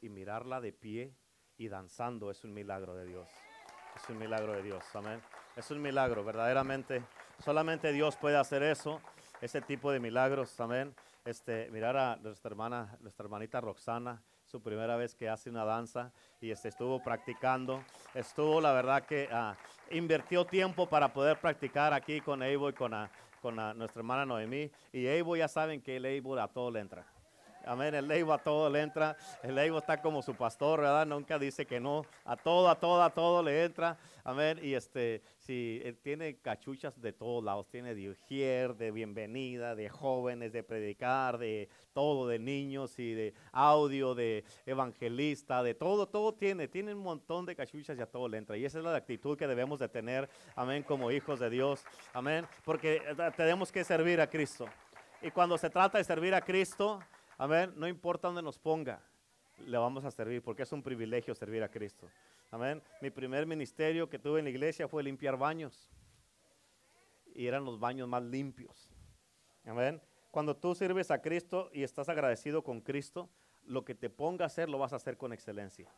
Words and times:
y 0.00 0.08
mirarla 0.08 0.60
de 0.60 0.72
pie 0.72 1.14
y 1.56 1.68
danzando 1.68 2.30
es 2.30 2.42
un 2.44 2.52
milagro 2.52 2.94
de 2.94 3.06
Dios. 3.06 3.28
Es 3.94 4.08
un 4.08 4.18
milagro 4.18 4.52
de 4.52 4.62
Dios, 4.62 4.84
amén. 4.94 5.20
Es 5.56 5.70
un 5.70 5.80
milagro, 5.80 6.24
verdaderamente. 6.24 7.02
Solamente 7.38 7.92
Dios 7.92 8.16
puede 8.16 8.36
hacer 8.36 8.62
eso, 8.62 9.00
ese 9.40 9.60
tipo 9.60 9.92
de 9.92 10.00
milagros, 10.00 10.58
amén. 10.60 10.94
Este, 11.24 11.70
mirar 11.70 11.96
a 11.96 12.16
nuestra 12.16 12.50
hermana, 12.50 12.96
nuestra 13.00 13.24
hermanita 13.24 13.60
Roxana, 13.60 14.22
su 14.44 14.60
primera 14.62 14.96
vez 14.96 15.14
que 15.14 15.28
hace 15.28 15.50
una 15.50 15.64
danza 15.64 16.12
y 16.40 16.50
este, 16.50 16.68
estuvo 16.68 17.02
practicando. 17.02 17.84
Estuvo, 18.14 18.60
la 18.60 18.72
verdad, 18.72 19.04
que 19.04 19.28
ah, 19.30 19.54
invirtió 19.90 20.44
tiempo 20.46 20.88
para 20.88 21.12
poder 21.12 21.38
practicar 21.38 21.92
aquí 21.92 22.20
con 22.20 22.42
Evo 22.42 22.70
y 22.70 22.72
con, 22.72 22.92
con 23.40 23.54
nuestra 23.54 24.00
hermana 24.00 24.26
Noemí. 24.26 24.70
Y 24.92 25.06
Evo 25.06 25.36
ya 25.36 25.46
saben 25.46 25.80
que 25.80 25.96
el 25.96 26.06
Evo 26.06 26.38
a 26.38 26.48
todo 26.48 26.70
le 26.70 26.80
entra. 26.80 27.06
Amén. 27.66 27.94
El 27.94 28.08
Leivo 28.08 28.32
a 28.32 28.38
todo 28.38 28.70
le 28.70 28.80
entra. 28.80 29.16
El 29.42 29.54
Leivo 29.54 29.78
está 29.78 30.00
como 30.00 30.22
su 30.22 30.34
pastor, 30.34 30.80
¿verdad? 30.80 31.06
Nunca 31.06 31.38
dice 31.38 31.66
que 31.66 31.78
no. 31.78 32.04
A 32.24 32.36
todo, 32.36 32.68
a 32.68 32.78
todo, 32.78 33.02
a 33.02 33.10
todo 33.10 33.42
le 33.42 33.64
entra. 33.64 33.98
Amén. 34.24 34.58
Y 34.62 34.74
este, 34.74 35.22
si 35.38 35.80
él 35.84 35.98
tiene 35.98 36.36
cachuchas 36.38 37.00
de 37.00 37.12
todos 37.12 37.44
lados. 37.44 37.68
Tiene 37.68 37.94
de 37.94 38.10
ujier, 38.10 38.74
de 38.76 38.90
bienvenida, 38.90 39.74
de 39.74 39.88
jóvenes, 39.88 40.52
de 40.52 40.62
predicar, 40.62 41.38
de 41.38 41.68
todo, 41.92 42.26
de 42.26 42.38
niños 42.38 42.98
y 42.98 43.12
de 43.12 43.34
audio, 43.52 44.14
de 44.14 44.44
evangelista, 44.64 45.62
de 45.62 45.74
todo, 45.74 46.08
todo 46.08 46.34
tiene. 46.34 46.66
Tiene 46.66 46.94
un 46.94 47.02
montón 47.02 47.44
de 47.44 47.54
cachuchas 47.54 47.98
y 47.98 48.00
a 48.00 48.06
todo 48.06 48.28
le 48.28 48.38
entra. 48.38 48.56
Y 48.56 48.64
esa 48.64 48.78
es 48.78 48.84
la 48.84 48.96
actitud 48.96 49.36
que 49.36 49.46
debemos 49.46 49.78
de 49.78 49.88
tener. 49.88 50.28
Amén. 50.56 50.82
Como 50.82 51.10
hijos 51.10 51.38
de 51.38 51.50
Dios. 51.50 51.84
Amén. 52.14 52.46
Porque 52.64 52.96
eh, 52.96 53.30
tenemos 53.36 53.70
que 53.70 53.84
servir 53.84 54.20
a 54.20 54.28
Cristo. 54.28 54.66
Y 55.22 55.30
cuando 55.30 55.58
se 55.58 55.68
trata 55.68 55.98
de 55.98 56.04
servir 56.04 56.34
a 56.34 56.40
Cristo, 56.40 57.00
Amén. 57.40 57.72
No 57.74 57.88
importa 57.88 58.28
dónde 58.28 58.42
nos 58.42 58.58
ponga, 58.58 59.00
le 59.66 59.78
vamos 59.78 60.04
a 60.04 60.10
servir 60.10 60.42
porque 60.42 60.64
es 60.64 60.72
un 60.72 60.82
privilegio 60.82 61.34
servir 61.34 61.62
a 61.62 61.70
Cristo. 61.70 62.06
Amén. 62.50 62.82
Mi 63.00 63.08
primer 63.08 63.46
ministerio 63.46 64.10
que 64.10 64.18
tuve 64.18 64.40
en 64.40 64.44
la 64.44 64.50
iglesia 64.50 64.86
fue 64.86 65.02
limpiar 65.02 65.38
baños. 65.38 65.88
Y 67.34 67.46
eran 67.46 67.64
los 67.64 67.80
baños 67.80 68.06
más 68.08 68.22
limpios. 68.22 68.90
Amén. 69.64 70.02
Cuando 70.30 70.54
tú 70.54 70.74
sirves 70.74 71.10
a 71.10 71.22
Cristo 71.22 71.70
y 71.72 71.82
estás 71.82 72.10
agradecido 72.10 72.62
con 72.62 72.82
Cristo, 72.82 73.30
lo 73.64 73.86
que 73.86 73.94
te 73.94 74.10
ponga 74.10 74.44
a 74.44 74.48
hacer 74.48 74.68
lo 74.68 74.76
vas 74.76 74.92
a 74.92 74.96
hacer 74.96 75.16
con 75.16 75.32
excelencia. 75.32 75.88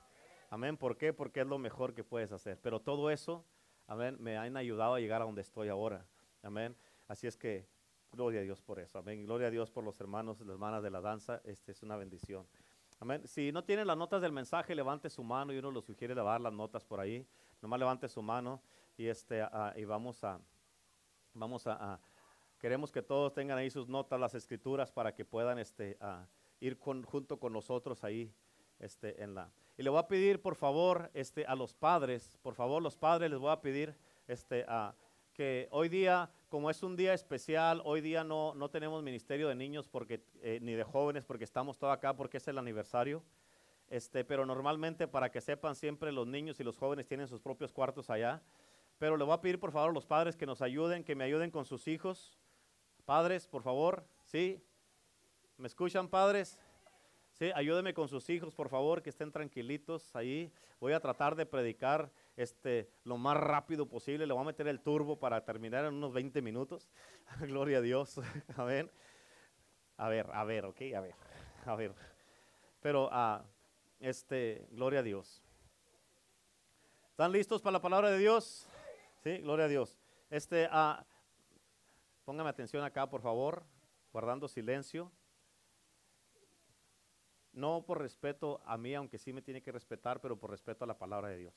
Amén. 0.49 0.77
¿Por 0.77 0.97
qué? 0.97 1.13
Porque 1.13 1.41
es 1.41 1.47
lo 1.49 1.59
mejor 1.59 1.93
que 1.93 2.05
puedes 2.05 2.31
hacer. 2.31 2.57
Pero 2.63 2.79
todo 2.79 3.11
eso, 3.11 3.45
amén, 3.89 4.17
me 4.21 4.37
han 4.37 4.57
ayudado 4.57 4.95
a 4.95 5.01
llegar 5.01 5.23
a 5.23 5.25
donde 5.25 5.43
estoy 5.43 5.71
ahora. 5.71 6.07
Amén. 6.41 6.77
Así 7.09 7.27
es 7.27 7.37
que 7.37 7.67
Gloria 8.13 8.41
a 8.41 8.43
Dios 8.43 8.61
por 8.61 8.79
eso. 8.79 8.99
Amén. 8.99 9.25
Gloria 9.25 9.49
a 9.49 9.51
Dios 9.51 9.71
por 9.71 9.83
los 9.83 9.99
hermanos 9.99 10.39
y 10.41 10.45
las 10.45 10.53
hermanas 10.53 10.83
de 10.83 10.91
la 10.91 11.01
danza. 11.01 11.41
Este 11.45 11.73
es 11.73 11.83
una 11.83 11.97
bendición. 11.97 12.47
Amén. 13.01 13.27
Si 13.27 13.51
no 13.53 13.65
tienen 13.65 13.87
las 13.87 13.97
notas 13.97 14.21
del 14.21 14.33
mensaje, 14.33 14.75
levante 14.75 15.09
su 15.09 15.25
mano 15.25 15.53
y 15.53 15.59
uno 15.59 15.71
lo 15.71 15.81
sugiere 15.81 16.15
levar 16.15 16.41
las 16.43 16.53
notas 16.53 16.85
por 16.85 17.01
ahí. 17.01 17.27
Nomás 17.63 17.81
levante 17.81 18.09
su 18.11 18.21
mano 18.21 18.61
y 18.99 19.07
este 19.07 19.43
y 19.77 19.85
vamos 19.87 20.23
a 20.25 20.39
vamos 21.33 21.67
a, 21.67 21.99
queremos 22.59 22.93
que 22.93 23.01
todos 23.01 23.33
tengan 23.33 23.57
ahí 23.57 23.71
sus 23.71 23.89
notas, 23.89 24.21
las 24.21 24.35
escrituras 24.35 24.93
para 24.93 25.15
que 25.15 25.25
puedan 25.25 25.59
este 25.59 25.97
ir 26.61 26.79
junto 26.79 27.39
con 27.39 27.53
nosotros 27.53 28.05
ahí 28.05 28.31
este 28.79 29.23
en 29.23 29.35
la 29.35 29.51
y 29.79 29.83
le 29.83 29.91
voy 29.91 30.01
a 30.01 30.07
pedir 30.07 30.43
por 30.43 30.55
favor 30.55 31.11
este 31.15 31.47
a 31.47 31.55
los 31.55 31.73
padres, 31.73 32.39
por 32.43 32.55
favor 32.55 32.83
los 32.83 32.97
padres 32.97 33.31
les 33.31 33.41
voy 33.41 33.51
a 33.51 33.61
pedir 33.61 33.97
este 34.27 34.67
a 34.69 34.95
que 35.33 35.69
hoy 35.71 35.89
día, 35.89 36.31
como 36.49 36.71
es 36.71 36.83
un 36.83 36.97
día 36.97 37.15
especial, 37.15 37.81
hoy 37.85 38.01
día 38.01 38.25
no, 38.25 38.55
no 38.55 38.71
tenemos 38.71 39.03
ministerio 39.03 39.49
de 39.49 39.55
niños 39.55 39.89
porque, 39.89 40.23
eh, 40.43 40.59
ni 40.63 40.75
de 40.75 40.85
jóvenes 40.85 41.25
porque 41.25 41.45
estamos 41.45 41.79
todos 41.79 41.93
acá 41.93 42.15
porque 42.15 42.37
es 42.37 42.49
el 42.49 42.59
aniversario. 42.59 43.23
Este, 43.89 44.25
pero 44.25 44.47
normalmente 44.47 45.07
para 45.07 45.31
que 45.31 45.41
sepan 45.41 45.75
siempre 45.75 46.13
los 46.13 46.27
niños 46.27 46.59
y 46.61 46.65
los 46.65 46.79
jóvenes 46.79 47.07
tienen 47.07 47.29
sus 47.29 47.41
propios 47.41 47.73
cuartos 47.73 48.09
allá. 48.11 48.43
Pero 48.99 49.17
le 49.17 49.25
voy 49.25 49.35
a 49.35 49.41
pedir 49.41 49.59
por 49.59 49.73
favor 49.73 49.91
a 49.91 49.93
los 49.93 50.07
padres 50.07 50.37
que 50.37 50.47
nos 50.47 50.63
ayuden, 50.63 51.05
que 51.05 51.15
me 51.15 51.25
ayuden 51.25 51.51
con 51.51 51.65
sus 51.65 51.89
hijos. 51.89 52.39
Padres, 53.05 53.47
por 53.47 53.63
favor, 53.63 54.05
¿sí? 54.25 54.63
¿Me 55.57 55.67
escuchan 55.67 56.09
padres? 56.09 56.59
Sí, 57.33 57.51
ayúdenme 57.55 57.95
con 57.95 58.09
sus 58.09 58.29
hijos, 58.31 58.55
por 58.55 58.69
favor, 58.69 59.03
que 59.03 59.11
estén 59.11 59.33
tranquilitos 59.33 60.15
ahí. 60.15 60.53
Voy 60.81 60.93
a 60.93 61.01
tratar 61.01 61.35
de 61.35 61.47
predicar 61.47 62.11
este, 62.37 62.91
lo 63.05 63.17
más 63.17 63.37
rápido 63.37 63.87
posible. 63.89 64.27
Le 64.27 64.33
voy 64.33 64.43
a 64.43 64.47
meter 64.47 64.69
el 64.69 64.81
turbo 64.81 65.19
para 65.19 65.45
terminar 65.45 65.85
en 65.85 65.95
unos 65.95 66.13
20 66.13 66.43
minutos. 66.43 66.89
Gloria 67.41 67.79
a 67.79 67.81
Dios. 67.81 68.21
Amén. 68.57 68.91
A 69.97 70.09
ver, 70.09 70.29
a 70.33 70.45
ver, 70.45 70.65
ok, 70.65 70.81
a 70.97 71.01
ver, 71.01 71.15
a 71.67 71.77
ver. 71.77 71.95
Pero, 72.81 73.09
uh, 73.09 73.43
este, 74.01 74.67
gloria 74.73 74.99
a 74.99 75.03
Dios. 75.05 75.41
¿Están 77.11 77.31
listos 77.31 77.63
para 77.63 77.75
la 77.75 77.81
palabra 77.81 78.11
de 78.11 78.19
Dios? 78.19 78.67
Sí, 79.23 79.39
gloria 79.39 79.67
a 79.67 79.69
Dios. 79.69 79.97
Este, 80.29 80.67
uh, 80.67 81.01
póngame 82.25 82.51
atención 82.51 82.83
acá, 82.83 83.09
por 83.09 83.23
favor, 83.23 83.63
guardando 84.13 84.49
silencio. 84.49 85.13
No 87.53 87.85
por 87.87 88.01
respeto 88.01 88.61
a 88.65 88.77
mí, 88.77 88.95
aunque 88.95 89.19
sí 89.19 89.33
me 89.33 89.43
tiene 89.43 89.63
que 89.63 89.71
respetar, 89.71 90.21
pero 90.21 90.37
por 90.37 90.51
respeto 90.51 90.83
a 90.83 90.89
la 90.89 90.99
palabra 90.99 91.29
de 91.29 91.37
Dios. 91.37 91.55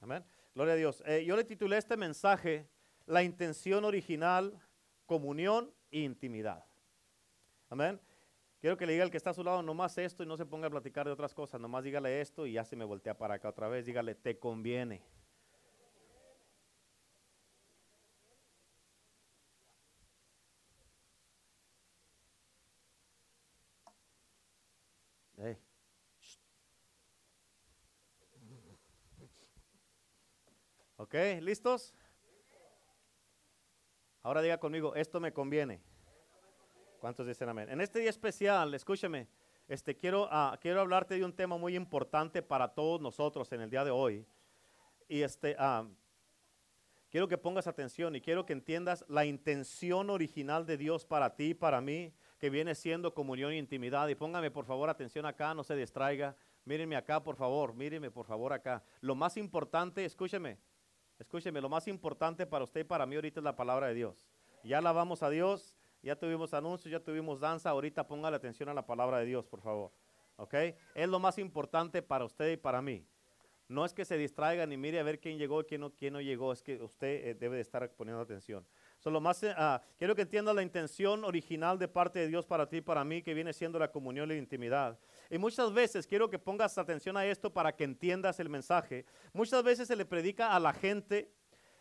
Amén. 0.00 0.24
Gloria 0.54 0.74
a 0.74 0.76
Dios. 0.76 1.02
Eh, 1.06 1.24
yo 1.24 1.36
le 1.36 1.44
titulé 1.44 1.78
este 1.78 1.96
mensaje, 1.96 2.68
La 3.06 3.22
intención 3.22 3.84
original, 3.84 4.58
comunión 5.06 5.72
e 5.90 6.00
intimidad. 6.00 6.64
Amén. 7.68 8.00
Quiero 8.60 8.76
que 8.76 8.86
le 8.86 8.92
diga 8.92 9.04
al 9.04 9.10
que 9.10 9.16
está 9.16 9.30
a 9.30 9.34
su 9.34 9.44
lado 9.44 9.62
nomás 9.62 9.96
esto 9.98 10.22
y 10.22 10.26
no 10.26 10.36
se 10.36 10.46
ponga 10.46 10.66
a 10.66 10.70
platicar 10.70 11.06
de 11.06 11.12
otras 11.12 11.34
cosas, 11.34 11.60
nomás 11.60 11.84
dígale 11.84 12.20
esto 12.20 12.46
y 12.46 12.52
ya 12.52 12.64
se 12.64 12.74
me 12.74 12.84
voltea 12.84 13.16
para 13.16 13.34
acá 13.34 13.48
otra 13.48 13.68
vez, 13.68 13.86
dígale, 13.86 14.14
te 14.14 14.38
conviene. 14.38 15.02
¿Ok? 30.98 31.14
¿Listos? 31.40 31.94
Ahora 34.22 34.40
diga 34.40 34.58
conmigo, 34.58 34.94
esto 34.94 35.20
me 35.20 35.32
conviene. 35.32 35.82
¿Cuántos 37.00 37.26
dicen 37.26 37.48
amén? 37.48 37.68
En 37.68 37.80
este 37.80 38.00
día 38.00 38.10
especial, 38.10 38.72
escúcheme, 38.74 39.28
este, 39.68 39.94
quiero, 39.94 40.24
uh, 40.24 40.56
quiero 40.58 40.80
hablarte 40.80 41.16
de 41.16 41.24
un 41.24 41.34
tema 41.34 41.58
muy 41.58 41.76
importante 41.76 42.42
para 42.42 42.68
todos 42.68 43.00
nosotros 43.00 43.52
en 43.52 43.60
el 43.60 43.70
día 43.70 43.84
de 43.84 43.90
hoy. 43.90 44.26
Y 45.06 45.20
este, 45.20 45.54
uh, 45.60 45.86
quiero 47.10 47.28
que 47.28 47.36
pongas 47.36 47.66
atención 47.66 48.16
y 48.16 48.22
quiero 48.22 48.46
que 48.46 48.54
entiendas 48.54 49.04
la 49.08 49.26
intención 49.26 50.08
original 50.08 50.64
de 50.64 50.78
Dios 50.78 51.04
para 51.04 51.36
ti 51.36 51.52
para 51.52 51.82
mí, 51.82 52.14
que 52.38 52.48
viene 52.48 52.74
siendo 52.74 53.12
comunión 53.12 53.52
e 53.52 53.58
intimidad. 53.58 54.08
Y 54.08 54.14
póngame 54.14 54.50
por 54.50 54.64
favor 54.64 54.88
atención 54.88 55.26
acá, 55.26 55.52
no 55.52 55.62
se 55.62 55.76
distraiga. 55.76 56.36
Mírenme 56.64 56.96
acá, 56.96 57.22
por 57.22 57.36
favor, 57.36 57.74
mírenme 57.74 58.10
por 58.10 58.26
favor 58.26 58.52
acá. 58.52 58.82
Lo 59.02 59.14
más 59.14 59.36
importante, 59.36 60.04
escúcheme, 60.04 60.58
Escúcheme, 61.18 61.60
lo 61.60 61.68
más 61.68 61.88
importante 61.88 62.46
para 62.46 62.64
usted 62.64 62.80
y 62.80 62.84
para 62.84 63.06
mí 63.06 63.14
ahorita 63.14 63.40
es 63.40 63.44
la 63.44 63.56
palabra 63.56 63.88
de 63.88 63.94
Dios. 63.94 64.28
Ya 64.62 64.78
alabamos 64.78 65.22
a 65.22 65.30
Dios, 65.30 65.74
ya 66.02 66.16
tuvimos 66.16 66.52
anuncios, 66.52 66.90
ya 66.90 67.00
tuvimos 67.00 67.40
danza, 67.40 67.70
ahorita 67.70 68.06
ponga 68.06 68.30
la 68.30 68.36
atención 68.36 68.68
a 68.68 68.74
la 68.74 68.84
palabra 68.84 69.18
de 69.18 69.26
Dios, 69.26 69.46
por 69.46 69.60
favor. 69.62 69.92
¿Ok? 70.36 70.54
Es 70.94 71.08
lo 71.08 71.18
más 71.18 71.38
importante 71.38 72.02
para 72.02 72.24
usted 72.24 72.52
y 72.52 72.56
para 72.56 72.82
mí. 72.82 73.06
No 73.68 73.84
es 73.84 73.92
que 73.92 74.04
se 74.04 74.16
distraiga 74.16 74.64
ni 74.66 74.76
mire 74.76 75.00
a 75.00 75.02
ver 75.02 75.18
quién 75.18 75.38
llegó 75.38 75.60
y 75.60 75.64
quién 75.64 75.80
no, 75.80 75.90
quién 75.90 76.12
no 76.12 76.20
llegó, 76.20 76.52
es 76.52 76.62
que 76.62 76.80
usted 76.80 77.28
eh, 77.28 77.34
debe 77.34 77.56
de 77.56 77.62
estar 77.62 77.90
poniendo 77.92 78.22
atención. 78.22 78.64
Solo 78.98 79.20
más, 79.20 79.42
eh, 79.42 79.52
ah, 79.56 79.82
quiero 79.98 80.14
que 80.14 80.22
entienda 80.22 80.54
la 80.54 80.62
intención 80.62 81.24
original 81.24 81.76
de 81.78 81.88
parte 81.88 82.20
de 82.20 82.28
Dios 82.28 82.46
para 82.46 82.68
ti 82.68 82.76
y 82.76 82.80
para 82.80 83.04
mí, 83.04 83.22
que 83.22 83.34
viene 83.34 83.52
siendo 83.52 83.78
la 83.78 83.90
comunión 83.90 84.30
y 84.30 84.34
la 84.34 84.38
intimidad. 84.38 84.98
Y 85.30 85.38
muchas 85.38 85.72
veces 85.72 86.06
quiero 86.06 86.30
que 86.30 86.38
pongas 86.38 86.78
atención 86.78 87.16
a 87.16 87.26
esto 87.26 87.52
para 87.52 87.74
que 87.74 87.84
entiendas 87.84 88.38
el 88.40 88.48
mensaje. 88.48 89.04
Muchas 89.32 89.62
veces 89.62 89.88
se 89.88 89.96
le 89.96 90.04
predica 90.04 90.54
a 90.54 90.60
la 90.60 90.72
gente, 90.72 91.32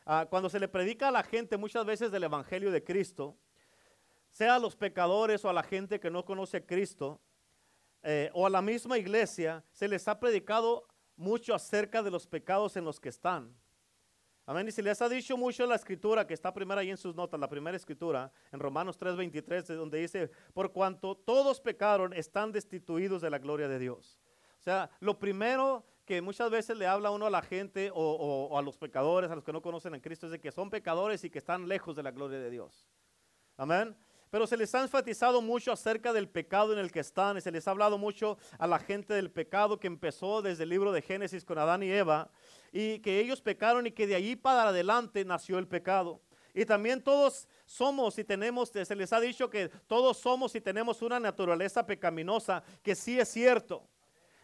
ah, 0.06 0.25
cuando 0.30 0.50
se 0.50 0.59
le 0.59 0.68
predica 0.68 1.09
a 1.09 1.12
la 1.12 1.24
gente 1.24 1.57
muchas 1.57 1.86
veces 1.86 2.12
del 2.12 2.24
Evangelio 2.24 2.71
de 2.71 2.83
Cristo, 2.83 3.38
sea 4.31 4.56
a 4.56 4.59
los 4.59 4.75
pecadores 4.75 5.45
o 5.45 5.50
a 5.50 5.53
la 5.53 5.63
gente 5.63 6.00
que 6.00 6.12
no 6.12 6.25
conoce 6.25 6.57
a 6.57 6.65
Cristo, 6.65 7.21
eh, 8.03 8.30
o 8.33 8.45
a 8.45 8.50
la 8.50 8.62
misma 8.62 8.97
iglesia, 8.97 9.63
se 9.71 9.88
les 9.88 10.07
ha 10.07 10.19
predicado 10.19 10.88
mucho 11.15 11.56
acerca 11.56 12.03
de 12.03 12.12
los 12.12 12.27
pecados 12.27 12.75
en 12.77 12.83
los 12.83 13.00
que 13.00 13.09
están. 13.09 13.56
Amén. 14.47 14.68
Y 14.68 14.71
se 14.71 14.83
les 14.83 15.01
ha 15.01 15.09
dicho 15.09 15.36
mucho 15.38 15.65
la 15.65 15.75
escritura, 15.75 16.27
que 16.27 16.33
está 16.33 16.53
primera 16.53 16.81
ahí 16.81 16.92
en 16.92 16.97
sus 16.97 17.15
notas, 17.15 17.39
la 17.39 17.50
primera 17.50 17.75
escritura, 17.75 18.31
en 18.51 18.59
Romanos 18.59 18.97
3:23, 18.97 19.75
donde 19.75 20.00
dice, 20.00 20.30
por 20.53 20.71
cuanto 20.71 21.15
todos 21.15 21.59
pecaron, 21.59 22.13
están 22.13 22.51
destituidos 22.51 23.21
de 23.21 23.30
la 23.30 23.39
gloria 23.39 23.68
de 23.68 23.80
Dios. 23.80 24.19
O 24.59 24.63
sea, 24.63 24.89
lo 25.00 25.19
primero 25.19 25.86
que 26.06 26.21
muchas 26.21 26.51
veces 26.51 26.77
le 26.77 26.86
habla 26.86 27.09
uno 27.09 27.25
a 27.25 27.31
la 27.31 27.42
gente 27.42 27.89
o, 27.92 27.95
o 27.95 28.57
a 28.57 28.62
los 28.62 28.77
pecadores, 28.77 29.31
a 29.31 29.36
los 29.36 29.44
que 29.44 29.51
no 29.51 29.62
conocen 29.62 29.95
a 29.95 30.01
Cristo, 30.01 30.27
es 30.27 30.31
de 30.31 30.39
que 30.39 30.51
son 30.51 30.69
pecadores 30.69 31.24
y 31.24 31.31
que 31.31 31.39
están 31.39 31.68
lejos 31.68 31.95
de 31.95 32.03
la 32.03 32.12
gloria 32.12 32.38
de 32.38 32.51
Dios. 32.51 32.88
Amén. 33.57 33.95
Pero 34.35 34.47
se 34.47 34.57
les 34.57 34.75
ha 34.75 34.81
enfatizado 34.81 35.41
mucho 35.41 35.71
acerca 35.71 36.11
del 36.11 36.27
pecado 36.27 36.73
en 36.73 36.79
el 36.79 36.91
que 36.91 36.99
están 36.99 37.37
y 37.37 37.41
se 37.41 37.53
les 37.53 37.65
ha 37.65 37.71
hablado 37.71 37.97
mucho 37.97 38.37
a 38.59 38.67
la 38.67 38.79
gente 38.79 39.13
del 39.13 39.31
pecado 39.31 39.79
que 39.79 39.87
empezó 39.87 40.41
desde 40.41 40.63
el 40.63 40.71
libro 40.71 40.91
de 40.91 41.01
Génesis 41.01 41.45
con 41.45 41.57
Adán 41.57 41.83
y 41.83 41.89
Eva 41.89 42.29
y 42.73 42.99
que 42.99 43.21
ellos 43.21 43.39
pecaron 43.39 43.87
y 43.87 43.91
que 43.91 44.05
de 44.05 44.15
allí 44.15 44.35
para 44.35 44.67
adelante 44.67 45.23
nació 45.23 45.57
el 45.57 45.69
pecado. 45.69 46.19
Y 46.53 46.65
también 46.65 47.01
todos 47.01 47.47
somos 47.65 48.19
y 48.19 48.25
tenemos, 48.25 48.67
se 48.71 48.93
les 48.97 49.13
ha 49.13 49.21
dicho 49.21 49.49
que 49.49 49.69
todos 49.87 50.17
somos 50.17 50.53
y 50.53 50.59
tenemos 50.59 51.01
una 51.01 51.17
naturaleza 51.17 51.85
pecaminosa, 51.85 52.61
que 52.83 52.93
sí 52.93 53.17
es 53.17 53.29
cierto. 53.29 53.87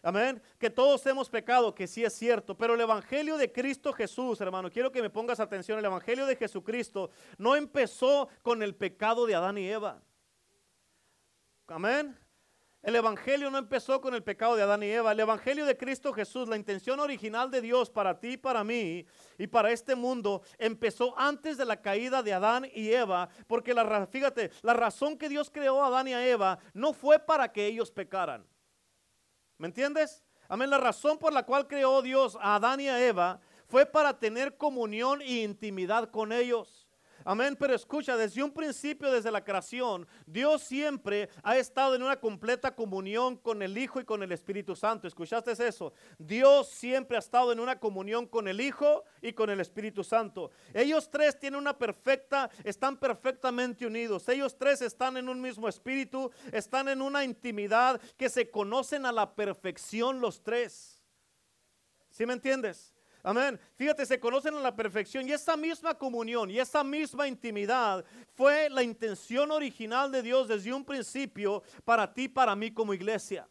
Amén. 0.04 0.42
Que 0.58 0.70
todos 0.70 1.06
hemos 1.06 1.30
pecado, 1.30 1.76
que 1.76 1.88
sí 1.88 2.04
es 2.04 2.14
cierto. 2.14 2.58
Pero 2.58 2.74
el 2.74 2.82
Evangelio 2.82 3.38
de 3.38 3.52
Cristo 3.52 3.94
Jesús, 3.94 4.42
hermano, 4.42 4.72
quiero 4.72 4.92
que 4.92 5.02
me 5.02 5.10
pongas 5.10 5.40
atención. 5.40 5.78
El 5.78 5.86
Evangelio 5.86 6.26
de 6.26 6.36
Jesucristo 6.36 7.12
no 7.38 7.56
empezó 7.56 8.28
con 8.42 8.64
el 8.64 8.74
pecado 8.74 9.26
de 9.28 9.36
Adán 9.36 9.58
y 9.60 9.68
Eva. 9.68 10.02
Amén. 11.68 12.18
El 12.82 12.96
Evangelio 12.96 13.52
no 13.52 13.60
empezó 13.60 14.02
con 14.02 14.16
el 14.16 14.24
pecado 14.24 14.56
de 14.56 14.64
Adán 14.64 14.82
y 14.82 14.88
Eva. 14.88 15.12
El 15.12 15.20
Evangelio 15.20 15.68
de 15.68 15.78
Cristo 15.78 16.12
Jesús, 16.14 16.50
la 16.50 16.58
intención 16.58 17.00
original 17.00 17.52
de 17.52 17.62
Dios 17.62 17.92
para 17.92 18.20
ti, 18.20 18.38
para 18.38 18.64
mí 18.64 19.06
y 19.38 19.46
para 19.46 19.72
este 19.72 19.94
mundo, 19.94 20.42
empezó 20.58 21.18
antes 21.18 21.58
de 21.58 21.66
la 21.66 21.80
caída 21.80 22.24
de 22.24 22.34
Adán 22.34 22.66
y 22.74 22.90
Eva. 22.90 23.30
Porque 23.46 23.76
la, 23.76 24.08
fíjate, 24.08 24.50
la 24.64 24.74
razón 24.74 25.16
que 25.16 25.30
Dios 25.30 25.52
creó 25.52 25.84
a 25.84 25.88
Adán 25.88 26.08
y 26.08 26.14
a 26.14 26.28
Eva 26.28 26.58
no 26.74 26.92
fue 26.92 27.20
para 27.20 27.52
que 27.52 27.68
ellos 27.68 27.92
pecaran. 27.92 28.48
¿Me 29.62 29.68
entiendes? 29.68 30.24
Amén. 30.50 30.72
La 30.72 30.80
razón 30.80 31.20
por 31.20 31.32
la 31.32 31.46
cual 31.46 31.68
creó 31.68 32.02
Dios 32.02 32.36
a 32.42 32.56
Adán 32.56 32.80
y 32.80 32.88
a 32.88 33.00
Eva 33.00 33.40
fue 33.68 33.86
para 33.86 34.18
tener 34.18 34.58
comunión 34.58 35.22
e 35.22 35.44
intimidad 35.44 36.10
con 36.10 36.32
ellos. 36.32 36.81
Amén, 37.24 37.56
pero 37.60 37.76
escucha, 37.76 38.18
desde 38.18 38.44
un 38.44 38.52
principio, 38.52 39.12
desde 39.12 39.32
la 39.32 39.44
creación, 39.44 40.08
Dios 40.26 40.64
siempre 40.64 41.30
ha 41.44 41.58
estado 41.58 41.96
en 41.96 42.04
una 42.04 42.20
completa 42.20 42.74
comunión 42.74 43.38
con 43.38 43.62
el 43.62 43.78
Hijo 43.78 44.00
y 44.00 44.06
con 44.06 44.24
el 44.24 44.32
Espíritu 44.32 44.76
Santo. 44.76 45.08
¿Escuchaste 45.08 45.52
eso? 45.52 45.94
Dios 46.18 46.70
siempre 46.70 47.18
ha 47.18 47.20
estado 47.20 47.52
en 47.52 47.60
una 47.60 47.80
comunión 47.80 48.26
con 48.26 48.48
el 48.48 48.60
Hijo 48.60 49.04
y 49.22 49.34
con 49.34 49.50
el 49.50 49.60
Espíritu 49.60 50.04
Santo. 50.04 50.52
Ellos 50.74 51.10
tres 51.10 51.40
tienen 51.40 51.60
una 51.60 51.78
perfecta, 51.78 52.50
están 52.64 52.98
perfectamente 52.98 53.86
unidos. 53.86 54.28
Ellos 54.30 54.58
tres 54.58 54.82
están 54.82 55.18
en 55.18 55.30
un 55.30 55.42
mismo 55.42 55.68
espíritu, 55.68 56.32
están 56.52 56.90
en 56.90 57.02
una 57.02 57.24
intimidad 57.24 58.02
que 58.18 58.30
se 58.30 58.50
conocen 58.50 59.06
a 59.06 59.12
la 59.12 59.36
perfección 59.36 60.20
los 60.20 60.42
tres. 60.42 61.02
¿Sí 62.10 62.26
me 62.26 62.34
entiendes? 62.34 62.91
Amén. 63.24 63.60
Fíjate, 63.76 64.06
se 64.06 64.20
conocen 64.20 64.56
a 64.56 64.62
la 64.62 64.76
perfección 64.76 65.28
y 65.28 65.32
esa 65.32 65.56
misma 65.56 65.94
comunión 65.94 66.50
y 66.50 66.60
esa 66.60 66.84
misma 66.84 67.28
intimidad 67.28 68.04
fue 68.34 68.70
la 68.70 68.82
intención 68.84 69.52
original 69.52 70.12
de 70.12 70.24
Dios 70.24 70.48
desde 70.48 70.74
un 70.74 70.84
principio 70.84 71.62
para 71.86 72.12
ti, 72.12 72.28
para 72.28 72.56
mí 72.56 72.72
como 72.72 72.94
iglesia. 72.94 73.48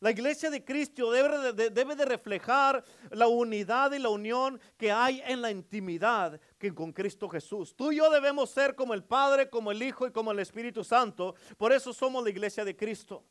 La 0.00 0.10
iglesia 0.10 0.48
de 0.48 0.64
Cristo 0.64 1.10
debe 1.10 1.52
de, 1.52 1.68
debe 1.68 1.94
de 1.94 2.06
reflejar 2.06 2.82
la 3.10 3.26
unidad 3.26 3.92
y 3.92 3.98
la 3.98 4.08
unión 4.08 4.58
que 4.78 4.90
hay 4.90 5.22
en 5.26 5.42
la 5.42 5.50
intimidad 5.50 6.40
que 6.56 6.74
con 6.74 6.90
Cristo 6.90 7.28
Jesús. 7.28 7.74
Tú 7.76 7.92
y 7.92 7.96
yo 7.96 8.08
debemos 8.08 8.48
ser 8.48 8.74
como 8.74 8.94
el 8.94 9.04
Padre, 9.04 9.50
como 9.50 9.70
el 9.70 9.82
Hijo 9.82 10.06
y 10.06 10.10
como 10.10 10.32
el 10.32 10.38
Espíritu 10.38 10.84
Santo. 10.84 11.34
Por 11.58 11.72
eso 11.72 11.92
somos 11.92 12.24
la 12.24 12.30
iglesia 12.30 12.64
de 12.64 12.74
Cristo. 12.74 13.24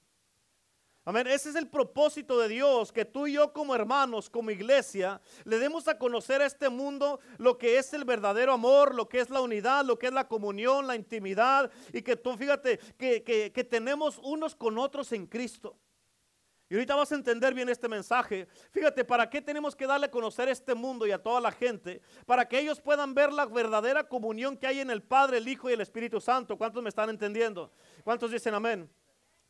Amén. 1.10 1.26
Ese 1.26 1.50
es 1.50 1.56
el 1.56 1.68
propósito 1.68 2.38
de 2.38 2.48
Dios, 2.48 2.92
que 2.92 3.04
tú 3.04 3.26
y 3.26 3.34
yo 3.34 3.52
como 3.52 3.74
hermanos, 3.74 4.30
como 4.30 4.52
iglesia, 4.52 5.20
le 5.44 5.58
demos 5.58 5.88
a 5.88 5.98
conocer 5.98 6.40
a 6.40 6.46
este 6.46 6.70
mundo 6.70 7.20
lo 7.40 7.58
que 7.58 7.80
es 7.80 7.92
el 7.96 8.06
verdadero 8.06 8.54
amor, 8.54 8.94
lo 8.94 9.10
que 9.10 9.20
es 9.20 9.32
la 9.32 9.42
unidad, 9.42 9.84
lo 9.84 9.98
que 9.98 10.06
es 10.06 10.14
la 10.14 10.28
comunión, 10.28 10.86
la 10.86 10.96
intimidad, 10.96 11.72
y 11.92 12.04
que 12.04 12.16
tú 12.16 12.38
fíjate 12.38 12.78
que, 12.96 13.24
que 13.24 13.64
tenemos 13.64 14.20
unos 14.22 14.56
con 14.56 14.78
otros 14.78 15.12
en 15.12 15.26
Cristo. 15.26 15.76
Y 16.70 16.76
ahorita 16.76 16.94
vas 16.94 17.12
a 17.12 17.16
entender 17.16 17.56
bien 17.56 17.70
este 17.70 17.90
mensaje. 17.90 18.48
Fíjate, 18.70 19.04
¿para 19.04 19.32
qué 19.32 19.42
tenemos 19.42 19.76
que 19.76 19.88
darle 19.88 20.06
a 20.06 20.12
conocer 20.12 20.48
a 20.48 20.52
este 20.52 20.76
mundo 20.76 21.08
y 21.08 21.12
a 21.12 21.18
toda 21.18 21.42
la 21.42 21.52
gente? 21.52 22.04
Para 22.28 22.48
que 22.48 22.60
ellos 22.60 22.80
puedan 22.80 23.16
ver 23.16 23.34
la 23.34 23.48
verdadera 23.48 24.08
comunión 24.08 24.56
que 24.56 24.68
hay 24.68 24.80
en 24.80 24.92
el 24.92 25.02
Padre, 25.02 25.40
el 25.40 25.48
Hijo 25.48 25.72
y 25.72 25.74
el 25.74 25.82
Espíritu 25.82 26.22
Santo. 26.22 26.56
¿Cuántos 26.56 26.84
me 26.84 26.90
están 26.90 27.10
entendiendo? 27.10 27.72
¿Cuántos 28.04 28.30
dicen 28.30 28.54
amén? 28.54 28.88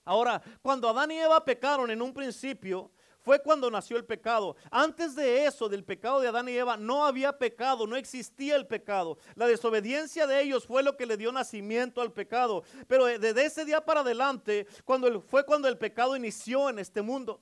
Ahora, 0.09 0.41
cuando 0.63 0.89
Adán 0.89 1.11
y 1.11 1.19
Eva 1.19 1.45
pecaron 1.45 1.91
en 1.91 2.01
un 2.01 2.11
principio, 2.11 2.89
fue 3.19 3.39
cuando 3.44 3.69
nació 3.69 3.95
el 3.95 4.06
pecado. 4.06 4.56
Antes 4.71 5.13
de 5.13 5.45
eso, 5.45 5.69
del 5.69 5.83
pecado 5.83 6.19
de 6.19 6.27
Adán 6.27 6.50
y 6.50 6.53
Eva, 6.53 6.77
no 6.77 7.06
había 7.06 7.38
pecado, 7.38 7.85
no 7.85 7.95
existía 7.95 8.56
el 8.56 8.65
pecado. 8.65 9.19
La 9.35 9.45
desobediencia 9.45 10.25
de 10.25 10.41
ellos 10.41 10.65
fue 10.65 10.81
lo 10.81 10.97
que 10.97 11.06
le 11.06 11.15
dio 11.15 11.31
nacimiento 11.31 12.01
al 12.01 12.11
pecado. 12.11 12.63
Pero 12.88 13.06
desde 13.06 13.45
ese 13.45 13.65
día 13.65 13.85
para 13.85 14.00
adelante, 14.00 14.65
cuando 14.83 15.21
fue 15.21 15.45
cuando 15.45 15.67
el 15.67 15.77
pecado 15.77 16.15
inició 16.15 16.71
en 16.71 16.79
este 16.79 17.03
mundo. 17.03 17.39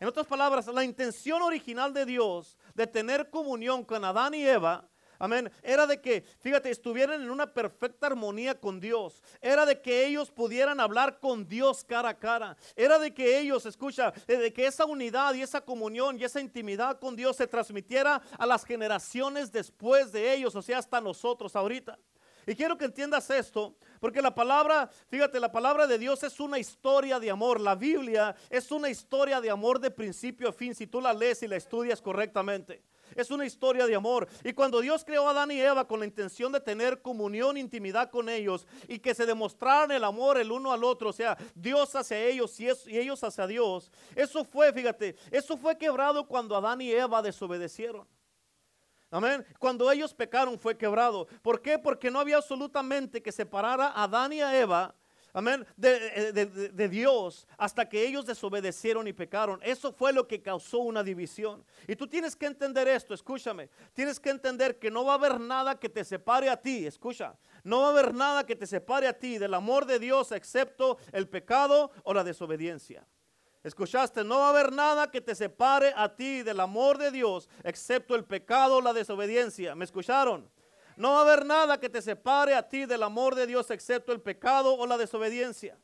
En 0.00 0.08
otras 0.08 0.26
palabras, 0.26 0.66
la 0.68 0.82
intención 0.82 1.42
original 1.42 1.92
de 1.92 2.06
Dios 2.06 2.56
de 2.74 2.86
tener 2.86 3.28
comunión 3.28 3.84
con 3.84 4.02
Adán 4.02 4.32
y 4.32 4.46
Eva 4.46 4.88
Amén. 5.18 5.50
Era 5.62 5.86
de 5.86 6.00
que, 6.00 6.22
fíjate, 6.40 6.70
estuvieran 6.70 7.22
en 7.22 7.30
una 7.30 7.52
perfecta 7.52 8.06
armonía 8.06 8.58
con 8.58 8.80
Dios. 8.80 9.22
Era 9.40 9.66
de 9.66 9.80
que 9.80 10.06
ellos 10.06 10.30
pudieran 10.30 10.80
hablar 10.80 11.18
con 11.20 11.48
Dios 11.48 11.84
cara 11.84 12.10
a 12.10 12.18
cara. 12.18 12.56
Era 12.74 12.98
de 12.98 13.12
que 13.12 13.38
ellos, 13.38 13.66
escucha, 13.66 14.12
de 14.26 14.52
que 14.52 14.66
esa 14.66 14.84
unidad 14.84 15.34
y 15.34 15.42
esa 15.42 15.60
comunión 15.60 16.18
y 16.18 16.24
esa 16.24 16.40
intimidad 16.40 16.98
con 16.98 17.16
Dios 17.16 17.36
se 17.36 17.46
transmitiera 17.46 18.20
a 18.38 18.46
las 18.46 18.64
generaciones 18.64 19.52
después 19.52 20.12
de 20.12 20.34
ellos, 20.34 20.54
o 20.54 20.62
sea, 20.62 20.78
hasta 20.78 21.00
nosotros 21.00 21.56
ahorita. 21.56 21.98
Y 22.48 22.54
quiero 22.54 22.78
que 22.78 22.84
entiendas 22.84 23.28
esto, 23.28 23.76
porque 23.98 24.22
la 24.22 24.32
palabra, 24.32 24.88
fíjate, 25.08 25.40
la 25.40 25.50
palabra 25.50 25.88
de 25.88 25.98
Dios 25.98 26.22
es 26.22 26.38
una 26.38 26.60
historia 26.60 27.18
de 27.18 27.28
amor. 27.28 27.60
La 27.60 27.74
Biblia 27.74 28.36
es 28.48 28.70
una 28.70 28.88
historia 28.88 29.40
de 29.40 29.50
amor 29.50 29.80
de 29.80 29.90
principio 29.90 30.48
a 30.48 30.52
fin, 30.52 30.72
si 30.72 30.86
tú 30.86 31.00
la 31.00 31.12
lees 31.12 31.42
y 31.42 31.48
la 31.48 31.56
estudias 31.56 32.00
correctamente. 32.00 32.84
Es 33.14 33.30
una 33.30 33.46
historia 33.46 33.86
de 33.86 33.94
amor. 33.94 34.28
Y 34.44 34.52
cuando 34.52 34.80
Dios 34.80 35.04
creó 35.04 35.28
a 35.28 35.30
Adán 35.30 35.50
y 35.50 35.60
Eva 35.60 35.86
con 35.86 36.00
la 36.00 36.06
intención 36.06 36.52
de 36.52 36.60
tener 36.60 37.02
comunión, 37.02 37.56
intimidad 37.56 38.10
con 38.10 38.28
ellos 38.28 38.66
y 38.88 38.98
que 38.98 39.14
se 39.14 39.26
demostraran 39.26 39.90
el 39.92 40.04
amor 40.04 40.38
el 40.38 40.50
uno 40.50 40.72
al 40.72 40.84
otro, 40.84 41.10
o 41.10 41.12
sea, 41.12 41.36
Dios 41.54 41.94
hacia 41.94 42.18
ellos 42.18 42.58
y, 42.60 42.68
ellos 42.98 43.22
hacia 43.22 43.46
Dios, 43.46 43.90
eso 44.14 44.44
fue, 44.44 44.72
fíjate, 44.72 45.16
eso 45.30 45.56
fue 45.56 45.78
quebrado 45.78 46.26
cuando 46.26 46.56
Adán 46.56 46.80
y 46.80 46.90
Eva 46.90 47.22
desobedecieron. 47.22 48.06
Amén. 49.10 49.46
Cuando 49.58 49.90
ellos 49.90 50.12
pecaron 50.12 50.58
fue 50.58 50.76
quebrado. 50.76 51.26
¿Por 51.40 51.62
qué? 51.62 51.78
Porque 51.78 52.10
no 52.10 52.18
había 52.18 52.38
absolutamente 52.38 53.22
que 53.22 53.30
separara 53.30 53.86
a 53.86 54.04
Adán 54.04 54.32
y 54.32 54.40
a 54.40 54.58
Eva 54.58 54.94
amén, 55.36 55.66
de, 55.76 56.32
de, 56.72 56.88
Dios 56.88 57.46
hasta 57.58 57.86
que 57.86 58.06
ellos 58.06 58.24
desobedecieron 58.24 59.06
y 59.06 59.12
pecaron. 59.12 59.60
Eso 59.62 59.92
fue 59.92 60.12
lo 60.12 60.26
que 60.26 60.40
causó 60.40 60.78
una 60.78 61.04
división. 61.04 61.62
Y 61.86 61.94
tú 61.94 62.06
tienes 62.06 62.34
que 62.34 62.46
entender 62.46 62.88
esto, 62.88 63.12
escúchame. 63.12 63.68
Tienes 63.92 64.18
que 64.18 64.30
entender 64.30 64.78
que 64.78 64.90
no 64.90 65.04
va 65.04 65.12
a 65.12 65.16
haber 65.16 65.38
nada 65.38 65.78
que 65.78 65.90
te 65.90 66.04
separe 66.04 66.48
a 66.48 66.56
ti, 66.56 66.86
escucha. 66.86 67.36
No 67.62 67.80
va 67.80 67.88
a 67.88 67.90
haber 67.90 68.14
nada 68.14 68.46
que 68.46 68.56
te 68.56 68.66
separe 68.66 69.06
a 69.06 69.18
ti 69.18 69.36
del 69.36 69.52
amor 69.52 69.84
de 69.84 69.98
Dios 69.98 70.32
excepto 70.32 70.96
el 71.12 71.28
pecado 71.28 71.90
o 72.02 72.14
la 72.14 72.24
desobediencia. 72.24 73.06
¿Escuchaste? 73.62 74.24
No 74.24 74.38
va 74.38 74.46
a 74.46 74.50
haber 74.50 74.72
nada 74.72 75.10
que 75.10 75.20
te 75.20 75.34
separe 75.34 75.92
a 75.96 76.14
ti 76.14 76.42
del 76.42 76.60
amor 76.60 76.96
de 76.96 77.10
Dios 77.10 77.48
excepto 77.62 78.14
el 78.14 78.24
pecado 78.24 78.76
o 78.76 78.80
la 78.80 78.94
desobediencia. 78.94 79.74
¿Me 79.74 79.84
escucharon? 79.84 80.48
No 80.96 81.12
va 81.12 81.18
a 81.18 81.22
haber 81.22 81.44
nada 81.44 81.78
que 81.78 81.90
te 81.90 82.00
separe 82.00 82.54
a 82.54 82.66
ti 82.66 82.86
del 82.86 83.02
amor 83.02 83.34
de 83.34 83.46
Dios 83.46 83.70
excepto 83.70 84.12
el 84.12 84.20
pecado 84.20 84.74
o 84.74 84.86
la 84.86 84.96
desobediencia. 84.96 85.78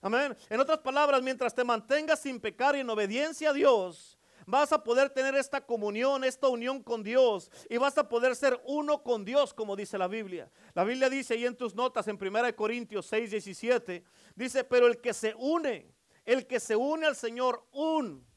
Amén. 0.00 0.36
En 0.48 0.60
otras 0.60 0.78
palabras, 0.78 1.22
mientras 1.22 1.54
te 1.54 1.64
mantengas 1.64 2.20
sin 2.20 2.40
pecar 2.40 2.76
y 2.76 2.80
en 2.80 2.88
obediencia 2.88 3.50
a 3.50 3.52
Dios, 3.52 4.18
vas 4.46 4.72
a 4.72 4.82
poder 4.82 5.10
tener 5.10 5.34
esta 5.34 5.60
comunión, 5.60 6.24
esta 6.24 6.48
unión 6.48 6.82
con 6.82 7.02
Dios 7.02 7.50
y 7.68 7.76
vas 7.76 7.98
a 7.98 8.08
poder 8.08 8.34
ser 8.34 8.58
uno 8.64 9.02
con 9.02 9.24
Dios, 9.24 9.52
como 9.52 9.76
dice 9.76 9.98
la 9.98 10.08
Biblia. 10.08 10.50
La 10.74 10.84
Biblia 10.84 11.10
dice 11.10 11.34
ahí 11.34 11.44
en 11.44 11.56
tus 11.56 11.74
notas 11.74 12.08
en 12.08 12.16
1 12.20 12.56
Corintios 12.56 13.06
6, 13.06 13.30
17, 13.30 14.04
dice, 14.34 14.64
pero 14.64 14.86
el 14.86 15.00
que 15.00 15.12
se 15.12 15.34
une, 15.34 15.92
el 16.24 16.46
que 16.46 16.60
se 16.60 16.76
une 16.76 17.06
al 17.06 17.16
Señor, 17.16 17.66
un 17.72 18.27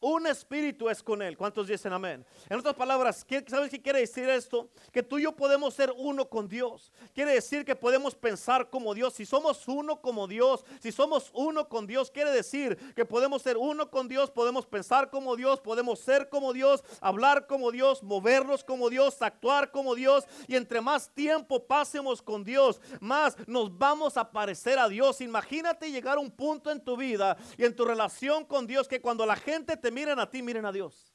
un 0.00 0.26
espíritu 0.26 0.88
es 0.88 1.02
con 1.02 1.22
Él. 1.22 1.36
¿Cuántos 1.36 1.66
dicen 1.66 1.92
amén? 1.92 2.24
En 2.48 2.58
otras 2.58 2.74
palabras, 2.74 3.26
¿sabes 3.48 3.70
qué 3.70 3.82
quiere 3.82 4.00
decir 4.00 4.28
esto? 4.28 4.68
Que 4.92 5.02
tú 5.02 5.18
y 5.18 5.22
yo 5.22 5.32
podemos 5.32 5.74
ser 5.74 5.92
uno 5.96 6.28
con 6.28 6.48
Dios. 6.48 6.92
Quiere 7.14 7.32
decir 7.32 7.64
que 7.64 7.74
podemos 7.74 8.14
pensar 8.14 8.70
como 8.70 8.94
Dios. 8.94 9.14
Si 9.14 9.26
somos 9.26 9.66
uno 9.66 10.00
como 10.00 10.28
Dios, 10.28 10.64
si 10.80 10.92
somos 10.92 11.30
uno 11.34 11.68
con 11.68 11.86
Dios, 11.86 12.10
quiere 12.10 12.30
decir 12.30 12.76
que 12.94 13.04
podemos 13.04 13.42
ser 13.42 13.56
uno 13.56 13.90
con 13.90 14.06
Dios, 14.06 14.30
podemos 14.30 14.66
pensar 14.66 15.10
como 15.10 15.34
Dios, 15.34 15.60
podemos 15.60 15.98
ser 15.98 16.28
como 16.28 16.52
Dios, 16.52 16.84
hablar 17.00 17.46
como 17.46 17.72
Dios, 17.72 18.02
movernos 18.02 18.62
como 18.62 18.90
Dios, 18.90 19.20
actuar 19.20 19.72
como 19.72 19.96
Dios. 19.96 20.24
Y 20.46 20.54
entre 20.54 20.80
más 20.80 21.10
tiempo 21.10 21.64
pasemos 21.64 22.22
con 22.22 22.44
Dios, 22.44 22.80
más 23.00 23.36
nos 23.48 23.76
vamos 23.76 24.16
a 24.16 24.30
parecer 24.30 24.78
a 24.78 24.88
Dios. 24.88 25.20
Imagínate 25.20 25.90
llegar 25.90 26.18
a 26.18 26.20
un 26.20 26.30
punto 26.30 26.70
en 26.70 26.80
tu 26.80 26.96
vida 26.96 27.36
y 27.56 27.64
en 27.64 27.74
tu 27.74 27.84
relación 27.84 28.44
con 28.44 28.66
Dios 28.66 28.86
que 28.86 29.00
cuando 29.00 29.26
la 29.26 29.36
gente 29.36 29.76
te 29.76 29.87
miren 29.90 30.18
a 30.18 30.30
ti, 30.30 30.42
miren 30.42 30.64
a 30.64 30.72
Dios. 30.72 31.14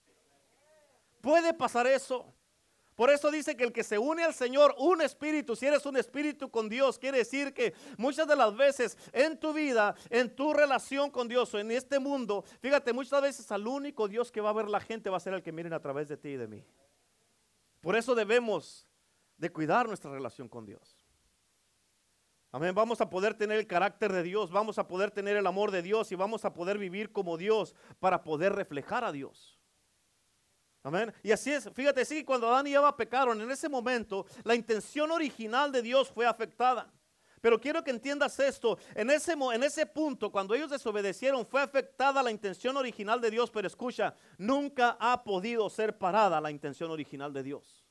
Puede 1.21 1.53
pasar 1.53 1.87
eso. 1.87 2.33
Por 2.95 3.09
eso 3.09 3.31
dice 3.31 3.57
que 3.57 3.63
el 3.63 3.73
que 3.73 3.83
se 3.83 3.97
une 3.97 4.23
al 4.23 4.33
Señor, 4.33 4.75
un 4.77 5.01
espíritu, 5.01 5.55
si 5.55 5.65
eres 5.65 5.85
un 5.85 5.97
espíritu 5.97 6.51
con 6.51 6.69
Dios, 6.69 6.99
quiere 6.99 7.17
decir 7.19 7.53
que 7.53 7.73
muchas 7.97 8.27
de 8.27 8.35
las 8.35 8.55
veces 8.55 8.97
en 9.11 9.39
tu 9.39 9.51
vida, 9.51 9.95
en 10.11 10.35
tu 10.35 10.53
relación 10.53 11.09
con 11.09 11.27
Dios 11.27 11.51
o 11.53 11.59
en 11.59 11.71
este 11.71 11.97
mundo, 11.97 12.43
fíjate, 12.61 12.93
muchas 12.93 13.19
veces 13.21 13.51
al 13.51 13.65
único 13.65 14.07
Dios 14.07 14.31
que 14.31 14.41
va 14.41 14.51
a 14.51 14.53
ver 14.53 14.69
la 14.69 14.79
gente 14.79 15.09
va 15.09 15.17
a 15.17 15.19
ser 15.19 15.33
el 15.33 15.41
que 15.41 15.51
miren 15.51 15.73
a 15.73 15.79
través 15.79 16.07
de 16.07 16.17
ti 16.17 16.29
y 16.29 16.37
de 16.37 16.47
mí. 16.47 16.63
Por 17.81 17.95
eso 17.95 18.13
debemos 18.13 18.87
de 19.37 19.51
cuidar 19.51 19.87
nuestra 19.87 20.11
relación 20.11 20.47
con 20.47 20.65
Dios. 20.65 21.02
Amén. 22.53 22.75
Vamos 22.75 23.01
a 23.01 23.09
poder 23.09 23.33
tener 23.33 23.57
el 23.57 23.65
carácter 23.65 24.13
de 24.13 24.21
Dios, 24.21 24.51
vamos 24.51 24.77
a 24.77 24.87
poder 24.87 25.09
tener 25.09 25.35
el 25.35 25.47
amor 25.47 25.71
de 25.71 25.81
Dios 25.81 26.11
y 26.11 26.15
vamos 26.15 26.45
a 26.45 26.53
poder 26.53 26.77
vivir 26.77 27.11
como 27.11 27.35
Dios 27.35 27.73
para 27.99 28.23
poder 28.23 28.53
reflejar 28.53 29.03
a 29.03 29.11
Dios. 29.11 29.59
Amén. 30.83 31.11
Y 31.23 31.31
así 31.31 31.51
es, 31.51 31.67
fíjate, 31.73 32.05
sí, 32.05 32.23
cuando 32.23 32.47
Adán 32.47 32.67
y 32.67 32.73
Eva 32.75 32.95
pecaron, 32.95 33.41
en 33.41 33.49
ese 33.49 33.67
momento 33.67 34.27
la 34.43 34.53
intención 34.53 35.09
original 35.09 35.71
de 35.71 35.81
Dios 35.81 36.11
fue 36.11 36.27
afectada. 36.27 36.93
Pero 37.41 37.59
quiero 37.59 37.83
que 37.83 37.89
entiendas 37.89 38.39
esto, 38.39 38.77
en 38.93 39.09
ese, 39.09 39.33
en 39.33 39.63
ese 39.63 39.87
punto, 39.87 40.31
cuando 40.31 40.53
ellos 40.53 40.69
desobedecieron, 40.69 41.47
fue 41.47 41.59
afectada 41.59 42.21
la 42.21 42.29
intención 42.29 42.77
original 42.77 43.19
de 43.19 43.31
Dios, 43.31 43.49
pero 43.49 43.65
escucha, 43.65 44.15
nunca 44.37 44.95
ha 44.99 45.23
podido 45.23 45.67
ser 45.71 45.97
parada 45.97 46.39
la 46.39 46.51
intención 46.51 46.91
original 46.91 47.33
de 47.33 47.41
Dios. 47.41 47.82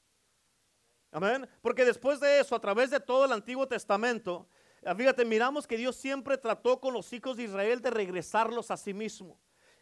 Amén. 1.13 1.47
Porque 1.61 1.85
después 1.85 2.19
de 2.19 2.41
eso, 2.41 2.57
a 2.57 2.61
través 2.61 2.91
de 2.91 2.99
todo 2.99 3.27
el 3.27 3.33
Antiguo 3.33 3.69
Testamento, 3.69 4.49
fíjate, 4.97 5.27
miramos 5.27 5.67
que 5.67 5.77
Dios 5.77 5.95
siempre 5.95 6.39
trató 6.39 6.81
con 6.81 6.95
los 6.95 7.13
hijos 7.13 7.37
de 7.37 7.45
Israel 7.45 7.83
de 7.83 7.91
regresarlos 7.91 8.71
a 8.71 8.79
sí 8.79 8.95
mismo. 8.95 9.39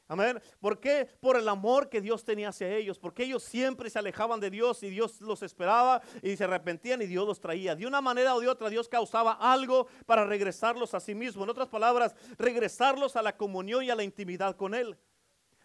Amén. 0.08 0.42
¿Por 0.58 0.80
qué? 0.80 1.08
Por 1.20 1.36
el 1.36 1.48
amor 1.48 1.88
que 1.88 2.00
Dios 2.00 2.24
tenía 2.24 2.48
hacia 2.48 2.68
ellos. 2.68 2.98
Porque 2.98 3.22
ellos 3.22 3.44
siempre 3.44 3.88
se 3.88 3.98
alejaban 4.00 4.40
de 4.40 4.50
Dios 4.50 4.82
y 4.82 4.90
Dios 4.90 5.20
los 5.20 5.40
esperaba 5.44 6.02
y 6.20 6.36
se 6.36 6.42
arrepentían 6.42 7.00
y 7.00 7.06
Dios 7.06 7.24
los 7.28 7.38
traía. 7.38 7.76
De 7.76 7.86
una 7.86 8.00
manera 8.00 8.34
o 8.34 8.40
de 8.40 8.48
otra 8.48 8.68
Dios 8.68 8.88
causaba 8.88 9.34
algo 9.34 9.86
para 10.06 10.24
regresarlos 10.24 10.94
a 10.94 11.00
sí 11.00 11.14
mismo. 11.14 11.44
En 11.44 11.50
otras 11.50 11.68
palabras, 11.68 12.16
regresarlos 12.38 13.14
a 13.14 13.22
la 13.22 13.36
comunión 13.36 13.84
y 13.84 13.90
a 13.90 13.94
la 13.94 14.02
intimidad 14.02 14.56
con 14.56 14.74
Él. 14.74 14.98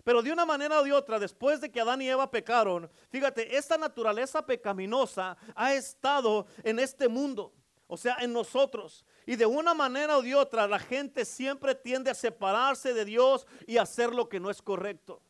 Pero 0.06 0.22
de 0.22 0.32
una 0.32 0.46
manera 0.46 0.80
o 0.80 0.84
de 0.84 0.94
otra, 0.94 1.20
después 1.20 1.60
de 1.60 1.70
que 1.70 1.82
Adán 1.82 2.02
y 2.02 2.08
Eva 2.08 2.32
pecaron, 2.32 2.90
fíjate, 3.10 3.58
esta 3.58 3.78
naturaleza 3.78 4.46
pecaminosa 4.46 5.36
ha 5.54 5.74
estado 5.74 6.48
en 6.64 6.80
este 6.80 7.10
mundo 7.10 7.52
o 7.88 7.98
sea, 7.98 8.18
en 8.20 8.34
nosotros. 8.34 9.06
Y 9.26 9.36
de 9.36 9.46
una 9.46 9.74
manera 9.74 10.18
o 10.18 10.22
de 10.22 10.36
otra, 10.36 10.68
la 10.68 10.80
gente 10.80 11.26
siempre 11.26 11.76
tiende 11.76 12.10
a 12.10 12.16
separarse 12.16 12.94
de 12.94 13.06
Dios 13.06 13.46
y 13.68 13.78
hacer 13.78 14.14
lo 14.14 14.28
que 14.30 14.40
no 14.40 14.50
es 14.50 14.62
correcto. 14.62 15.22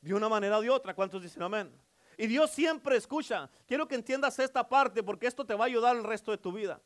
De 0.00 0.14
una 0.14 0.28
manera 0.28 0.58
o 0.58 0.62
de 0.62 0.70
otra, 0.70 0.94
¿cuántos 0.94 1.22
dicen 1.22 1.42
amén? 1.42 1.70
Y 2.16 2.26
Dios 2.26 2.50
siempre 2.50 2.96
escucha. 2.96 3.50
Quiero 3.66 3.86
que 3.86 3.94
entiendas 3.94 4.38
esta 4.38 4.68
parte 4.68 5.02
porque 5.02 5.26
esto 5.26 5.44
te 5.44 5.54
va 5.54 5.64
a 5.64 5.68
ayudar 5.68 5.96
el 5.96 6.04
resto 6.04 6.30
de 6.30 6.38
tu 6.38 6.52
vida. 6.52 6.80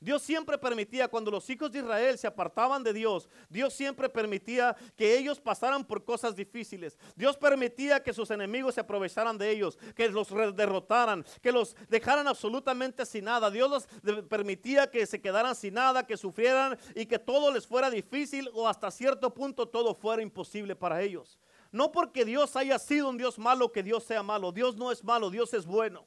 Dios 0.00 0.22
siempre 0.22 0.56
permitía, 0.56 1.08
cuando 1.08 1.30
los 1.30 1.48
hijos 1.50 1.70
de 1.70 1.80
Israel 1.80 2.16
se 2.16 2.26
apartaban 2.26 2.82
de 2.82 2.94
Dios, 2.94 3.28
Dios 3.50 3.74
siempre 3.74 4.08
permitía 4.08 4.74
que 4.96 5.18
ellos 5.18 5.38
pasaran 5.38 5.84
por 5.84 6.06
cosas 6.06 6.34
difíciles. 6.34 6.98
Dios 7.14 7.36
permitía 7.36 8.02
que 8.02 8.14
sus 8.14 8.30
enemigos 8.30 8.74
se 8.74 8.80
aprovecharan 8.80 9.36
de 9.36 9.50
ellos, 9.50 9.78
que 9.94 10.08
los 10.08 10.28
derrotaran, 10.56 11.22
que 11.42 11.52
los 11.52 11.76
dejaran 11.90 12.26
absolutamente 12.26 13.04
sin 13.04 13.26
nada. 13.26 13.50
Dios 13.50 13.86
los 14.02 14.24
permitía 14.24 14.90
que 14.90 15.04
se 15.04 15.20
quedaran 15.20 15.54
sin 15.54 15.74
nada, 15.74 16.06
que 16.06 16.16
sufrieran 16.16 16.78
y 16.94 17.04
que 17.04 17.18
todo 17.18 17.52
les 17.52 17.66
fuera 17.66 17.90
difícil 17.90 18.48
o 18.54 18.66
hasta 18.66 18.90
cierto 18.90 19.34
punto 19.34 19.68
todo 19.68 19.94
fuera 19.94 20.22
imposible 20.22 20.74
para 20.74 21.02
ellos. 21.02 21.38
No 21.72 21.92
porque 21.92 22.24
Dios 22.24 22.56
haya 22.56 22.78
sido 22.78 23.10
un 23.10 23.18
Dios 23.18 23.38
malo 23.38 23.70
que 23.70 23.82
Dios 23.82 24.04
sea 24.04 24.22
malo. 24.22 24.50
Dios 24.50 24.76
no 24.76 24.90
es 24.90 25.04
malo, 25.04 25.28
Dios 25.28 25.52
es 25.52 25.66
bueno. 25.66 26.06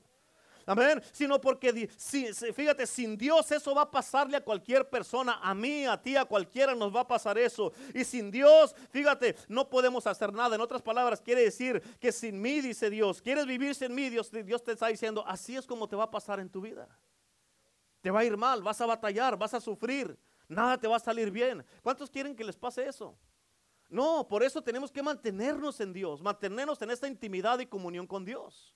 Amén. 0.66 1.02
Sino 1.12 1.40
porque, 1.42 1.90
fíjate, 2.56 2.88
sin 2.88 3.18
Dios 3.18 3.52
eso 3.52 3.76
va 3.76 3.82
a 3.82 3.92
pasarle 3.92 4.38
a 4.38 4.44
cualquier 4.44 4.90
persona, 4.90 5.40
a 5.42 5.54
mí, 5.54 5.86
a 5.86 6.02
ti, 6.02 6.16
a 6.16 6.26
cualquiera 6.26 6.74
nos 6.74 6.96
va 6.96 7.02
a 7.02 7.08
pasar 7.08 7.38
eso. 7.38 7.74
Y 7.94 8.04
sin 8.04 8.32
Dios, 8.32 8.76
fíjate, 8.90 9.36
no 9.48 9.70
podemos 9.70 10.08
hacer 10.08 10.32
nada. 10.32 10.56
En 10.56 10.62
otras 10.62 10.82
palabras, 10.82 11.22
quiere 11.22 11.44
decir 11.44 11.82
que 12.00 12.12
sin 12.12 12.42
mí, 12.42 12.62
dice 12.62 12.90
Dios, 12.90 13.22
quieres 13.22 13.46
vivir 13.46 13.76
sin 13.76 13.94
mí, 13.94 14.10
Dios, 14.10 14.32
Dios 14.32 14.64
te 14.64 14.72
está 14.72 14.88
diciendo, 14.88 15.24
así 15.28 15.56
es 15.56 15.66
como 15.66 15.88
te 15.88 15.96
va 15.96 16.06
a 16.06 16.12
pasar 16.12 16.40
en 16.40 16.50
tu 16.50 16.62
vida. 16.62 16.88
Te 18.02 18.12
va 18.12 18.22
a 18.22 18.26
ir 18.26 18.38
mal, 18.38 18.62
vas 18.62 18.80
a 18.82 18.86
batallar, 18.86 19.38
vas 19.38 19.54
a 19.54 19.62
sufrir, 19.62 20.18
nada 20.48 20.78
te 20.78 20.88
va 20.88 20.98
a 20.98 21.00
salir 21.00 21.32
bien. 21.32 21.66
¿Cuántos 21.82 22.10
quieren 22.10 22.36
que 22.36 22.44
les 22.44 22.56
pase 22.56 22.86
eso? 22.86 23.18
No, 23.90 24.28
por 24.28 24.44
eso 24.44 24.62
tenemos 24.62 24.92
que 24.92 25.04
mantenernos 25.04 25.80
en 25.80 25.94
Dios, 25.94 26.22
mantenernos 26.22 26.82
en 26.82 26.92
esta 26.92 27.08
intimidad 27.08 27.60
y 27.60 27.66
comunión 27.66 28.08
con 28.08 28.26
Dios. 28.26 28.74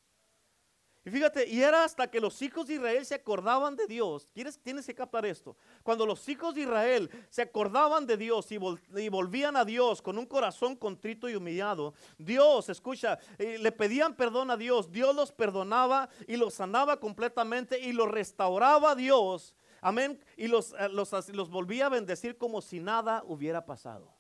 Y 1.08 1.10
fíjate, 1.10 1.48
y 1.48 1.62
era 1.62 1.86
hasta 1.86 2.12
que 2.12 2.20
los 2.20 2.42
hijos 2.42 2.68
de 2.68 2.74
Israel 2.74 3.06
se 3.06 3.16
acordaban 3.16 3.78
de 3.78 3.88
Dios. 3.88 4.30
¿Quieres, 4.34 4.60
tienes 4.60 4.86
que 4.86 4.94
captar 4.94 5.26
esto. 5.26 5.56
Cuando 5.82 6.06
los 6.06 6.28
hijos 6.28 6.54
de 6.54 6.64
Israel 6.64 7.10
se 7.30 7.44
acordaban 7.44 8.06
de 8.06 8.18
Dios 8.18 8.52
y, 8.52 8.58
volvían 8.58 9.56
a 9.56 9.64
Dios 9.64 10.02
con 10.02 10.18
un 10.18 10.26
corazón 10.26 10.76
contrito 10.76 11.30
y 11.30 11.36
humillado, 11.38 11.94
Dios, 12.18 12.68
escucha, 12.68 13.20
eh, 13.38 13.58
le 13.58 13.72
pedían 13.72 14.18
perdón 14.18 14.52
a 14.52 14.58
Dios. 14.58 14.92
Dios 14.92 15.16
los 15.16 15.32
perdonaba 15.32 16.10
y 16.28 16.36
los 16.36 16.56
sanaba 16.56 17.00
completamente 17.00 17.80
y 17.80 17.94
los 17.94 18.12
restauraba 18.12 18.92
a 18.92 18.96
Dios. 18.96 19.56
Amén. 19.80 20.20
Y 20.36 20.50
los, 20.50 20.74
eh, 20.74 20.90
los, 20.90 21.14
los 21.30 21.50
volvía 21.50 21.86
a 21.86 21.90
bendecir 21.90 22.38
como 22.38 22.62
si 22.62 22.82
nada 22.82 23.24
hubiera 23.26 23.66
pasado. 23.66 24.17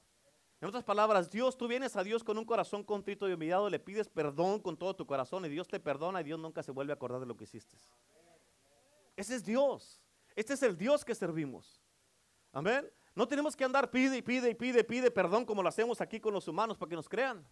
En 0.59 0.67
otras 0.67 0.83
palabras, 0.83 1.29
Dios, 1.29 1.55
tú 1.55 1.67
vienes 1.67 1.95
a 1.95 2.03
Dios 2.03 2.23
con 2.23 2.37
un 2.37 2.45
corazón 2.45 2.83
contrito 2.83 3.29
y 3.29 3.33
humillado, 3.33 3.69
le 3.69 3.79
pides 3.79 4.09
perdón 4.09 4.59
con 4.59 4.75
todo 4.75 4.95
tu 4.95 5.05
corazón 5.05 5.45
y 5.45 5.49
Dios 5.49 5.67
te 5.67 5.79
perdona 5.79 6.21
y 6.21 6.23
Dios 6.23 6.39
nunca 6.39 6.63
se 6.63 6.71
vuelve 6.71 6.93
a 6.93 6.95
acordar 6.95 7.19
de 7.19 7.27
lo 7.27 7.37
que 7.37 7.43
hiciste. 7.43 7.77
Ese 9.15 9.35
es 9.35 9.45
Dios. 9.45 10.01
Este 10.35 10.53
es 10.53 10.63
el 10.63 10.75
Dios 10.75 11.05
que 11.05 11.13
servimos. 11.13 11.81
Amén. 12.51 12.89
No 13.13 13.27
tenemos 13.27 13.55
que 13.55 13.63
andar 13.63 13.89
pide 13.91 14.17
y 14.17 14.21
pide 14.21 14.49
y 14.49 14.55
pide, 14.55 14.83
pide 14.83 15.11
perdón 15.11 15.45
como 15.45 15.61
lo 15.61 15.69
hacemos 15.69 16.01
aquí 16.01 16.19
con 16.19 16.33
los 16.33 16.47
humanos 16.47 16.77
para 16.77 16.89
que 16.89 16.95
nos 16.95 17.09
crean. 17.09 17.45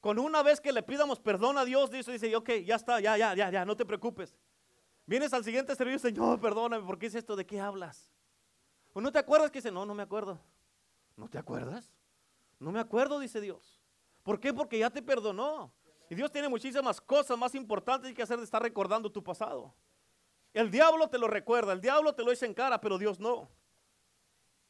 Con 0.00 0.18
una 0.18 0.42
vez 0.42 0.60
que 0.60 0.72
le 0.72 0.82
pidamos 0.82 1.18
perdón 1.18 1.58
a 1.58 1.64
Dios, 1.64 1.90
dice, 1.90 2.12
dice, 2.12 2.34
ok, 2.36 2.50
ya 2.64 2.76
está, 2.76 3.00
ya, 3.00 3.16
ya, 3.16 3.34
ya, 3.34 3.50
ya, 3.50 3.64
no 3.64 3.76
te 3.76 3.84
preocupes. 3.84 4.34
Vienes 5.06 5.32
al 5.32 5.42
siguiente 5.42 5.74
servicio, 5.74 5.98
Señor, 5.98 6.38
perdóname, 6.38 6.86
¿por 6.86 6.98
qué 6.98 7.06
es 7.06 7.14
esto? 7.14 7.34
¿De 7.34 7.46
qué 7.46 7.60
hablas? 7.60 8.12
¿O 8.92 9.00
no 9.00 9.10
te 9.10 9.18
acuerdas 9.18 9.50
que 9.50 9.58
dice, 9.58 9.72
no, 9.72 9.84
no 9.84 9.94
me 9.94 10.02
acuerdo? 10.02 10.38
¿No 11.18 11.28
te 11.28 11.36
acuerdas? 11.36 11.92
No 12.60 12.70
me 12.70 12.78
acuerdo, 12.78 13.18
dice 13.18 13.40
Dios. 13.40 13.82
¿Por 14.22 14.38
qué? 14.38 14.54
Porque 14.54 14.78
ya 14.78 14.88
te 14.88 15.02
perdonó. 15.02 15.74
Y 16.08 16.14
Dios 16.14 16.30
tiene 16.30 16.48
muchísimas 16.48 17.00
cosas 17.00 17.36
más 17.36 17.56
importantes 17.56 18.14
que 18.14 18.22
hacer 18.22 18.38
de 18.38 18.44
estar 18.44 18.62
recordando 18.62 19.10
tu 19.10 19.22
pasado. 19.22 19.74
El 20.54 20.70
diablo 20.70 21.08
te 21.08 21.18
lo 21.18 21.26
recuerda, 21.26 21.72
el 21.72 21.80
diablo 21.80 22.14
te 22.14 22.22
lo 22.22 22.30
echa 22.30 22.46
en 22.46 22.54
cara, 22.54 22.80
pero 22.80 22.98
Dios 22.98 23.18
no. 23.18 23.50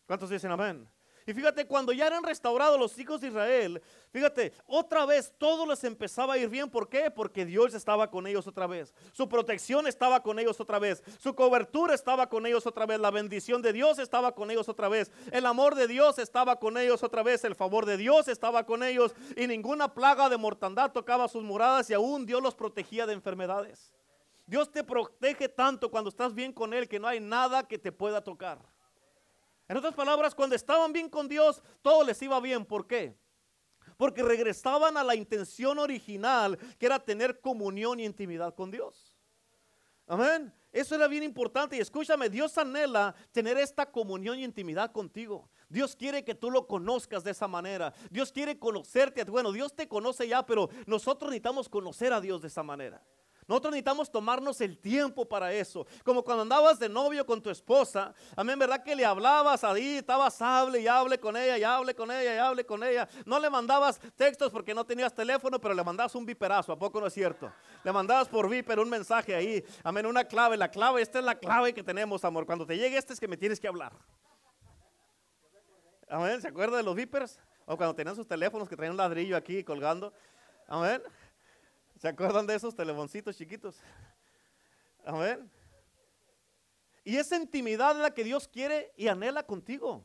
¿Cuántos 0.06 0.30
dicen 0.30 0.50
amén? 0.50 0.88
Y 1.28 1.34
fíjate, 1.34 1.66
cuando 1.66 1.92
ya 1.92 2.06
eran 2.06 2.22
restaurados 2.22 2.80
los 2.80 2.98
hijos 2.98 3.20
de 3.20 3.28
Israel, 3.28 3.82
fíjate, 4.10 4.54
otra 4.66 5.04
vez 5.04 5.30
todo 5.36 5.66
les 5.66 5.84
empezaba 5.84 6.32
a 6.32 6.38
ir 6.38 6.48
bien. 6.48 6.70
¿Por 6.70 6.88
qué? 6.88 7.10
Porque 7.10 7.44
Dios 7.44 7.74
estaba 7.74 8.10
con 8.10 8.26
ellos 8.26 8.46
otra 8.46 8.66
vez. 8.66 8.94
Su 9.12 9.28
protección 9.28 9.86
estaba 9.86 10.22
con 10.22 10.38
ellos 10.38 10.58
otra 10.58 10.78
vez. 10.78 11.02
Su 11.18 11.34
cobertura 11.34 11.94
estaba 11.94 12.30
con 12.30 12.46
ellos 12.46 12.66
otra 12.66 12.86
vez. 12.86 12.98
La 12.98 13.10
bendición 13.10 13.60
de 13.60 13.74
Dios 13.74 13.98
estaba 13.98 14.34
con 14.34 14.50
ellos 14.50 14.70
otra 14.70 14.88
vez. 14.88 15.12
El 15.30 15.44
amor 15.44 15.74
de 15.74 15.86
Dios 15.86 16.18
estaba 16.18 16.58
con 16.58 16.78
ellos 16.78 17.02
otra 17.02 17.22
vez. 17.22 17.44
El 17.44 17.54
favor 17.54 17.84
de 17.84 17.98
Dios 17.98 18.26
estaba 18.28 18.64
con 18.64 18.82
ellos. 18.82 19.14
Y 19.36 19.46
ninguna 19.46 19.92
plaga 19.92 20.30
de 20.30 20.38
mortandad 20.38 20.92
tocaba 20.92 21.28
sus 21.28 21.44
moradas 21.44 21.90
y 21.90 21.92
aún 21.92 22.24
Dios 22.24 22.42
los 22.42 22.54
protegía 22.54 23.06
de 23.06 23.12
enfermedades. 23.12 23.92
Dios 24.46 24.72
te 24.72 24.82
protege 24.82 25.46
tanto 25.50 25.90
cuando 25.90 26.08
estás 26.08 26.32
bien 26.32 26.54
con 26.54 26.72
Él 26.72 26.88
que 26.88 26.98
no 26.98 27.06
hay 27.06 27.20
nada 27.20 27.68
que 27.68 27.78
te 27.78 27.92
pueda 27.92 28.24
tocar. 28.24 28.77
En 29.68 29.76
otras 29.76 29.94
palabras, 29.94 30.34
cuando 30.34 30.56
estaban 30.56 30.92
bien 30.92 31.10
con 31.10 31.28
Dios, 31.28 31.62
todo 31.82 32.02
les 32.02 32.20
iba 32.22 32.40
bien. 32.40 32.64
¿Por 32.64 32.86
qué? 32.86 33.18
Porque 33.98 34.22
regresaban 34.22 34.96
a 34.96 35.04
la 35.04 35.14
intención 35.14 35.78
original, 35.78 36.58
que 36.78 36.86
era 36.86 36.98
tener 36.98 37.40
comunión 37.40 38.00
y 38.00 38.04
intimidad 38.04 38.54
con 38.54 38.70
Dios. 38.70 39.14
Amén. 40.06 40.52
Eso 40.72 40.94
era 40.94 41.06
bien 41.06 41.22
importante. 41.22 41.76
Y 41.76 41.80
escúchame, 41.80 42.30
Dios 42.30 42.56
anhela 42.56 43.14
tener 43.32 43.58
esta 43.58 43.90
comunión 43.90 44.38
y 44.38 44.44
intimidad 44.44 44.90
contigo. 44.90 45.50
Dios 45.68 45.94
quiere 45.94 46.24
que 46.24 46.34
tú 46.34 46.50
lo 46.50 46.66
conozcas 46.66 47.22
de 47.24 47.32
esa 47.32 47.46
manera. 47.46 47.92
Dios 48.10 48.32
quiere 48.32 48.58
conocerte. 48.58 49.24
Bueno, 49.24 49.52
Dios 49.52 49.74
te 49.76 49.86
conoce 49.86 50.26
ya, 50.26 50.46
pero 50.46 50.70
nosotros 50.86 51.30
necesitamos 51.30 51.68
conocer 51.68 52.12
a 52.12 52.20
Dios 52.22 52.40
de 52.40 52.48
esa 52.48 52.62
manera. 52.62 53.02
Nosotros 53.48 53.72
necesitamos 53.72 54.12
tomarnos 54.12 54.60
el 54.60 54.76
tiempo 54.78 55.24
para 55.26 55.50
eso. 55.52 55.86
Como 56.04 56.22
cuando 56.22 56.42
andabas 56.42 56.78
de 56.78 56.86
novio 56.86 57.24
con 57.24 57.40
tu 57.40 57.48
esposa. 57.48 58.14
Amén, 58.36 58.58
¿verdad? 58.58 58.84
Que 58.84 58.94
le 58.94 59.06
hablabas 59.06 59.64
ahí, 59.64 59.96
estabas 59.96 60.40
hable 60.42 60.80
y 60.80 60.86
hable 60.86 61.18
con 61.18 61.34
ella, 61.34 61.56
y 61.56 61.64
hable 61.64 61.94
con 61.94 62.10
ella, 62.10 62.34
y 62.34 62.38
hable 62.38 62.66
con 62.66 62.84
ella. 62.84 63.08
No 63.24 63.40
le 63.40 63.48
mandabas 63.48 63.98
textos 64.14 64.52
porque 64.52 64.74
no 64.74 64.84
tenías 64.84 65.14
teléfono, 65.14 65.58
pero 65.58 65.72
le 65.72 65.82
mandabas 65.82 66.14
un 66.14 66.26
viperazo. 66.26 66.72
¿A 66.72 66.78
poco 66.78 67.00
no 67.00 67.06
es 67.06 67.14
cierto? 67.14 67.50
Le 67.82 67.90
mandabas 67.90 68.28
por 68.28 68.50
viper 68.50 68.78
un 68.78 68.90
mensaje 68.90 69.34
ahí. 69.34 69.64
Amén, 69.82 70.04
una 70.04 70.24
clave. 70.24 70.58
La 70.58 70.70
clave, 70.70 71.00
esta 71.00 71.18
es 71.18 71.24
la 71.24 71.38
clave 71.38 71.72
que 71.72 71.82
tenemos, 71.82 72.22
amor. 72.26 72.44
Cuando 72.44 72.66
te 72.66 72.76
llegue 72.76 72.98
este 72.98 73.14
es 73.14 73.20
que 73.20 73.28
me 73.28 73.38
tienes 73.38 73.58
que 73.58 73.66
hablar. 73.66 73.94
Amén, 76.10 76.42
¿se 76.42 76.48
acuerda 76.48 76.76
de 76.76 76.82
los 76.82 76.94
vipers? 76.94 77.40
O 77.64 77.78
cuando 77.78 77.94
tenían 77.94 78.14
sus 78.14 78.26
teléfonos 78.26 78.68
que 78.68 78.76
traían 78.76 78.92
un 78.92 78.98
ladrillo 78.98 79.38
aquí 79.38 79.64
colgando. 79.64 80.12
Amén. 80.66 81.02
¿Se 81.98 82.06
acuerdan 82.06 82.46
de 82.46 82.54
esos 82.54 82.74
telefoncitos 82.76 83.36
chiquitos? 83.36 83.76
Amén. 85.04 85.50
Y 87.02 87.16
esa 87.16 87.36
intimidad 87.36 87.96
es 87.96 88.02
la 88.02 88.14
que 88.14 88.22
Dios 88.22 88.46
quiere 88.46 88.92
y 88.96 89.08
anhela 89.08 89.42
contigo. 89.42 90.04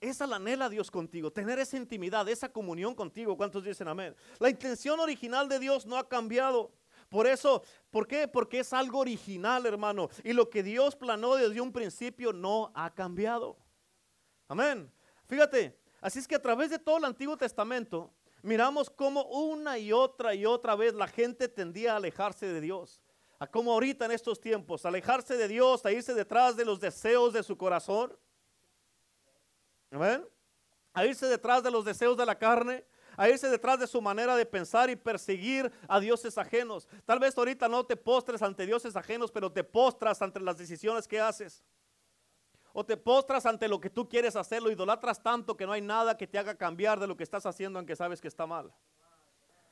Esa 0.00 0.26
la 0.26 0.36
anhela 0.36 0.68
Dios 0.68 0.90
contigo, 0.90 1.32
tener 1.32 1.58
esa 1.58 1.76
intimidad, 1.76 2.28
esa 2.28 2.48
comunión 2.50 2.94
contigo. 2.94 3.36
¿Cuántos 3.36 3.64
dicen 3.64 3.88
amén? 3.88 4.14
La 4.38 4.50
intención 4.50 5.00
original 5.00 5.48
de 5.48 5.58
Dios 5.58 5.86
no 5.86 5.96
ha 5.96 6.06
cambiado. 6.06 6.72
Por 7.08 7.26
eso, 7.26 7.62
¿por 7.90 8.06
qué? 8.06 8.28
Porque 8.28 8.60
es 8.60 8.72
algo 8.74 8.98
original, 8.98 9.64
hermano. 9.64 10.10
Y 10.22 10.34
lo 10.34 10.50
que 10.50 10.62
Dios 10.62 10.94
planeó 10.94 11.36
desde 11.36 11.60
un 11.60 11.72
principio 11.72 12.34
no 12.34 12.70
ha 12.74 12.94
cambiado. 12.94 13.56
Amén. 14.46 14.92
Fíjate, 15.26 15.78
así 16.02 16.18
es 16.18 16.28
que 16.28 16.34
a 16.34 16.42
través 16.42 16.68
de 16.68 16.78
todo 16.78 16.98
el 16.98 17.04
Antiguo 17.06 17.36
Testamento, 17.36 18.12
miramos 18.42 18.90
cómo 18.90 19.24
una 19.24 19.78
y 19.78 19.92
otra 19.92 20.34
y 20.34 20.46
otra 20.46 20.74
vez 20.74 20.94
la 20.94 21.08
gente 21.08 21.48
tendía 21.48 21.92
a 21.92 21.96
alejarse 21.96 22.46
de 22.46 22.60
Dios. 22.60 23.02
A 23.38 23.46
como 23.46 23.72
ahorita 23.72 24.04
en 24.06 24.12
estos 24.12 24.40
tiempos, 24.40 24.84
alejarse 24.84 25.36
de 25.36 25.46
Dios, 25.46 25.84
a 25.86 25.92
irse 25.92 26.12
detrás 26.12 26.56
de 26.56 26.64
los 26.64 26.80
deseos 26.80 27.32
de 27.32 27.42
su 27.42 27.56
corazón. 27.56 28.16
A 30.92 31.06
irse 31.06 31.26
detrás 31.26 31.62
de 31.62 31.70
los 31.70 31.84
deseos 31.84 32.16
de 32.16 32.26
la 32.26 32.36
carne, 32.36 32.84
a 33.16 33.28
irse 33.28 33.48
detrás 33.48 33.78
de 33.78 33.86
su 33.86 34.00
manera 34.00 34.36
de 34.36 34.46
pensar 34.46 34.90
y 34.90 34.96
perseguir 34.96 35.70
a 35.88 36.00
dioses 36.00 36.36
ajenos. 36.38 36.88
Tal 37.04 37.18
vez 37.18 37.36
ahorita 37.38 37.68
no 37.68 37.84
te 37.86 37.96
postres 37.96 38.42
ante 38.42 38.66
dioses 38.66 38.96
ajenos, 38.96 39.30
pero 39.30 39.50
te 39.52 39.64
postras 39.64 40.20
ante 40.22 40.40
las 40.40 40.58
decisiones 40.58 41.06
que 41.06 41.20
haces. 41.20 41.62
O 42.80 42.84
te 42.84 42.96
postras 42.96 43.44
ante 43.44 43.66
lo 43.66 43.80
que 43.80 43.90
tú 43.90 44.08
quieres 44.08 44.36
hacer, 44.36 44.62
lo 44.62 44.70
idolatras 44.70 45.20
tanto 45.20 45.56
que 45.56 45.66
no 45.66 45.72
hay 45.72 45.80
nada 45.80 46.16
que 46.16 46.28
te 46.28 46.38
haga 46.38 46.54
cambiar 46.54 47.00
de 47.00 47.08
lo 47.08 47.16
que 47.16 47.24
estás 47.24 47.44
haciendo 47.44 47.76
aunque 47.76 47.96
sabes 47.96 48.20
que 48.20 48.28
está 48.28 48.46
mal. 48.46 48.72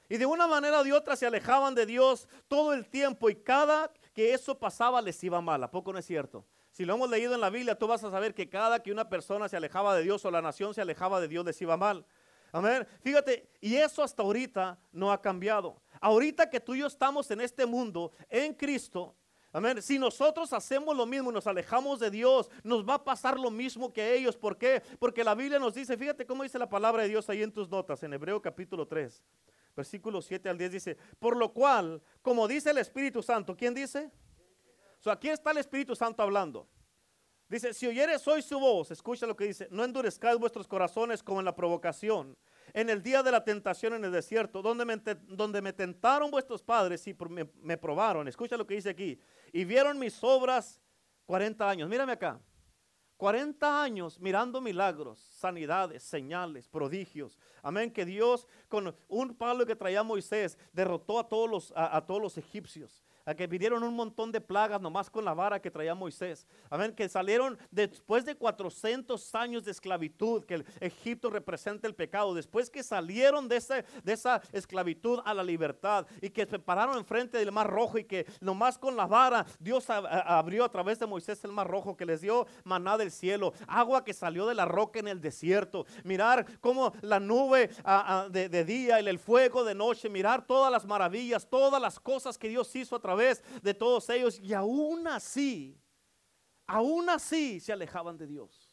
Y 0.08 0.16
de 0.16 0.26
una 0.26 0.48
manera 0.48 0.80
o 0.80 0.82
de 0.82 0.92
otra 0.92 1.14
se 1.14 1.24
alejaban 1.24 1.76
de 1.76 1.86
Dios 1.86 2.26
todo 2.48 2.74
el 2.74 2.88
tiempo 2.88 3.30
y 3.30 3.36
cada 3.36 3.92
que 4.12 4.34
eso 4.34 4.58
pasaba 4.58 5.00
les 5.00 5.22
iba 5.22 5.40
mal. 5.40 5.62
¿A 5.62 5.70
poco 5.70 5.92
no 5.92 6.00
es 6.00 6.04
cierto? 6.04 6.44
Si 6.72 6.84
lo 6.84 6.96
hemos 6.96 7.08
leído 7.08 7.32
en 7.32 7.40
la 7.40 7.48
Biblia, 7.48 7.78
tú 7.78 7.86
vas 7.86 8.02
a 8.02 8.10
saber 8.10 8.34
que 8.34 8.48
cada 8.48 8.82
que 8.82 8.90
una 8.90 9.08
persona 9.08 9.48
se 9.48 9.56
alejaba 9.56 9.94
de 9.94 10.02
Dios 10.02 10.24
o 10.24 10.30
la 10.32 10.42
nación 10.42 10.74
se 10.74 10.80
alejaba 10.80 11.20
de 11.20 11.28
Dios 11.28 11.44
les 11.44 11.62
iba 11.62 11.76
mal. 11.76 12.04
Amén. 12.50 12.88
Fíjate, 13.02 13.48
y 13.60 13.76
eso 13.76 14.02
hasta 14.02 14.24
ahorita 14.24 14.80
no 14.90 15.12
ha 15.12 15.22
cambiado. 15.22 15.80
Ahorita 16.00 16.50
que 16.50 16.58
tú 16.58 16.74
y 16.74 16.80
yo 16.80 16.88
estamos 16.88 17.30
en 17.30 17.40
este 17.40 17.66
mundo, 17.66 18.10
en 18.28 18.52
Cristo, 18.52 19.14
Amén. 19.56 19.80
Si 19.80 19.98
nosotros 19.98 20.52
hacemos 20.52 20.94
lo 20.94 21.06
mismo 21.06 21.30
y 21.30 21.32
nos 21.32 21.46
alejamos 21.46 21.98
de 21.98 22.10
Dios, 22.10 22.50
nos 22.62 22.86
va 22.86 22.96
a 22.96 23.02
pasar 23.02 23.40
lo 23.40 23.50
mismo 23.50 23.90
que 23.90 24.14
ellos. 24.14 24.36
¿Por 24.36 24.58
qué? 24.58 24.82
Porque 24.98 25.24
la 25.24 25.34
Biblia 25.34 25.58
nos 25.58 25.72
dice, 25.72 25.96
fíjate 25.96 26.26
cómo 26.26 26.42
dice 26.42 26.58
la 26.58 26.68
palabra 26.68 27.04
de 27.04 27.08
Dios 27.08 27.26
ahí 27.30 27.42
en 27.42 27.50
tus 27.50 27.66
notas, 27.70 28.02
en 28.02 28.12
Hebreo 28.12 28.42
capítulo 28.42 28.86
3, 28.86 29.24
versículo 29.74 30.20
7 30.20 30.50
al 30.50 30.58
10 30.58 30.72
dice, 30.72 30.98
por 31.18 31.38
lo 31.38 31.54
cual, 31.54 32.02
como 32.20 32.46
dice 32.46 32.68
el 32.68 32.76
Espíritu 32.76 33.22
Santo, 33.22 33.56
¿quién 33.56 33.72
dice? 33.72 34.10
So, 34.98 35.10
aquí 35.10 35.30
está 35.30 35.52
el 35.52 35.56
Espíritu 35.56 35.96
Santo 35.96 36.22
hablando. 36.22 36.68
Dice, 37.48 37.72
si 37.72 37.86
oyeres 37.86 38.28
hoy 38.28 38.42
su 38.42 38.60
voz, 38.60 38.90
escucha 38.90 39.24
lo 39.24 39.34
que 39.34 39.46
dice, 39.46 39.68
no 39.70 39.84
endurezcáis 39.84 40.38
vuestros 40.38 40.68
corazones 40.68 41.22
como 41.22 41.38
en 41.38 41.46
la 41.46 41.56
provocación 41.56 42.36
en 42.76 42.90
el 42.90 43.02
día 43.02 43.22
de 43.22 43.30
la 43.30 43.42
tentación 43.42 43.94
en 43.94 44.04
el 44.04 44.12
desierto, 44.12 44.60
donde 44.60 44.84
me, 44.84 44.98
donde 45.28 45.62
me 45.62 45.72
tentaron 45.72 46.30
vuestros 46.30 46.62
padres 46.62 47.06
y 47.06 47.16
me, 47.30 47.48
me 47.62 47.78
probaron. 47.78 48.28
Escucha 48.28 48.54
lo 48.58 48.66
que 48.66 48.74
dice 48.74 48.90
aquí. 48.90 49.18
Y 49.50 49.64
vieron 49.64 49.98
mis 49.98 50.22
obras 50.22 50.78
40 51.24 51.66
años. 51.66 51.88
Mírame 51.88 52.12
acá. 52.12 52.38
40 53.16 53.82
años 53.82 54.20
mirando 54.20 54.60
milagros, 54.60 55.18
sanidades, 55.18 56.02
señales, 56.02 56.68
prodigios. 56.68 57.38
Amén. 57.62 57.90
Que 57.90 58.04
Dios 58.04 58.46
con 58.68 58.94
un 59.08 59.34
palo 59.34 59.64
que 59.64 59.74
traía 59.74 60.02
Moisés 60.02 60.58
derrotó 60.74 61.18
a 61.18 61.26
todos 61.26 61.48
los, 61.48 61.72
a 61.74 62.04
todos 62.04 62.20
los 62.20 62.36
egipcios 62.36 63.05
que 63.34 63.48
vinieron 63.48 63.82
un 63.82 63.94
montón 63.94 64.30
de 64.30 64.40
plagas 64.40 64.80
nomás 64.80 65.10
con 65.10 65.24
la 65.24 65.34
vara 65.34 65.60
que 65.60 65.70
traía 65.70 65.96
Moisés. 65.96 66.46
Amén, 66.70 66.92
que 66.94 67.08
salieron 67.08 67.58
después 67.72 68.24
de 68.24 68.36
400 68.36 69.34
años 69.34 69.64
de 69.64 69.72
esclavitud, 69.72 70.44
que 70.44 70.64
Egipto 70.78 71.28
representa 71.28 71.88
el 71.88 71.94
pecado, 71.94 72.34
después 72.34 72.70
que 72.70 72.84
salieron 72.84 73.48
de, 73.48 73.56
ese, 73.56 73.84
de 74.04 74.12
esa 74.12 74.40
esclavitud 74.52 75.20
a 75.24 75.34
la 75.34 75.42
libertad 75.42 76.06
y 76.22 76.30
que 76.30 76.46
se 76.46 76.60
pararon 76.60 76.98
enfrente 76.98 77.38
del 77.38 77.50
mar 77.50 77.68
rojo 77.68 77.98
y 77.98 78.04
que 78.04 78.26
nomás 78.40 78.78
con 78.78 78.96
la 78.96 79.06
vara 79.06 79.44
Dios 79.58 79.90
abrió 79.90 80.64
a 80.64 80.70
través 80.70 81.00
de 81.00 81.06
Moisés 81.06 81.42
el 81.42 81.50
mar 81.50 81.66
rojo, 81.66 81.96
que 81.96 82.06
les 82.06 82.20
dio 82.20 82.46
maná 82.62 82.96
del 82.96 83.10
cielo, 83.10 83.52
agua 83.66 84.04
que 84.04 84.14
salió 84.14 84.46
de 84.46 84.54
la 84.54 84.66
roca 84.66 85.00
en 85.00 85.08
el 85.08 85.20
desierto, 85.20 85.84
mirar 86.04 86.46
cómo 86.60 86.92
la 87.02 87.18
nube 87.18 87.70
de, 88.30 88.48
de 88.48 88.64
día 88.64 89.00
y 89.00 89.08
el 89.08 89.18
fuego 89.18 89.64
de 89.64 89.74
noche, 89.74 90.08
mirar 90.08 90.46
todas 90.46 90.70
las 90.70 90.86
maravillas, 90.86 91.48
todas 91.48 91.82
las 91.82 91.98
cosas 91.98 92.38
que 92.38 92.48
Dios 92.48 92.74
hizo 92.76 92.94
a 92.94 93.00
través 93.00 93.15
de 93.62 93.74
todos 93.74 94.08
ellos 94.10 94.38
y 94.40 94.52
aún 94.52 95.06
así, 95.08 95.80
aún 96.66 97.08
así 97.08 97.60
se 97.60 97.72
alejaban 97.72 98.16
de 98.16 98.26
Dios. 98.26 98.65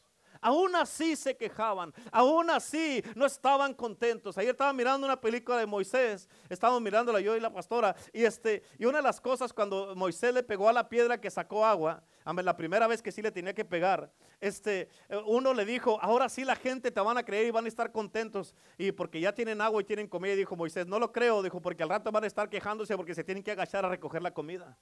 Aún 0.44 0.76
así 0.76 1.16
se 1.16 1.34
quejaban, 1.38 1.94
aún 2.12 2.50
así 2.50 3.02
no 3.14 3.24
estaban 3.24 3.72
contentos. 3.72 4.36
Ayer 4.36 4.50
estaba 4.50 4.74
mirando 4.74 5.06
una 5.06 5.18
película 5.18 5.56
de 5.56 5.64
Moisés, 5.64 6.28
estábamos 6.50 6.82
mirándola 6.82 7.18
yo 7.18 7.34
y 7.34 7.40
la 7.40 7.50
pastora, 7.50 7.96
y, 8.12 8.24
este, 8.24 8.62
y 8.78 8.84
una 8.84 8.98
de 8.98 9.04
las 9.04 9.22
cosas 9.22 9.54
cuando 9.54 9.96
Moisés 9.96 10.34
le 10.34 10.42
pegó 10.42 10.68
a 10.68 10.74
la 10.74 10.86
piedra 10.86 11.18
que 11.18 11.30
sacó 11.30 11.64
agua, 11.64 12.02
la 12.26 12.56
primera 12.58 12.86
vez 12.86 13.00
que 13.00 13.10
sí 13.10 13.22
le 13.22 13.32
tenía 13.32 13.54
que 13.54 13.64
pegar, 13.64 14.12
este, 14.38 14.90
uno 15.24 15.54
le 15.54 15.64
dijo, 15.64 15.98
ahora 16.02 16.28
sí 16.28 16.44
la 16.44 16.56
gente 16.56 16.90
te 16.90 17.00
van 17.00 17.16
a 17.16 17.22
creer 17.22 17.46
y 17.46 17.50
van 17.50 17.64
a 17.64 17.68
estar 17.68 17.90
contentos, 17.90 18.54
y 18.76 18.92
porque 18.92 19.20
ya 19.20 19.34
tienen 19.34 19.62
agua 19.62 19.80
y 19.80 19.84
tienen 19.86 20.06
comida, 20.06 20.34
y 20.34 20.36
dijo 20.36 20.56
Moisés, 20.56 20.86
no 20.86 20.98
lo 20.98 21.10
creo, 21.10 21.42
dijo, 21.42 21.62
porque 21.62 21.84
al 21.84 21.88
rato 21.88 22.12
van 22.12 22.24
a 22.24 22.26
estar 22.26 22.50
quejándose 22.50 22.94
porque 22.98 23.14
se 23.14 23.24
tienen 23.24 23.42
que 23.42 23.52
agachar 23.52 23.86
a 23.86 23.88
recoger 23.88 24.20
la 24.20 24.34
comida. 24.34 24.76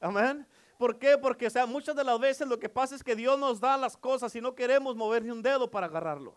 Amén. 0.00 0.46
¿Por 0.78 0.98
qué? 0.98 1.18
Porque 1.18 1.50
sea, 1.50 1.66
muchas 1.66 1.96
de 1.96 2.04
las 2.04 2.18
veces 2.20 2.46
lo 2.46 2.60
que 2.60 2.68
pasa 2.68 2.94
es 2.94 3.02
que 3.02 3.16
Dios 3.16 3.36
nos 3.38 3.60
da 3.60 3.76
las 3.76 3.96
cosas 3.96 4.34
y 4.36 4.40
no 4.40 4.54
queremos 4.54 4.94
mover 4.94 5.24
ni 5.24 5.30
un 5.30 5.42
dedo 5.42 5.70
para 5.70 5.86
agarrarlo. 5.86 6.36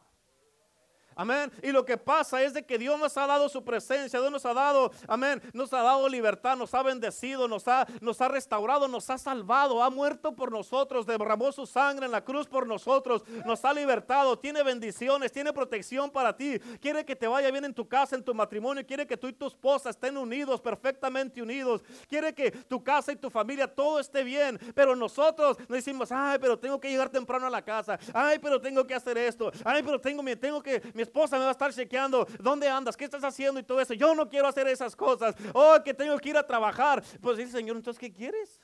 Amén. 1.21 1.51
Y 1.61 1.71
lo 1.71 1.85
que 1.85 1.97
pasa 1.97 2.41
es 2.41 2.51
de 2.51 2.63
que 2.63 2.79
Dios 2.79 2.99
nos 2.99 3.15
ha 3.15 3.27
dado 3.27 3.47
su 3.47 3.63
presencia, 3.63 4.19
Dios 4.19 4.31
nos 4.31 4.43
ha 4.43 4.55
dado, 4.55 4.91
amén, 5.07 5.39
nos 5.53 5.71
ha 5.71 5.83
dado 5.83 6.09
libertad, 6.09 6.57
nos 6.57 6.73
ha 6.73 6.81
bendecido, 6.81 7.47
nos 7.47 7.67
ha, 7.67 7.85
nos 7.99 8.19
ha 8.21 8.27
restaurado, 8.27 8.87
nos 8.87 9.07
ha 9.07 9.19
salvado, 9.19 9.83
ha 9.83 9.91
muerto 9.91 10.31
por 10.35 10.51
nosotros, 10.51 11.05
derramó 11.05 11.51
su 11.51 11.67
sangre 11.67 12.07
en 12.07 12.11
la 12.11 12.25
cruz 12.25 12.47
por 12.47 12.65
nosotros, 12.65 13.23
nos 13.45 13.63
ha 13.63 13.71
libertado, 13.71 14.39
tiene 14.39 14.63
bendiciones, 14.63 15.31
tiene 15.31 15.53
protección 15.53 16.09
para 16.09 16.35
ti, 16.35 16.57
quiere 16.81 17.05
que 17.05 17.15
te 17.15 17.27
vaya 17.27 17.51
bien 17.51 17.65
en 17.65 17.73
tu 17.75 17.87
casa, 17.87 18.15
en 18.15 18.23
tu 18.23 18.33
matrimonio, 18.33 18.83
quiere 18.83 19.05
que 19.05 19.15
tú 19.15 19.27
y 19.27 19.33
tu 19.33 19.45
esposa 19.45 19.91
estén 19.91 20.17
unidos, 20.17 20.59
perfectamente 20.59 21.39
unidos, 21.39 21.83
quiere 22.09 22.33
que 22.33 22.49
tu 22.49 22.83
casa 22.83 23.11
y 23.11 23.15
tu 23.15 23.29
familia 23.29 23.67
todo 23.67 23.99
esté 23.99 24.23
bien, 24.23 24.59
pero 24.73 24.95
nosotros 24.95 25.59
nos 25.59 25.69
decimos, 25.69 26.11
ay, 26.11 26.39
pero 26.41 26.57
tengo 26.57 26.79
que 26.79 26.89
llegar 26.89 27.09
temprano 27.09 27.45
a 27.45 27.51
la 27.51 27.61
casa, 27.61 27.99
ay, 28.11 28.39
pero 28.39 28.59
tengo 28.59 28.87
que 28.87 28.95
hacer 28.95 29.19
esto, 29.19 29.51
ay, 29.63 29.83
pero 29.83 30.01
tengo, 30.01 30.23
tengo 30.39 30.63
que, 30.63 30.81
esposa 31.11 31.37
me 31.37 31.43
va 31.43 31.49
a 31.49 31.51
estar 31.51 31.73
chequeando, 31.73 32.25
¿dónde 32.39 32.69
andas? 32.69 32.95
¿Qué 32.95 33.03
estás 33.03 33.23
haciendo? 33.23 33.59
Y 33.59 33.63
todo 33.63 33.81
eso. 33.81 33.93
Yo 33.93 34.15
no 34.15 34.29
quiero 34.29 34.47
hacer 34.47 34.67
esas 34.67 34.95
cosas. 34.95 35.35
Oh, 35.53 35.77
que 35.83 35.93
tengo 35.93 36.17
que 36.17 36.29
ir 36.29 36.37
a 36.37 36.47
trabajar. 36.47 37.03
Pues 37.21 37.37
dice 37.37 37.51
Señor, 37.51 37.75
entonces, 37.75 37.99
¿qué 37.99 38.11
quieres? 38.11 38.61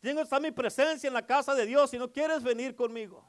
Tengo 0.00 0.20
está 0.20 0.38
mi 0.40 0.50
presencia 0.50 1.06
en 1.06 1.14
la 1.14 1.24
casa 1.24 1.54
de 1.54 1.64
Dios 1.64 1.94
y 1.94 1.98
no 1.98 2.12
quieres 2.12 2.42
venir 2.42 2.74
conmigo. 2.74 3.24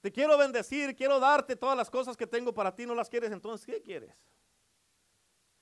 Te 0.00 0.12
quiero 0.12 0.38
bendecir, 0.38 0.94
quiero 0.94 1.18
darte 1.18 1.56
todas 1.56 1.76
las 1.76 1.90
cosas 1.90 2.16
que 2.16 2.26
tengo 2.26 2.54
para 2.54 2.74
ti, 2.74 2.86
no 2.86 2.94
las 2.94 3.08
quieres, 3.08 3.32
entonces, 3.32 3.66
¿qué 3.66 3.82
quieres? 3.82 4.14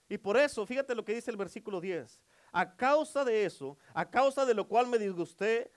Y 0.09 0.19
por 0.19 0.37
eso, 0.37 0.65
fíjate 0.67 0.95
lo 0.95 1.05
que 1.05 1.15
dice 1.15 1.31
el 1.31 1.37
versículo 1.37 1.81
10. 1.81 2.21
A 2.53 2.77
causa 2.77 3.25
de 3.25 3.45
eso, 3.45 3.79
a 3.95 4.09
causa 4.09 4.45
de 4.45 4.55
lo 4.55 4.69
cual 4.69 4.87
me 4.87 4.99
disgusté 4.99 5.73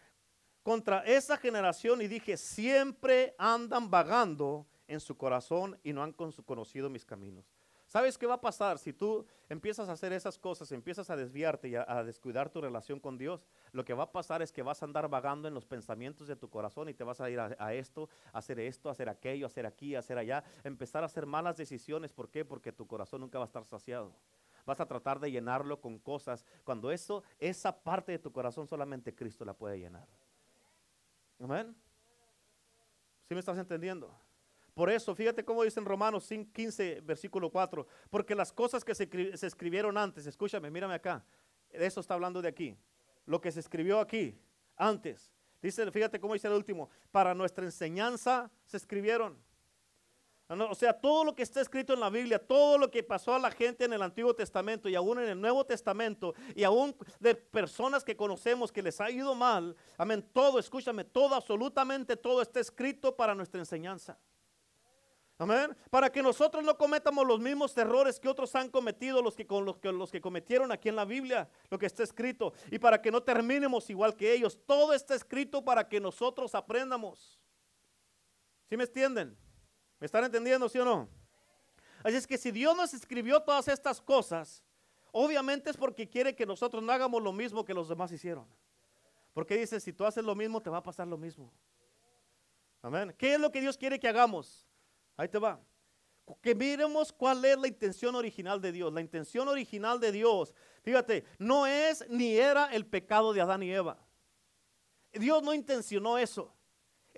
contra 0.70 1.00
esa 1.00 1.36
generación 1.36 2.00
y 2.00 2.08
dije, 2.08 2.38
siempre 2.38 3.34
andan 3.40 3.90
vagando 3.90 4.68
en 4.88 5.00
su 5.00 5.18
corazón 5.18 5.80
y 5.82 5.94
no 5.94 6.04
han 6.04 6.14
conocido 6.14 6.92
mis 6.92 7.04
caminos. 7.04 7.52
¿Sabes 7.88 8.20
qué 8.20 8.28
va 8.28 8.36
a 8.36 8.40
pasar 8.40 8.78
si 8.78 8.94
tú 8.94 9.26
empiezas 9.50 9.90
a 9.90 9.94
hacer 9.94 10.14
esas 10.14 10.38
cosas, 10.38 10.72
empiezas 10.72 11.10
a 11.10 11.16
desviarte 11.16 11.70
y 11.70 11.76
a, 11.76 12.04
descuidar 12.04 12.52
tu 12.52 12.62
relación 12.62 13.00
con 13.00 13.18
Dios? 13.18 13.48
Lo 13.72 13.84
que 13.84 13.96
va 13.96 14.04
a 14.04 14.12
pasar 14.12 14.44
es 14.44 14.52
que 14.52 14.62
vas 14.62 14.84
a 14.84 14.86
andar 14.86 15.10
vagando 15.10 15.48
en 15.48 15.56
los 15.56 15.66
pensamientos 15.66 16.28
de 16.28 16.36
tu 16.36 16.52
corazón 16.52 16.88
y 16.88 16.94
te 16.94 17.04
vas 17.04 17.20
a 17.20 17.32
ir 17.32 17.40
a, 17.40 17.74
esto, 17.74 18.08
a 18.32 18.38
hacer 18.38 18.60
esto, 18.60 18.90
a 18.90 18.92
hacer 18.92 19.10
aquello, 19.10 19.48
a 19.48 19.50
hacer 19.50 19.66
aquí, 19.66 19.96
a 19.96 20.00
hacer 20.00 20.20
allá, 20.20 20.44
empezar 20.64 21.02
a 21.02 21.08
hacer 21.08 21.26
malas 21.26 21.58
decisiones. 21.58 22.14
¿Por 22.14 22.30
qué? 22.30 22.46
Porque 22.46 22.72
tu 22.72 22.86
corazón 22.86 23.22
nunca 23.22 23.40
va 23.40 23.46
a 23.46 23.48
estar 23.48 23.66
saciado. 23.66 24.14
Vas 24.68 24.80
a 24.80 24.86
tratar 24.86 25.20
de 25.20 25.32
llenarlo 25.32 25.82
con 25.82 25.98
cosas 25.98 26.46
cuando 26.64 26.92
eso, 26.92 27.24
esa 27.40 27.76
parte 27.76 28.12
de 28.12 28.20
tu 28.20 28.32
corazón 28.32 28.68
solamente 28.68 29.16
Cristo 29.16 29.44
la 29.44 29.56
puede 29.56 29.80
llenar. 29.80 30.08
Amén. 31.40 31.76
¿Sí 33.28 33.34
me 33.34 33.40
estás 33.40 33.58
entendiendo? 33.58 34.14
Por 34.74 34.90
eso, 34.90 35.14
fíjate 35.16 35.44
cómo 35.44 35.64
dice 35.64 35.80
en 35.80 35.86
Romanos 35.86 36.28
15, 36.28 37.02
versículo 37.02 37.50
4. 37.50 37.86
Porque 38.10 38.36
las 38.36 38.52
cosas 38.52 38.84
que 38.84 38.96
se, 38.96 39.08
se, 39.38 39.48
escribieron 39.48 39.98
antes, 39.98 40.26
escúchame, 40.26 40.70
mírame 40.72 40.94
acá. 40.94 41.24
De 41.70 41.86
eso 41.86 42.00
está 42.00 42.14
hablando 42.14 42.42
de 42.42 42.48
aquí. 42.48 42.78
Lo 43.26 43.40
que 43.42 43.52
se 43.52 43.60
escribió 43.60 44.00
aquí, 44.00 44.40
antes. 44.76 45.34
Dice, 45.62 45.90
fíjate 45.92 46.20
cómo 46.20 46.34
dice 46.34 46.48
el 46.48 46.54
último. 46.54 46.90
Para 47.12 47.34
nuestra 47.34 47.66
enseñanza 47.66 48.50
se 48.66 48.78
escribieron. 48.78 49.38
O 50.50 50.74
sea, 50.74 50.94
todo 50.94 51.24
lo 51.24 51.36
que 51.36 51.44
está 51.44 51.62
escrito 51.62 51.94
en 51.94 52.00
la 52.00 52.10
Biblia, 52.10 52.40
todo 52.40 52.80
lo 52.80 52.90
que 52.90 53.04
pasó 53.04 53.36
a 53.36 53.40
la 53.40 53.52
gente 53.52 53.86
en 53.86 53.94
el 53.94 54.02
Antiguo 54.02 54.34
Testamento 54.34 54.90
y 54.90 54.96
aún 54.96 55.20
en 55.20 55.30
el 55.30 55.40
Nuevo 55.40 55.64
Testamento 55.64 56.34
y 56.56 56.64
aún 56.64 56.96
de 57.20 57.36
personas 57.36 58.04
que 58.04 58.18
conocemos 58.18 58.72
que 58.72 58.82
les 58.82 59.00
ha 59.00 59.12
ido 59.12 59.36
mal, 59.36 59.76
amén, 59.96 60.28
todo, 60.34 60.58
escúchame, 60.58 61.04
todo, 61.04 61.36
absolutamente 61.36 62.18
todo 62.18 62.42
está 62.42 62.60
escrito 62.60 63.16
para 63.16 63.36
nuestra 63.36 63.60
enseñanza. 63.60 64.18
Amén. 65.38 65.78
Para 65.92 66.12
que 66.12 66.24
nosotros 66.24 66.64
no 66.64 66.76
cometamos 66.76 67.26
los 67.28 67.40
mismos 67.40 67.78
errores 67.78 68.20
que 68.20 68.28
otros 68.28 68.54
han 68.56 68.70
cometido, 68.70 69.22
los 69.22 69.36
que, 69.36 69.46
con 69.46 69.66
los, 69.66 69.78
que, 69.78 69.92
los 69.92 70.12
que 70.12 70.20
cometieron 70.20 70.72
aquí 70.72 70.90
en 70.90 70.96
la 70.96 71.06
Biblia, 71.06 71.48
lo 71.70 71.78
que 71.78 71.86
está 71.86 72.02
escrito. 72.02 72.54
Y 72.72 72.80
para 72.80 73.02
que 73.02 73.12
no 73.12 73.22
terminemos 73.22 73.90
igual 73.90 74.16
que 74.16 74.34
ellos. 74.34 74.60
Todo 74.66 74.94
está 74.94 75.14
escrito 75.14 75.64
para 75.64 75.88
que 75.88 76.02
nosotros 76.02 76.56
aprendamos. 76.56 77.40
¿Sí 78.68 78.76
me 78.76 78.84
entienden? 78.84 79.38
¿Me 80.00 80.06
están 80.06 80.24
entendiendo, 80.24 80.70
sí 80.70 80.80
o 80.80 80.86
no? 80.86 81.10
Así 82.04 82.16
es 82.16 82.26
que 82.26 82.38
si 82.38 82.52
Dios 82.52 82.76
nos 82.76 82.94
escribió 82.94 83.42
todas 83.42 83.68
estas 83.68 84.00
cosas, 84.00 84.64
obviamente 85.12 85.70
es 85.70 85.78
porque 85.78 86.08
quiere 86.08 86.36
que 86.36 86.46
nosotros 86.46 86.82
no 86.82 86.92
hagamos 86.92 87.22
lo 87.22 87.34
mismo 87.34 87.66
que 87.66 87.74
los 87.74 87.90
demás 87.90 88.12
hicieron. 88.12 88.48
Porque 89.34 89.58
dice, 89.58 89.80
si 89.80 89.94
tú 89.94 90.06
haces 90.06 90.24
lo 90.24 90.36
mismo, 90.36 90.62
te 90.62 90.70
va 90.70 90.78
a 90.78 90.84
pasar 90.84 91.08
lo 91.08 91.18
mismo. 91.18 91.52
Amén. 92.82 93.14
¿Qué 93.18 93.34
es 93.34 93.40
lo 93.40 93.52
que 93.52 93.60
Dios 93.60 93.78
quiere 93.78 94.00
que 94.00 94.08
hagamos? 94.08 94.66
Ahí 95.18 95.28
te 95.28 95.38
va. 95.38 95.60
Que 96.42 96.56
miremos 96.56 97.12
cuál 97.12 97.44
es 97.44 97.58
la 97.58 97.68
intención 97.68 98.16
original 98.16 98.62
de 98.62 98.72
Dios. 98.72 98.94
La 98.94 99.02
intención 99.02 99.48
original 99.48 100.00
de 100.00 100.12
Dios, 100.12 100.54
fíjate, 100.84 101.26
no 101.38 101.68
es 101.68 102.08
ni 102.10 102.36
era 102.36 102.68
el 102.68 102.86
pecado 102.86 103.34
de 103.34 103.42
Adán 103.42 103.64
y 103.64 103.72
Eva. 103.72 103.98
Dios 105.12 105.42
no 105.44 105.54
intencionó 105.54 106.18
eso. 106.18 106.54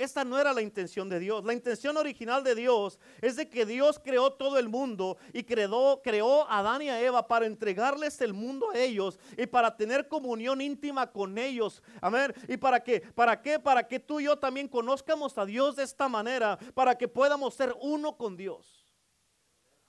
Esta 0.02 0.26
no 0.26 0.40
era 0.40 0.52
la 0.52 0.64
intención 0.64 1.10
de 1.10 1.20
Dios. 1.20 1.44
La 1.46 1.54
intención 1.54 1.96
original 1.96 2.44
de 2.44 2.56
Dios 2.56 2.98
es 3.22 3.36
de 3.36 3.48
que 3.48 3.68
Dios 3.68 4.00
creó 4.00 4.34
todo 4.34 4.58
el 4.58 4.68
mundo 4.68 5.18
y 5.32 5.44
creó, 5.44 6.02
a 6.50 6.60
Adán 6.60 6.82
y 6.82 6.90
a 6.90 7.00
Eva 7.00 7.28
para 7.28 7.46
entregarles 7.46 8.20
el 8.22 8.34
mundo 8.34 8.72
a 8.72 8.78
ellos 8.80 9.20
y 9.38 9.46
para 9.46 9.78
tener 9.78 10.08
comunión 10.08 10.60
íntima 10.60 11.12
con 11.12 11.38
ellos. 11.38 11.84
Amén. 12.02 12.34
¿Y 12.48 12.58
para 12.58 12.84
qué? 12.84 13.02
¿Para 13.14 13.40
qué? 13.42 13.60
Para 13.60 13.88
que 13.88 14.00
tú 14.00 14.20
y 14.20 14.24
yo 14.24 14.40
también 14.40 14.68
conozcamos 14.68 15.38
a 15.38 15.46
Dios 15.46 15.76
de 15.76 15.84
esta 15.84 16.10
manera, 16.10 16.58
para 16.74 16.98
que 16.98 17.08
podamos 17.08 17.54
ser 17.54 17.76
uno 17.80 18.18
con 18.18 18.36
Dios. 18.36 18.92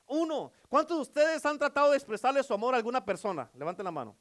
Uno. 0.07 0.53
¿Cuántos 0.69 0.99
de 0.99 1.03
ustedes 1.03 1.47
han 1.47 1.59
tratado 1.59 1.91
de 1.91 1.97
expresarle 1.97 2.43
su 2.43 2.53
amor 2.53 2.75
a 2.75 2.77
alguna 2.77 3.03
persona? 3.03 3.51
Levanten 3.55 3.85
la 3.85 3.91
mano. 3.91 4.15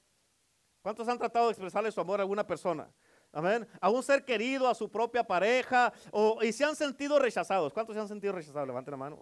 ¿Cuántos 0.81 1.07
han 1.07 1.17
tratado 1.17 1.47
de 1.47 1.51
expresarle 1.51 1.91
su 1.91 1.99
amor 1.99 2.19
a 2.19 2.23
alguna 2.23 2.47
persona? 2.47 2.89
Amén. 3.33 3.67
A 3.79 3.89
un 3.89 4.03
ser 4.03 4.25
querido, 4.25 4.67
a 4.67 4.75
su 4.75 4.89
propia 4.89 5.23
pareja, 5.23 5.93
o, 6.11 6.43
y 6.43 6.51
se 6.51 6.65
han 6.65 6.75
sentido 6.75 7.17
rechazados. 7.17 7.71
¿Cuántos 7.71 7.95
se 7.95 8.01
han 8.01 8.07
sentido 8.07 8.33
rechazados? 8.33 8.67
Levanten 8.67 8.91
la 8.91 8.97
mano. 8.97 9.17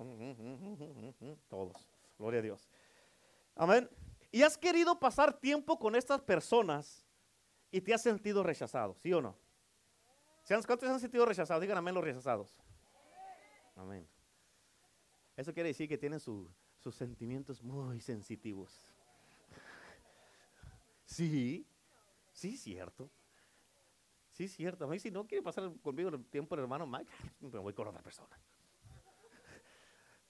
Todos. 1.47 1.87
Gloria 2.17 2.39
a 2.39 2.43
Dios. 2.43 2.67
Amén. 3.55 3.89
Y 4.31 4.41
has 4.41 4.57
querido 4.57 4.99
pasar 4.99 5.33
tiempo 5.39 5.77
con 5.77 5.95
estas 5.95 6.21
personas 6.21 7.05
y 7.71 7.81
te 7.81 7.93
has 7.93 8.01
sentido 8.01 8.43
rechazado, 8.43 8.95
¿sí 8.95 9.13
o 9.13 9.21
no? 9.21 9.35
¿Cuántos 10.47 10.87
se 10.87 10.93
han 10.93 10.99
sentido 10.99 11.25
rechazados? 11.25 11.61
Díganme 11.61 11.79
amén 11.79 11.93
los 11.93 12.03
rechazados. 12.03 12.57
Amén. 13.75 14.07
Eso 15.37 15.53
quiere 15.53 15.69
decir 15.69 15.87
que 15.87 15.97
tienen 15.97 16.19
sus 16.19 16.49
sentimientos 16.95 17.61
muy 17.63 18.01
sensitivos. 18.01 18.73
Sí, 21.05 21.65
sí, 22.31 22.55
cierto. 22.55 23.09
Sí, 24.39 24.47
cierto. 24.47 24.89
A 24.89 24.97
si 24.97 25.12
no 25.12 25.28
quiere 25.28 25.43
pasar 25.43 25.69
conmigo 25.82 26.08
el 26.08 26.23
tiempo 26.28 26.56
el 26.56 26.62
hermano 26.62 26.88
Mike, 26.88 27.12
me 27.41 27.60
voy 27.60 27.73
con 27.73 27.89
otra 27.89 28.02
persona. 28.02 28.39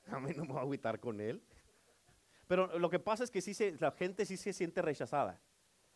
A 0.08 0.20
mí 0.20 0.32
no 0.36 0.46
me 0.46 0.48
voy 0.48 0.58
a 0.58 0.62
agüitar 0.62 1.00
con 1.00 1.22
él. 1.22 1.40
Pero 2.48 2.80
lo 2.80 2.90
que 2.90 2.98
pasa 2.98 3.24
es 3.24 3.30
que 3.30 3.40
sí 3.40 3.54
se, 3.54 3.78
la 3.80 3.92
gente 3.92 4.26
sí 4.26 4.36
se 4.36 4.52
siente 4.52 4.82
rechazada. 4.82 5.40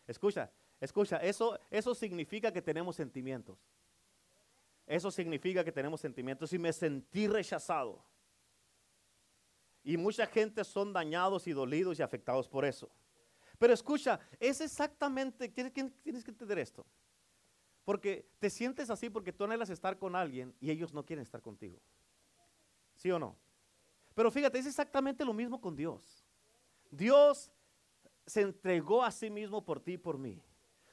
Escucha, 0.06 0.52
escucha, 0.80 1.18
eso, 1.18 1.60
eso 1.72 1.96
significa 1.96 2.54
que 2.54 2.62
tenemos 2.62 2.96
sentimientos. 2.96 3.58
Eso 4.86 5.10
significa 5.10 5.64
que 5.64 5.72
tenemos 5.72 6.00
sentimientos 6.00 6.54
y 6.54 6.60
me 6.60 6.72
sentí 6.72 7.28
rechazado. 7.28 8.06
Y 9.82 9.98
mucha 9.98 10.28
gente 10.28 10.64
son 10.64 10.94
dañados 10.94 11.48
y 11.48 11.52
dolidos 11.52 11.98
y 11.98 12.04
afectados 12.04 12.48
por 12.48 12.64
eso. 12.64 12.92
Pero 13.58 13.74
escucha, 13.74 14.20
es 14.40 14.62
exactamente, 14.62 15.50
tienes 15.50 15.74
que 15.74 16.30
entender 16.30 16.60
esto. 16.60 16.86
Porque 17.86 18.26
te 18.40 18.50
sientes 18.50 18.90
así 18.90 19.10
porque 19.10 19.34
tú 19.34 19.44
anhelas 19.44 19.70
estar 19.70 19.98
con 19.98 20.16
alguien 20.16 20.54
y 20.60 20.72
ellos 20.72 20.94
no 20.94 21.06
quieren 21.06 21.24
estar 21.24 21.42
contigo. 21.42 21.80
¿Sí 22.96 23.12
o 23.12 23.20
no? 23.20 23.36
Pero 24.16 24.32
fíjate, 24.32 24.60
es 24.60 24.68
exactamente 24.68 25.26
lo 25.26 25.34
mismo 25.34 25.60
con 25.60 25.76
Dios. 25.76 26.24
Dios 26.92 27.52
se 28.26 28.42
entregó 28.42 29.04
a 29.04 29.12
sí 29.12 29.30
mismo 29.30 29.66
por 29.66 29.80
ti 29.80 29.94
y 29.94 29.98
por 29.98 30.18
mí. 30.18 30.42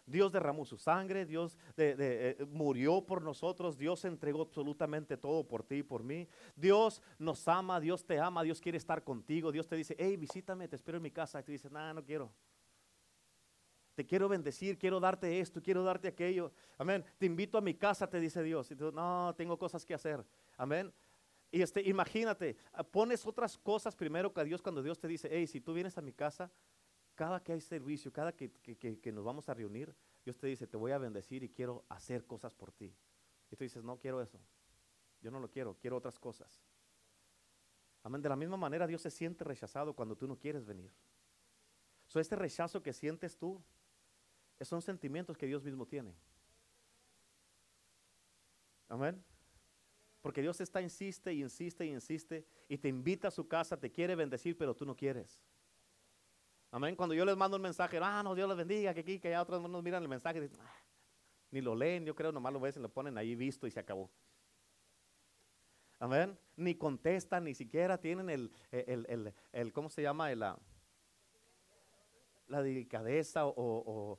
Dios 0.06 0.32
derramó 0.32 0.64
su 0.64 0.76
sangre, 0.76 1.24
Dios 1.24 1.56
eh, 1.76 2.44
murió 2.50 3.00
por 3.02 3.22
nosotros, 3.22 3.78
Dios 3.78 4.04
entregó 4.04 4.42
absolutamente 4.42 5.16
todo 5.16 5.46
por 5.46 5.62
ti 5.62 5.76
y 5.76 5.82
por 5.84 6.02
mí. 6.02 6.26
Dios 6.56 7.00
nos 7.18 7.46
ama, 7.46 7.78
Dios 7.78 8.04
te 8.04 8.18
ama, 8.18 8.42
Dios 8.42 8.60
quiere 8.60 8.78
estar 8.78 9.04
contigo. 9.04 9.52
Dios 9.52 9.68
te 9.68 9.76
dice, 9.76 9.94
hey, 9.98 10.16
visítame, 10.16 10.66
te 10.66 10.74
espero 10.74 10.96
en 10.96 11.04
mi 11.04 11.12
casa. 11.12 11.38
Y 11.38 11.44
te 11.44 11.52
dice, 11.52 11.70
nada, 11.70 11.94
no 11.94 12.02
quiero 12.02 12.32
te 13.94 14.06
quiero 14.06 14.28
bendecir, 14.28 14.78
quiero 14.78 15.00
darte 15.00 15.40
esto, 15.40 15.62
quiero 15.62 15.82
darte 15.82 16.08
aquello. 16.08 16.52
Amén. 16.78 17.04
Te 17.18 17.26
invito 17.26 17.58
a 17.58 17.60
mi 17.60 17.74
casa, 17.74 18.08
te 18.08 18.20
dice 18.20 18.42
Dios. 18.42 18.70
Y 18.70 18.76
tú, 18.76 18.92
no, 18.92 19.34
tengo 19.36 19.58
cosas 19.58 19.84
que 19.84 19.94
hacer. 19.94 20.24
Amén. 20.56 20.92
Y 21.50 21.62
este, 21.62 21.82
imagínate, 21.88 22.56
ah, 22.72 22.84
pones 22.84 23.26
otras 23.26 23.58
cosas 23.58 23.96
primero 23.96 24.32
que 24.32 24.40
a 24.40 24.44
Dios 24.44 24.62
cuando 24.62 24.82
Dios 24.82 24.98
te 24.98 25.08
dice, 25.08 25.28
hey, 25.30 25.46
si 25.46 25.60
tú 25.60 25.72
vienes 25.72 25.98
a 25.98 26.00
mi 26.00 26.12
casa, 26.12 26.50
cada 27.14 27.42
que 27.42 27.52
hay 27.52 27.60
servicio, 27.60 28.12
cada 28.12 28.32
que, 28.32 28.50
que, 28.50 29.12
nos 29.12 29.24
vamos 29.24 29.48
a 29.48 29.54
reunir, 29.54 29.94
Dios 30.24 30.38
te 30.38 30.46
dice, 30.46 30.66
te 30.66 30.76
voy 30.76 30.92
a 30.92 30.98
bendecir 30.98 31.42
y 31.42 31.48
quiero 31.48 31.84
hacer 31.88 32.24
cosas 32.24 32.54
por 32.54 32.72
ti. 32.72 32.94
Y 33.50 33.56
tú 33.56 33.64
dices, 33.64 33.82
no 33.82 33.98
quiero 33.98 34.22
eso. 34.22 34.40
Yo 35.20 35.30
no 35.30 35.40
lo 35.40 35.50
quiero, 35.50 35.76
quiero 35.80 35.96
otras 35.96 36.18
cosas. 36.18 36.62
Amén. 38.02 38.22
De 38.22 38.28
la 38.28 38.36
misma 38.36 38.56
manera, 38.56 38.86
Dios 38.86 39.02
se 39.02 39.10
siente 39.10 39.44
rechazado 39.44 39.92
cuando 39.92 40.16
tú 40.16 40.26
no 40.26 40.38
quieres 40.38 40.64
venir. 40.64 40.92
So, 42.06 42.20
este 42.20 42.36
rechazo 42.36 42.82
que 42.82 42.92
sientes 42.92 43.36
tú, 43.36 43.62
son 44.64 44.82
sentimientos 44.82 45.36
que 45.36 45.46
Dios 45.46 45.62
mismo 45.62 45.86
tiene. 45.86 46.14
Amén. 48.88 49.22
Porque 50.20 50.42
Dios 50.42 50.60
está, 50.60 50.82
insiste 50.82 51.32
y 51.32 51.42
insiste 51.42 51.86
y 51.86 51.90
insiste 51.90 52.44
y 52.68 52.76
te 52.76 52.88
invita 52.88 53.28
a 53.28 53.30
su 53.30 53.48
casa, 53.48 53.78
te 53.78 53.90
quiere 53.90 54.14
bendecir, 54.14 54.58
pero 54.58 54.74
tú 54.74 54.84
no 54.84 54.94
quieres. 54.94 55.40
Amén. 56.70 56.94
Cuando 56.94 57.14
yo 57.14 57.24
les 57.24 57.36
mando 57.36 57.56
un 57.56 57.62
mensaje, 57.62 57.98
ah, 58.02 58.22
no, 58.22 58.34
Dios 58.34 58.48
les 58.48 58.58
bendiga, 58.58 58.92
que 58.92 59.00
aquí, 59.00 59.18
que 59.18 59.28
allá 59.28 59.42
otros 59.42 59.62
nos 59.62 59.82
miran 59.82 60.02
el 60.02 60.08
mensaje, 60.08 60.38
y 60.38 60.42
dicen, 60.42 60.60
ah", 60.60 60.74
ni 61.50 61.60
lo 61.60 61.74
leen, 61.74 62.04
yo 62.04 62.14
creo, 62.14 62.32
nomás 62.32 62.52
lo 62.52 62.60
ven, 62.60 62.82
lo 62.82 62.88
ponen 62.88 63.16
ahí 63.16 63.34
visto 63.34 63.66
y 63.66 63.70
se 63.70 63.80
acabó. 63.80 64.10
Amén. 65.98 66.38
Ni 66.56 66.74
contestan, 66.74 67.44
ni 67.44 67.54
siquiera 67.54 67.98
tienen 67.98 68.28
el, 68.28 68.52
el, 68.70 69.34
el, 69.52 69.72
¿cómo 69.72 69.88
se 69.88 70.02
llama? 70.02 70.34
La, 70.34 70.58
la 72.46 72.62
delicadeza 72.62 73.46
o 73.46 74.18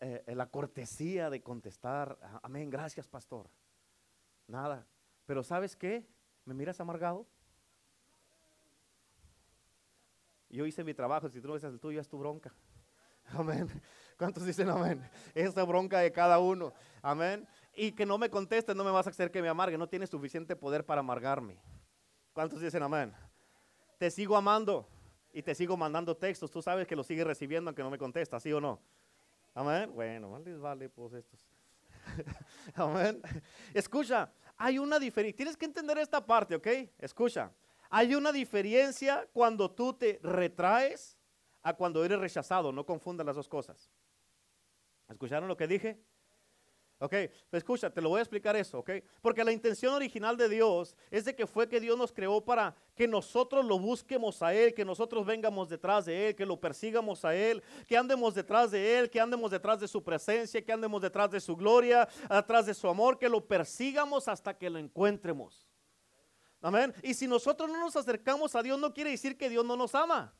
eh, 0.00 0.22
la 0.34 0.46
cortesía 0.46 1.30
de 1.30 1.42
contestar, 1.42 2.18
amén, 2.42 2.70
gracias 2.70 3.08
pastor. 3.08 3.48
Nada. 4.46 4.86
Pero 5.26 5.42
¿sabes 5.42 5.76
qué? 5.76 6.06
¿Me 6.44 6.54
miras 6.54 6.80
amargado? 6.80 7.26
Yo 10.48 10.64
hice 10.64 10.84
mi 10.84 10.94
trabajo, 10.94 11.28
si 11.28 11.40
tú 11.40 11.48
no 11.48 11.54
haces 11.54 11.72
el 11.72 11.80
tuyo 11.80 12.00
es 12.00 12.08
tu 12.08 12.18
bronca. 12.18 12.54
Amén. 13.36 13.68
¿Cuántos 14.16 14.46
dicen 14.46 14.68
amén? 14.70 15.02
Esa 15.34 15.64
bronca 15.64 15.98
de 15.98 16.12
cada 16.12 16.38
uno. 16.38 16.72
Amén. 17.02 17.46
Y 17.74 17.92
que 17.92 18.06
no 18.06 18.16
me 18.16 18.30
contestes, 18.30 18.74
no 18.74 18.84
me 18.84 18.90
vas 18.90 19.06
a 19.06 19.10
hacer 19.10 19.30
que 19.30 19.42
me 19.42 19.48
amargue. 19.48 19.76
No 19.76 19.88
tienes 19.88 20.08
suficiente 20.08 20.56
poder 20.56 20.86
para 20.86 21.00
amargarme. 21.00 21.58
¿Cuántos 22.32 22.60
dicen 22.60 22.82
amén? 22.82 23.12
Te 23.98 24.10
sigo 24.10 24.36
amando 24.36 24.88
y 25.32 25.42
te 25.42 25.54
sigo 25.54 25.76
mandando 25.76 26.16
textos. 26.16 26.50
Tú 26.50 26.62
sabes 26.62 26.86
que 26.86 26.96
lo 26.96 27.02
sigues 27.02 27.26
recibiendo 27.26 27.68
aunque 27.68 27.82
no 27.82 27.90
me 27.90 27.98
contestas, 27.98 28.42
¿sí 28.42 28.52
o 28.52 28.60
no? 28.60 28.80
Amén. 29.56 29.90
Bueno, 29.94 30.28
más 30.28 30.42
les 30.42 30.60
vale 30.60 30.86
pues 30.90 31.14
estos. 31.14 31.40
Amén. 32.74 33.22
Escucha, 33.72 34.30
hay 34.54 34.78
una 34.78 34.98
diferencia. 34.98 35.34
Tienes 35.34 35.56
que 35.56 35.64
entender 35.64 35.96
esta 35.96 36.24
parte, 36.24 36.54
¿ok? 36.54 36.66
Escucha. 36.98 37.50
Hay 37.88 38.14
una 38.14 38.32
diferencia 38.32 39.26
cuando 39.32 39.70
tú 39.70 39.94
te 39.94 40.20
retraes 40.22 41.16
a 41.62 41.72
cuando 41.72 42.04
eres 42.04 42.18
rechazado. 42.18 42.70
No 42.70 42.84
confundas 42.84 43.24
las 43.24 43.34
dos 43.34 43.48
cosas. 43.48 43.90
¿Escucharon 45.08 45.48
lo 45.48 45.56
que 45.56 45.66
dije? 45.66 45.98
Ok, 46.98 47.12
pues 47.50 47.60
escucha, 47.60 47.90
te 47.90 48.00
lo 48.00 48.08
voy 48.08 48.20
a 48.20 48.22
explicar 48.22 48.56
eso, 48.56 48.78
ok. 48.78 48.90
Porque 49.20 49.44
la 49.44 49.52
intención 49.52 49.92
original 49.92 50.34
de 50.38 50.48
Dios 50.48 50.96
es 51.10 51.26
de 51.26 51.36
que 51.36 51.46
fue 51.46 51.68
que 51.68 51.78
Dios 51.78 51.98
nos 51.98 52.10
creó 52.10 52.42
para 52.42 52.74
que 52.94 53.06
nosotros 53.06 53.66
lo 53.66 53.78
busquemos 53.78 54.42
a 54.42 54.54
Él, 54.54 54.72
que 54.72 54.82
nosotros 54.82 55.26
vengamos 55.26 55.68
detrás 55.68 56.06
de 56.06 56.28
Él, 56.28 56.34
que 56.34 56.46
lo 56.46 56.58
persigamos 56.58 57.22
a 57.26 57.34
Él, 57.34 57.62
que 57.86 57.98
andemos 57.98 58.34
detrás 58.34 58.70
de 58.70 58.98
Él, 58.98 59.10
que 59.10 59.20
andemos 59.20 59.50
detrás 59.50 59.78
de 59.78 59.88
su 59.88 60.02
presencia, 60.02 60.64
que 60.64 60.72
andemos 60.72 61.02
detrás 61.02 61.30
de 61.30 61.38
su 61.38 61.54
gloria, 61.54 62.08
detrás 62.30 62.64
de 62.64 62.72
su 62.72 62.88
amor, 62.88 63.18
que 63.18 63.28
lo 63.28 63.46
persigamos 63.46 64.26
hasta 64.26 64.56
que 64.56 64.70
lo 64.70 64.78
encuentremos. 64.78 65.68
Amén. 66.62 66.94
Y 67.02 67.12
si 67.12 67.28
nosotros 67.28 67.68
no 67.68 67.78
nos 67.78 67.94
acercamos 67.94 68.54
a 68.56 68.62
Dios, 68.62 68.80
no 68.80 68.94
quiere 68.94 69.10
decir 69.10 69.36
que 69.36 69.50
Dios 69.50 69.66
no 69.66 69.76
nos 69.76 69.94
ama. 69.94 70.34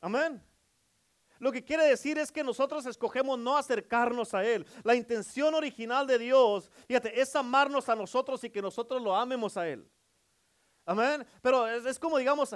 Amén. 0.00 0.42
Lo 1.38 1.52
que 1.52 1.64
quiere 1.64 1.84
decir 1.84 2.18
es 2.18 2.32
que 2.32 2.42
nosotros 2.42 2.86
escogemos 2.86 3.38
no 3.38 3.56
acercarnos 3.56 4.34
a 4.34 4.44
Él. 4.44 4.66
La 4.82 4.94
intención 4.94 5.54
original 5.54 6.06
de 6.06 6.18
Dios, 6.18 6.70
fíjate, 6.86 7.20
es 7.20 7.34
amarnos 7.36 7.88
a 7.88 7.96
nosotros 7.96 8.42
y 8.44 8.50
que 8.50 8.62
nosotros 8.62 9.02
lo 9.02 9.14
amemos 9.14 9.56
a 9.56 9.68
Él. 9.68 9.88
Amén. 10.88 11.26
Pero 11.42 11.66
es, 11.66 11.98
como, 11.98 12.16
digamos, 12.16 12.54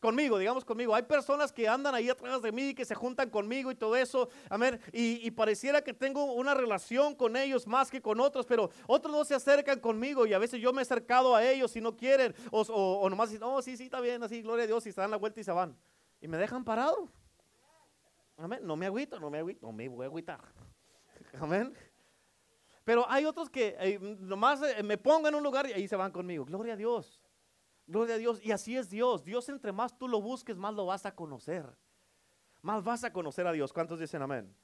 conmigo, 0.00 0.38
digamos 0.38 0.64
conmigo. 0.64 0.94
Hay 0.94 1.02
personas 1.02 1.52
que 1.52 1.68
andan 1.68 1.94
ahí 1.94 2.08
atrás 2.08 2.40
de 2.40 2.50
mí, 2.50 2.72
que 2.74 2.86
se 2.86 2.94
juntan 2.94 3.28
conmigo 3.28 3.70
y 3.70 3.74
todo 3.74 3.94
eso. 3.94 4.30
Amén. 4.48 4.80
Y, 4.90 5.30
pareciera 5.32 5.82
que 5.82 5.92
tengo 5.92 6.32
una 6.32 6.54
relación 6.54 7.14
con 7.14 7.36
ellos 7.36 7.66
más 7.66 7.90
que 7.90 8.00
con 8.00 8.20
otros, 8.20 8.46
pero 8.46 8.70
otros 8.86 9.14
no 9.14 9.22
se 9.26 9.34
acercan 9.34 9.80
conmigo 9.80 10.26
y 10.26 10.32
a 10.32 10.38
veces 10.38 10.62
yo 10.62 10.72
me 10.72 10.80
he 10.80 10.82
acercado 10.82 11.36
a 11.36 11.44
ellos 11.44 11.70
si 11.70 11.82
no 11.82 11.94
quieren. 11.94 12.34
O, 12.50 12.62
o, 12.62 13.10
nomás 13.10 13.28
dicen, 13.28 13.46
oh, 13.46 13.60
sí, 13.60 13.76
sí, 13.76 13.84
está 13.84 14.00
bien, 14.00 14.22
así, 14.22 14.40
gloria 14.40 14.64
a 14.64 14.66
Dios, 14.66 14.86
y 14.86 14.92
se 14.92 15.00
dan 15.02 15.10
la 15.10 15.18
vuelta 15.18 15.40
y 15.40 15.44
se 15.44 15.52
van. 15.52 15.76
Y 16.22 16.26
me 16.28 16.38
dejan 16.38 16.64
parado. 16.64 17.10
Amén. 18.40 18.60
No 18.62 18.74
me 18.74 18.86
agüito, 18.86 19.20
no 19.20 19.30
me 19.30 19.38
agüito, 19.38 19.66
no 19.66 19.72
me 19.72 19.88
voy 19.88 20.04
a 20.04 20.08
agüitar. 20.08 20.40
Amén. 21.38 21.74
Pero 22.84 23.04
hay 23.08 23.26
otros 23.26 23.50
que 23.50 23.76
eh, 23.78 23.98
nomás 24.00 24.62
eh, 24.62 24.82
me 24.82 24.96
pongo 24.96 25.28
en 25.28 25.34
un 25.34 25.42
lugar 25.42 25.66
y 25.68 25.72
ahí 25.72 25.86
se 25.86 25.94
van 25.94 26.10
conmigo. 26.10 26.46
Gloria 26.46 26.72
a 26.72 26.76
Dios. 26.76 27.22
Gloria 27.86 28.14
a 28.14 28.18
Dios. 28.18 28.40
Y 28.42 28.50
así 28.50 28.76
es 28.76 28.88
Dios. 28.88 29.24
Dios 29.24 29.48
entre 29.50 29.72
más 29.72 29.96
tú 29.96 30.08
lo 30.08 30.22
busques, 30.22 30.56
más 30.56 30.74
lo 30.74 30.86
vas 30.86 31.04
a 31.04 31.14
conocer. 31.14 31.66
Más 32.62 32.82
vas 32.82 33.04
a 33.04 33.12
conocer 33.12 33.46
a 33.46 33.52
Dios. 33.52 33.72
¿Cuántos 33.72 34.00
dicen 34.00 34.22
amén? 34.22 34.54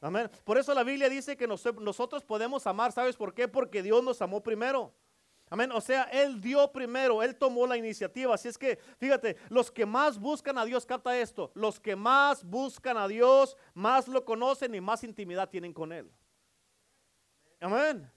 Amén. 0.00 0.30
Por 0.44 0.56
eso 0.56 0.72
la 0.72 0.82
Biblia 0.82 1.08
dice 1.08 1.36
que 1.36 1.46
nosotros 1.46 2.24
podemos 2.24 2.66
amar. 2.66 2.92
¿Sabes 2.92 3.16
por 3.16 3.34
qué? 3.34 3.48
Porque 3.48 3.82
Dios 3.82 4.02
nos 4.02 4.22
amó 4.22 4.42
primero. 4.42 4.94
Amén. 5.48 5.70
O 5.72 5.80
sea, 5.80 6.04
Él 6.04 6.40
dio 6.40 6.70
primero, 6.72 7.22
Él 7.22 7.36
tomó 7.36 7.66
la 7.66 7.76
iniciativa. 7.76 8.34
Así 8.34 8.48
es 8.48 8.58
que, 8.58 8.78
fíjate, 8.98 9.36
los 9.48 9.70
que 9.70 9.86
más 9.86 10.18
buscan 10.18 10.58
a 10.58 10.64
Dios, 10.64 10.84
capta 10.84 11.16
esto, 11.18 11.52
los 11.54 11.78
que 11.78 11.94
más 11.94 12.42
buscan 12.42 12.96
a 12.96 13.06
Dios, 13.06 13.56
más 13.74 14.08
lo 14.08 14.24
conocen 14.24 14.74
y 14.74 14.80
más 14.80 15.04
intimidad 15.04 15.48
tienen 15.48 15.72
con 15.72 15.92
Él. 15.92 16.10
Amén. 17.60 18.10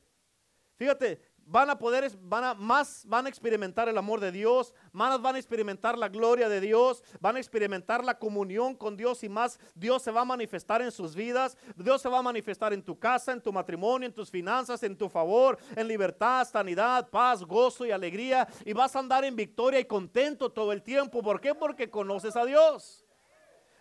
Fíjate, 0.76 1.22
van 1.50 1.70
a 1.70 1.80
poder, 1.80 2.12
van 2.22 2.44
a 2.44 2.54
más, 2.54 3.04
van 3.08 3.26
a 3.26 3.30
experimentar 3.30 3.90
el 3.90 3.98
amor 3.98 4.20
de 4.20 4.32
Dios, 4.32 4.74
más 4.92 5.20
van 5.20 5.36
a 5.36 5.40
experimentar 5.40 5.98
la 5.98 6.08
gloria 6.08 6.48
de 6.48 6.62
Dios, 6.62 7.04
van 7.20 7.36
a 7.36 7.40
experimentar 7.40 8.04
la 8.04 8.20
comunión 8.20 8.76
con 8.76 8.96
Dios 8.96 9.24
y 9.24 9.30
más 9.30 9.60
Dios 9.74 10.04
se 10.04 10.12
va 10.12 10.22
a 10.22 10.26
manifestar 10.26 10.82
en 10.82 10.92
sus 10.92 11.16
vidas, 11.16 11.58
Dios 11.76 12.02
se 12.02 12.10
va 12.10 12.20
a 12.20 12.24
manifestar 12.24 12.72
en 12.72 12.84
tu 12.84 13.00
casa, 13.00 13.32
en 13.32 13.42
tu 13.42 13.52
matrimonio, 13.52 14.08
en 14.08 14.14
tus 14.14 14.30
finanzas, 14.30 14.84
en 14.84 14.96
tu 14.96 15.10
favor, 15.10 15.58
en 15.76 15.88
libertad, 15.88 16.48
sanidad, 16.48 17.10
paz, 17.10 17.44
gozo 17.44 17.86
y 17.86 17.92
alegría 17.92 18.48
y 18.64 18.74
vas 18.74 18.96
a 18.96 19.00
andar 19.00 19.26
en 19.26 19.36
victoria 19.36 19.80
y 19.80 19.86
contento 19.86 20.52
todo 20.52 20.72
el 20.72 20.84
tiempo. 20.84 21.24
¿Por 21.24 21.42
qué? 21.42 21.56
Porque 21.56 21.90
conoces 21.90 22.36
a 22.36 22.46
Dios. 22.46 23.09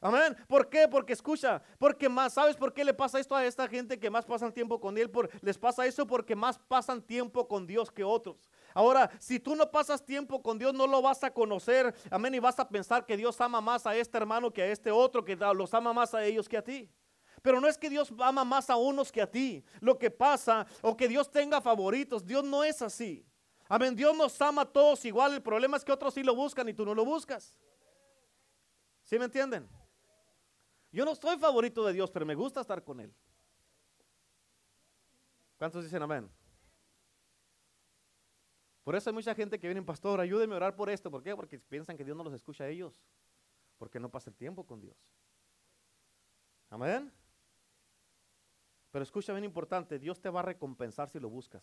Amén. 0.01 0.37
¿Por 0.47 0.69
qué? 0.69 0.87
Porque 0.87 1.13
escucha, 1.13 1.61
porque 1.79 2.09
más, 2.09 2.35
¿sabes 2.35 2.57
por 2.57 2.73
qué 2.73 2.85
le 2.85 2.95
pasa 2.95 3.19
esto 3.19 3.35
a 3.35 3.45
esta 3.45 3.67
gente 3.67 3.99
que 3.99 4.11
más 4.11 4.25
pasan 4.25 4.53
tiempo 4.53 4.81
con 4.81 4.97
Él? 4.97 5.11
Por, 5.11 5.29
les 5.43 5.59
pasa 5.59 5.87
eso 5.87 6.07
porque 6.07 6.37
más 6.37 6.59
pasan 6.59 7.03
tiempo 7.03 7.49
con 7.49 7.67
Dios 7.67 7.91
que 7.91 8.05
otros. 8.05 8.49
Ahora, 8.75 9.11
si 9.19 9.41
tú 9.41 9.57
no 9.57 9.71
pasas 9.71 10.05
tiempo 10.05 10.41
con 10.41 10.59
Dios, 10.59 10.73
no 10.73 10.87
lo 10.87 11.03
vas 11.03 11.25
a 11.25 11.33
conocer. 11.33 11.93
Amén. 12.11 12.35
Y 12.35 12.39
vas 12.39 12.59
a 12.61 12.69
pensar 12.69 13.05
que 13.05 13.17
Dios 13.17 13.41
ama 13.41 13.61
más 13.61 13.87
a 13.87 13.97
este 13.97 14.17
hermano 14.17 14.53
que 14.53 14.63
a 14.63 14.67
este 14.67 14.91
otro, 14.91 15.25
que 15.25 15.35
los 15.35 15.75
ama 15.75 15.93
más 15.93 16.15
a 16.15 16.25
ellos 16.25 16.49
que 16.49 16.57
a 16.57 16.63
ti. 16.63 16.89
Pero 17.43 17.61
no 17.61 17.67
es 17.67 17.77
que 17.77 17.91
Dios 17.91 18.13
ama 18.21 18.45
más 18.45 18.71
a 18.71 18.77
unos 18.77 19.11
que 19.11 19.23
a 19.23 19.31
ti. 19.31 19.65
Lo 19.81 19.99
que 19.99 20.11
pasa, 20.11 20.67
o 20.83 20.97
que 20.97 21.09
Dios 21.09 21.31
tenga 21.31 21.61
favoritos, 21.61 22.25
Dios 22.25 22.45
no 22.45 22.63
es 22.63 22.83
así. 22.83 23.25
Amén. 23.69 23.97
Dios 23.97 24.17
nos 24.17 24.41
ama 24.41 24.63
a 24.63 24.67
todos 24.67 25.05
igual. 25.05 25.35
El 25.35 25.43
problema 25.43 25.77
es 25.77 25.85
que 25.85 25.93
otros 25.93 26.15
sí 26.15 26.23
lo 26.23 26.35
buscan 26.35 26.69
y 26.69 26.75
tú 26.75 26.85
no 26.85 26.95
lo 26.95 27.05
buscas. 27.05 27.55
¿Sí 29.03 29.19
me 29.19 29.25
entienden? 29.25 29.69
Yo 30.99 31.05
no 31.05 31.15
soy 31.15 31.39
favorito 31.39 31.87
de 31.87 31.93
Dios, 31.93 32.11
pero 32.11 32.27
me 32.27 32.35
gusta 32.35 32.61
estar 32.61 32.83
con 32.83 32.99
Él. 32.99 33.15
¿Cuántos 35.57 35.85
dicen 35.85 36.03
amén? 36.03 36.29
Por 38.83 38.97
eso 38.97 39.09
hay 39.09 39.15
mucha 39.15 39.33
gente 39.33 39.61
que 39.61 39.69
viene, 39.69 39.81
pastor, 39.81 40.19
ayúdeme 40.19 40.55
a 40.55 40.57
orar 40.57 40.75
por 40.75 40.91
esto. 40.91 41.09
¿Por 41.09 41.23
qué? 41.23 41.37
Porque 41.37 41.61
piensan 41.61 41.97
que 41.97 42.03
Dios 42.03 42.17
no 42.17 42.25
los 42.25 42.33
escucha 42.35 42.65
a 42.65 42.69
ellos. 42.69 43.01
Porque 43.79 44.01
no 44.01 44.11
pasa 44.11 44.29
el 44.29 44.35
tiempo 44.35 44.67
con 44.67 44.81
Dios. 44.81 44.97
Amén. 46.69 47.13
Pero 48.91 49.05
escucha 49.05 49.33
bien 49.33 49.45
importante, 49.45 50.01
Dios 50.01 50.21
te 50.21 50.31
va 50.31 50.41
a 50.41 50.43
recompensar 50.43 51.09
si 51.09 51.21
lo 51.21 51.29
buscas. 51.29 51.63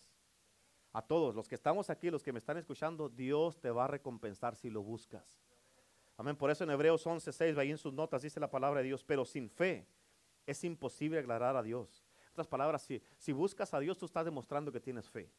A 0.94 1.02
todos, 1.02 1.34
los 1.34 1.46
que 1.46 1.56
estamos 1.56 1.90
aquí, 1.90 2.08
los 2.08 2.22
que 2.22 2.32
me 2.32 2.38
están 2.38 2.56
escuchando, 2.56 3.10
Dios 3.10 3.60
te 3.60 3.70
va 3.70 3.84
a 3.84 3.88
recompensar 3.88 4.56
si 4.56 4.70
lo 4.70 4.82
buscas. 4.82 5.36
Amén. 6.16 6.36
Por 6.36 6.50
eso 6.50 6.64
en 6.64 6.70
Hebreos 6.70 7.06
11:6, 7.06 7.58
ahí 7.58 7.70
en 7.70 7.78
sus 7.78 7.92
notas 7.92 8.22
dice 8.22 8.40
la 8.40 8.50
palabra 8.50 8.80
de 8.80 8.86
Dios, 8.86 9.04
pero 9.04 9.24
sin 9.24 9.50
fe 9.50 9.86
es 10.46 10.64
imposible 10.64 11.18
aclarar 11.18 11.56
a 11.56 11.62
Dios. 11.62 12.04
En 12.24 12.30
otras 12.30 12.46
palabras, 12.46 12.82
si, 12.82 13.02
si 13.18 13.32
buscas 13.32 13.72
a 13.74 13.80
Dios, 13.80 13.98
tú 13.98 14.06
estás 14.06 14.24
demostrando 14.24 14.72
que 14.72 14.80
tienes 14.80 15.08
fe. 15.08 15.30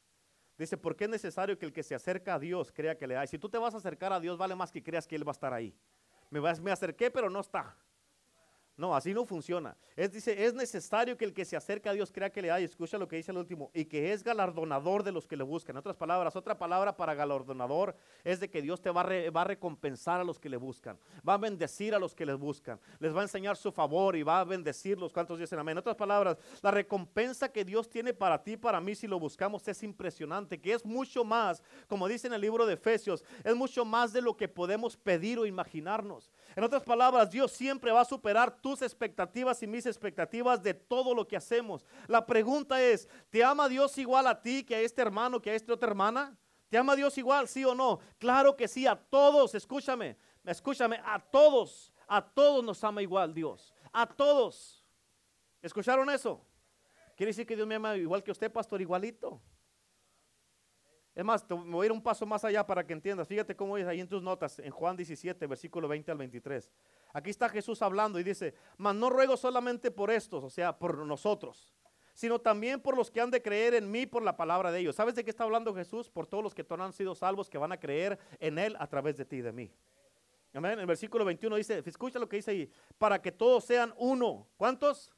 Dice, 0.58 0.76
porque 0.76 1.04
es 1.04 1.10
necesario 1.10 1.58
que 1.58 1.66
el 1.66 1.74
que 1.74 1.84
se 1.84 1.94
acerca 1.94 2.36
a 2.36 2.40
Dios 2.40 2.72
crea 2.72 2.98
que 2.98 3.06
le 3.06 3.16
hay. 3.16 3.28
Si 3.28 3.38
tú 3.38 3.48
te 3.48 3.60
vas 3.60 3.76
a 3.76 3.78
acercar 3.78 4.12
a 4.12 4.20
Dios, 4.20 4.38
vale 4.38 4.56
más 4.56 4.72
que 4.72 4.82
creas 4.82 5.08
que 5.08 5.16
Él 5.16 5.28
va 5.28 5.32
a 5.32 5.34
estar 5.34 5.54
ahí. 5.54 5.76
Me, 6.32 6.42
me 6.42 6.72
acerqué, 6.72 7.12
pero 7.12 7.30
no 7.30 7.40
está. 7.40 7.78
No, 8.78 8.96
así 8.96 9.12
no 9.12 9.26
funciona. 9.26 9.76
Es, 9.96 10.12
dice, 10.12 10.46
es 10.46 10.54
necesario 10.54 11.18
que 11.18 11.26
el 11.26 11.34
que 11.34 11.46
se 11.46 11.58
acerca 11.58 11.90
a 11.90 11.94
Dios 11.94 12.12
crea 12.12 12.30
que 12.30 12.44
le 12.44 12.52
hay. 12.52 12.64
Escucha 12.64 13.00
lo 13.00 13.08
que 13.08 13.16
dice 13.16 13.32
el 13.32 13.38
último. 13.40 13.72
Y 13.74 13.86
que 13.86 14.14
es 14.14 14.24
galardonador 14.24 15.02
de 15.02 15.12
los 15.12 15.26
que 15.26 15.36
le 15.36 15.44
buscan. 15.44 15.76
En 15.76 15.80
otras 15.80 15.98
palabras, 15.98 16.36
otra 16.36 16.60
palabra 16.60 16.96
para 16.96 17.16
galardonador 17.16 17.96
es 18.24 18.40
de 18.40 18.52
que 18.52 18.62
Dios 18.62 18.80
te 18.80 18.92
va 18.92 19.02
a, 19.02 19.32
va 19.32 19.42
a 19.42 19.46
recompensar 19.46 20.22
a 20.22 20.24
los 20.24 20.38
que 20.38 20.48
le 20.48 20.58
buscan. 20.58 21.00
Va 21.28 21.34
a 21.34 21.38
bendecir 21.40 21.96
a 21.96 22.00
los 22.00 22.14
que 22.14 22.24
les 22.24 22.38
buscan. 22.38 22.80
Les 23.00 23.16
va 23.16 23.22
a 23.22 23.24
enseñar 23.24 23.58
su 23.58 23.72
favor 23.72 24.16
y 24.16 24.22
va 24.22 24.42
a 24.42 24.44
bendecirlos. 24.44 25.12
¿Cuántos 25.12 25.40
dicen 25.40 25.58
amén? 25.58 25.74
En 25.74 25.80
otras 25.80 25.96
palabras, 25.96 26.38
la 26.62 26.70
recompensa 26.70 27.52
que 27.52 27.66
Dios 27.66 27.90
tiene 27.90 28.14
para 28.14 28.44
ti, 28.44 28.58
para 28.58 28.80
mí, 28.80 28.94
si 28.94 29.08
lo 29.08 29.20
buscamos, 29.20 29.68
es 29.68 29.82
impresionante. 29.82 30.62
Que 30.62 30.74
es 30.74 30.86
mucho 30.86 31.24
más, 31.24 31.64
como 31.88 32.08
dice 32.08 32.28
en 32.28 32.34
el 32.34 32.42
libro 32.42 32.68
de 32.68 32.76
Efesios, 32.76 33.24
es 33.44 33.56
mucho 33.56 33.86
más 33.86 34.14
de 34.14 34.22
lo 34.22 34.38
que 34.38 34.48
podemos 34.48 34.96
pedir 34.96 35.40
o 35.40 35.48
imaginarnos. 35.48 36.30
En 36.56 36.64
otras 36.64 36.84
palabras, 36.84 37.30
Dios 37.30 37.52
siempre 37.52 37.92
va 37.92 38.02
a 38.02 38.06
superar 38.06 38.60
tus 38.62 38.82
expectativas 38.82 39.62
y 39.62 39.68
mis 39.68 39.86
expectativas 39.86 40.62
de 40.64 40.74
todo 40.74 41.14
lo 41.14 41.28
que 41.28 41.38
hacemos. 41.38 41.86
La 42.08 42.26
pregunta 42.26 42.82
es, 42.82 43.08
¿te 43.30 43.44
ama 43.44 43.70
Dios 43.70 43.98
igual 43.98 44.28
a 44.28 44.42
ti 44.42 44.64
que 44.64 44.76
a 44.76 44.82
este 44.82 45.02
hermano, 45.02 45.42
que 45.42 45.52
a 45.52 45.56
esta 45.56 45.74
otra 45.74 45.90
hermana? 45.90 46.38
¿Te 46.70 46.78
ama 46.78 46.96
Dios 46.96 47.18
igual, 47.18 47.48
sí 47.48 47.64
o 47.64 47.74
no? 47.74 48.00
Claro 48.18 48.56
que 48.56 48.68
sí, 48.68 48.86
a 48.88 48.96
todos, 48.96 49.56
escúchame, 49.56 50.18
escúchame, 50.44 51.00
a 51.06 51.20
todos, 51.20 51.94
a 52.08 52.22
todos 52.22 52.64
nos 52.64 52.84
ama 52.84 53.02
igual 53.02 53.34
Dios, 53.34 53.74
a 53.94 54.06
todos. 54.06 54.84
¿Escucharon 55.62 56.10
eso? 56.10 56.46
Quiere 57.16 57.32
decir 57.32 57.46
que 57.48 57.56
Dios 57.56 57.68
me 57.68 57.76
ama 57.76 57.96
igual 57.98 58.24
que 58.24 58.32
usted, 58.32 58.52
pastor, 58.52 58.82
igualito. 58.82 59.42
Es 61.18 61.26
más, 61.26 61.48
te 61.48 61.56
voy 61.56 61.84
a 61.84 61.86
ir 61.88 61.92
un 61.92 62.00
paso 62.00 62.28
más 62.28 62.46
allá 62.46 62.64
para 62.64 62.86
que 62.86 62.94
entiendas. 62.94 63.28
Fíjate 63.28 63.56
cómo 63.56 63.76
es 63.76 63.88
ahí 63.88 64.00
en 64.00 64.08
tus 64.08 64.22
notas, 64.22 64.60
en 64.60 64.70
Juan 64.70 64.96
17, 64.96 65.48
versículo 65.48 65.88
20 65.88 66.12
al 66.12 66.18
23. 66.20 66.70
Aquí 67.12 67.32
está 67.32 67.50
Jesús 67.50 67.82
hablando 67.82 68.20
y 68.20 68.24
dice, 68.24 68.54
mas 68.78 68.94
no 68.94 69.10
ruego 69.10 69.36
solamente 69.36 69.90
por 69.90 70.12
estos, 70.12 70.44
o 70.44 70.50
sea, 70.52 70.78
por 70.78 70.96
nosotros, 71.08 71.74
sino 72.14 72.38
también 72.38 72.80
por 72.80 72.96
los 72.96 73.10
que 73.10 73.20
han 73.20 73.32
de 73.32 73.42
creer 73.42 73.74
en 73.74 73.90
mí 73.90 74.06
por 74.06 74.22
la 74.22 74.38
palabra 74.38 74.72
de 74.72 74.78
ellos. 74.78 74.96
¿Sabes 74.96 75.16
de 75.16 75.24
qué 75.24 75.32
está 75.32 75.44
hablando 75.44 75.74
Jesús? 75.74 76.08
Por 76.08 76.28
todos 76.28 76.44
los 76.44 76.54
que 76.54 76.64
no 76.70 76.84
han 76.84 76.94
sido 76.94 77.16
salvos, 77.16 77.50
que 77.50 77.58
van 77.58 77.72
a 77.72 77.80
creer 77.80 78.20
en 78.40 78.60
Él 78.60 78.76
a 78.78 78.86
través 78.86 79.18
de 79.18 79.26
ti 79.26 79.38
y 79.38 79.42
de 79.42 79.52
mí. 79.52 79.72
Amén. 80.54 80.78
El 80.78 80.86
versículo 80.86 81.26
21 81.26 81.56
dice, 81.56 81.82
escucha 81.84 82.20
lo 82.20 82.30
que 82.30 82.36
dice 82.36 82.52
ahí, 82.52 82.72
para 83.00 83.20
que 83.20 83.32
todos 83.32 83.64
sean 83.64 83.92
uno. 83.98 84.48
¿Cuántos? 84.56 85.12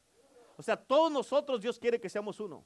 O 0.56 0.64
sea, 0.64 0.78
todos 0.78 1.12
nosotros 1.12 1.60
Dios 1.60 1.78
quiere 1.78 2.00
que 2.00 2.08
seamos 2.08 2.40
uno 2.40 2.64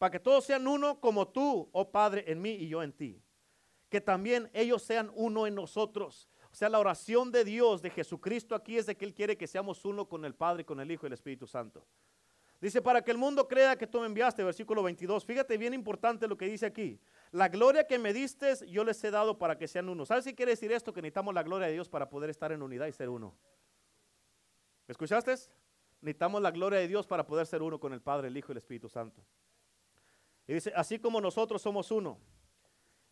para 0.00 0.12
que 0.12 0.18
todos 0.18 0.46
sean 0.46 0.66
uno 0.66 0.98
como 0.98 1.28
tú, 1.28 1.68
oh 1.72 1.90
Padre, 1.92 2.24
en 2.26 2.40
mí 2.40 2.52
y 2.52 2.68
yo 2.68 2.82
en 2.82 2.90
ti. 2.90 3.22
Que 3.90 4.00
también 4.00 4.48
ellos 4.54 4.82
sean 4.82 5.12
uno 5.14 5.46
en 5.46 5.54
nosotros. 5.54 6.26
O 6.50 6.54
sea, 6.54 6.70
la 6.70 6.78
oración 6.78 7.30
de 7.30 7.44
Dios, 7.44 7.82
de 7.82 7.90
Jesucristo 7.90 8.54
aquí 8.54 8.78
es 8.78 8.86
de 8.86 8.96
que 8.96 9.04
Él 9.04 9.12
quiere 9.12 9.36
que 9.36 9.46
seamos 9.46 9.84
uno 9.84 10.08
con 10.08 10.24
el 10.24 10.34
Padre, 10.34 10.64
con 10.64 10.80
el 10.80 10.90
Hijo 10.90 11.04
y 11.04 11.08
el 11.08 11.12
Espíritu 11.12 11.46
Santo. 11.46 11.86
Dice, 12.62 12.80
para 12.80 13.02
que 13.02 13.10
el 13.10 13.18
mundo 13.18 13.46
crea 13.46 13.76
que 13.76 13.86
tú 13.86 14.00
me 14.00 14.06
enviaste, 14.06 14.42
versículo 14.42 14.82
22. 14.82 15.22
Fíjate 15.22 15.58
bien 15.58 15.74
importante 15.74 16.26
lo 16.26 16.38
que 16.38 16.46
dice 16.46 16.64
aquí. 16.64 16.98
La 17.30 17.50
gloria 17.50 17.86
que 17.86 17.98
me 17.98 18.14
diste, 18.14 18.54
yo 18.68 18.84
les 18.84 19.04
he 19.04 19.10
dado 19.10 19.38
para 19.38 19.58
que 19.58 19.68
sean 19.68 19.90
uno. 19.90 20.06
¿Sabes 20.06 20.24
si 20.24 20.34
quiere 20.34 20.52
decir 20.52 20.72
esto? 20.72 20.94
Que 20.94 21.02
necesitamos 21.02 21.34
la 21.34 21.42
gloria 21.42 21.66
de 21.66 21.74
Dios 21.74 21.90
para 21.90 22.08
poder 22.08 22.30
estar 22.30 22.52
en 22.52 22.62
unidad 22.62 22.86
y 22.86 22.92
ser 22.92 23.10
uno. 23.10 23.36
¿Me 24.88 24.92
escuchaste? 24.92 25.34
Necesitamos 26.00 26.40
la 26.40 26.52
gloria 26.52 26.78
de 26.78 26.88
Dios 26.88 27.06
para 27.06 27.26
poder 27.26 27.46
ser 27.46 27.60
uno 27.60 27.78
con 27.78 27.92
el 27.92 28.00
Padre, 28.00 28.28
el 28.28 28.36
Hijo 28.38 28.50
y 28.50 28.52
el 28.54 28.58
Espíritu 28.58 28.88
Santo. 28.88 29.22
Y 30.50 30.54
dice, 30.54 30.72
así 30.74 30.98
como 30.98 31.20
nosotros 31.20 31.62
somos 31.62 31.92
uno. 31.92 32.18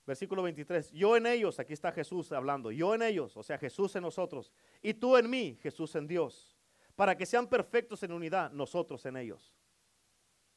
Versículo 0.05 0.43
23, 0.43 0.91
yo 0.91 1.17
en 1.17 1.25
ellos, 1.25 1.61
aquí 1.61 1.73
está 1.73 1.93
Jesús 1.93 2.33
hablando, 2.33 2.73
yo 2.73 2.97
en 2.97 3.03
ellos, 3.03 3.37
o 3.37 3.45
sea, 3.45 3.57
Jesús 3.59 3.95
en 3.95 4.03
nosotros, 4.03 4.51
y 4.83 4.93
tú 4.93 5.17
en 5.17 5.31
mí, 5.31 5.57
Jesús 5.63 5.95
en 5.95 6.09
Dios, 6.09 6.59
para 6.97 7.17
que 7.17 7.25
sean 7.25 7.47
perfectos 7.47 8.03
en 8.03 8.11
unidad, 8.11 8.51
nosotros 8.51 9.07
en 9.07 9.19
ellos. 9.19 9.55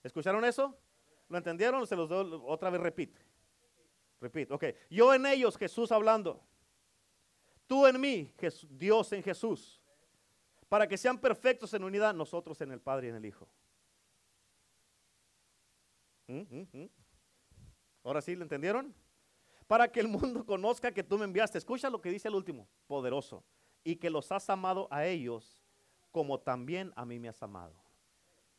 ¿Escucharon 0.01 0.43
eso? 0.43 0.75
¿Lo 1.29 1.37
entendieron? 1.37 1.85
Se 1.85 1.95
los 1.95 2.09
doy 2.09 2.41
otra 2.47 2.71
vez, 2.71 2.81
repite. 2.81 3.21
Repito, 4.19 4.55
ok. 4.55 4.63
Yo 4.89 5.13
en 5.13 5.27
ellos, 5.27 5.57
Jesús 5.57 5.91
hablando. 5.91 6.41
Tú 7.67 7.85
en 7.85 8.01
mí, 8.01 8.33
Dios 8.71 9.13
en 9.13 9.21
Jesús. 9.21 9.79
Para 10.67 10.87
que 10.87 10.97
sean 10.97 11.19
perfectos 11.19 11.75
en 11.75 11.83
unidad, 11.83 12.15
nosotros 12.15 12.59
en 12.61 12.71
el 12.71 12.81
Padre 12.81 13.05
y 13.05 13.09
en 13.11 13.17
el 13.17 13.25
Hijo. 13.27 13.47
Ahora 18.03 18.21
sí, 18.21 18.35
¿le 18.35 18.43
entendieron? 18.43 18.93
Para 19.67 19.91
que 19.91 19.99
el 19.99 20.07
mundo 20.07 20.45
conozca 20.45 20.91
que 20.91 21.03
tú 21.03 21.17
me 21.17 21.25
enviaste. 21.25 21.57
Escucha 21.57 21.89
lo 21.89 22.01
que 22.01 22.09
dice 22.09 22.27
el 22.27 22.35
último, 22.35 22.67
poderoso. 22.87 23.43
Y 23.83 23.95
que 23.95 24.09
los 24.09 24.31
has 24.31 24.49
amado 24.49 24.87
a 24.91 25.05
ellos 25.05 25.59
como 26.11 26.39
también 26.39 26.91
a 26.95 27.05
mí 27.05 27.19
me 27.19 27.29
has 27.29 27.41
amado. 27.41 27.73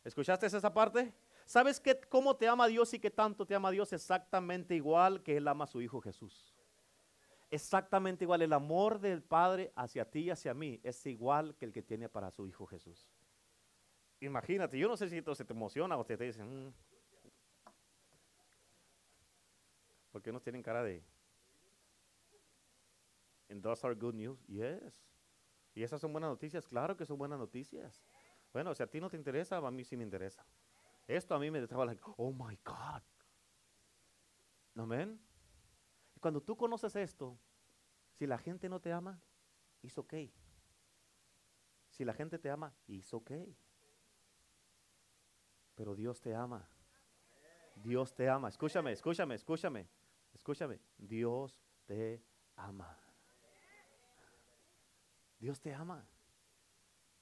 ¿Escuchaste 0.04 0.46
esa 0.46 0.72
parte? 0.72 1.12
¿Sabes 1.44 1.80
cómo 2.08 2.34
te 2.36 2.48
ama 2.48 2.66
Dios 2.66 2.92
y 2.94 2.98
que 2.98 3.10
tanto 3.10 3.46
te 3.46 3.54
ama 3.54 3.70
Dios? 3.70 3.92
Exactamente 3.92 4.74
igual 4.74 5.22
que 5.22 5.36
Él 5.36 5.46
ama 5.46 5.64
a 5.64 5.66
su 5.66 5.80
Hijo 5.80 6.00
Jesús. 6.00 6.54
Exactamente 7.50 8.24
igual. 8.24 8.42
El 8.42 8.52
amor 8.52 8.98
del 8.98 9.22
Padre 9.22 9.72
hacia 9.76 10.10
ti 10.10 10.20
y 10.20 10.30
hacia 10.30 10.54
mí 10.54 10.80
es 10.82 11.04
igual 11.06 11.54
que 11.56 11.66
el 11.66 11.72
que 11.72 11.82
tiene 11.82 12.08
para 12.08 12.30
su 12.30 12.46
Hijo 12.46 12.66
Jesús. 12.66 13.12
Imagínate, 14.20 14.78
yo 14.78 14.88
no 14.88 14.96
sé 14.96 15.08
si 15.08 15.18
esto 15.18 15.34
se 15.34 15.44
te 15.44 15.52
emociona 15.52 15.96
o 15.98 16.06
te, 16.06 16.16
te 16.16 16.24
dicen, 16.24 16.68
mm". 16.68 16.72
Porque 20.12 20.30
unos 20.30 20.42
tienen 20.42 20.62
cara 20.62 20.84
de, 20.84 21.02
and 23.48 23.62
those 23.62 23.84
are 23.86 23.94
good 23.94 24.14
news, 24.14 24.38
yes. 24.46 25.04
Y 25.74 25.82
esas 25.82 26.00
son 26.00 26.12
buenas 26.12 26.30
noticias, 26.30 26.68
claro 26.68 26.96
que 26.96 27.06
son 27.06 27.18
buenas 27.18 27.38
noticias. 27.38 28.04
Bueno, 28.52 28.74
si 28.74 28.82
a 28.82 28.86
ti 28.86 29.00
no 29.00 29.08
te 29.08 29.16
interesa, 29.16 29.56
a 29.56 29.70
mí 29.70 29.84
sí 29.84 29.96
me 29.96 30.04
interesa. 30.04 30.46
Esto 31.06 31.34
a 31.34 31.38
mí 31.38 31.50
me 31.50 31.58
estaba 31.58 31.86
like, 31.86 32.02
oh 32.16 32.32
my 32.32 32.56
God. 32.64 33.02
Amén. 34.76 35.18
Cuando 36.20 36.42
tú 36.42 36.56
conoces 36.56 36.94
esto, 36.96 37.38
si 38.12 38.26
la 38.26 38.38
gente 38.38 38.68
no 38.68 38.80
te 38.80 38.92
ama, 38.92 39.20
es 39.82 39.96
ok. 39.98 40.14
Si 41.88 42.04
la 42.04 42.14
gente 42.14 42.38
te 42.38 42.50
ama, 42.50 42.74
es 42.86 43.12
ok. 43.12 43.32
Pero 45.74 45.94
Dios 45.94 46.20
te 46.20 46.34
ama. 46.34 46.68
Dios 47.76 48.14
te 48.14 48.28
ama. 48.28 48.48
Escúchame, 48.48 48.92
escúchame, 48.92 49.34
escúchame. 49.34 49.88
Escúchame. 50.32 50.80
Dios 50.98 51.60
te 51.86 52.22
ama. 52.56 52.98
Dios 55.38 55.60
te 55.60 55.74
ama. 55.74 56.06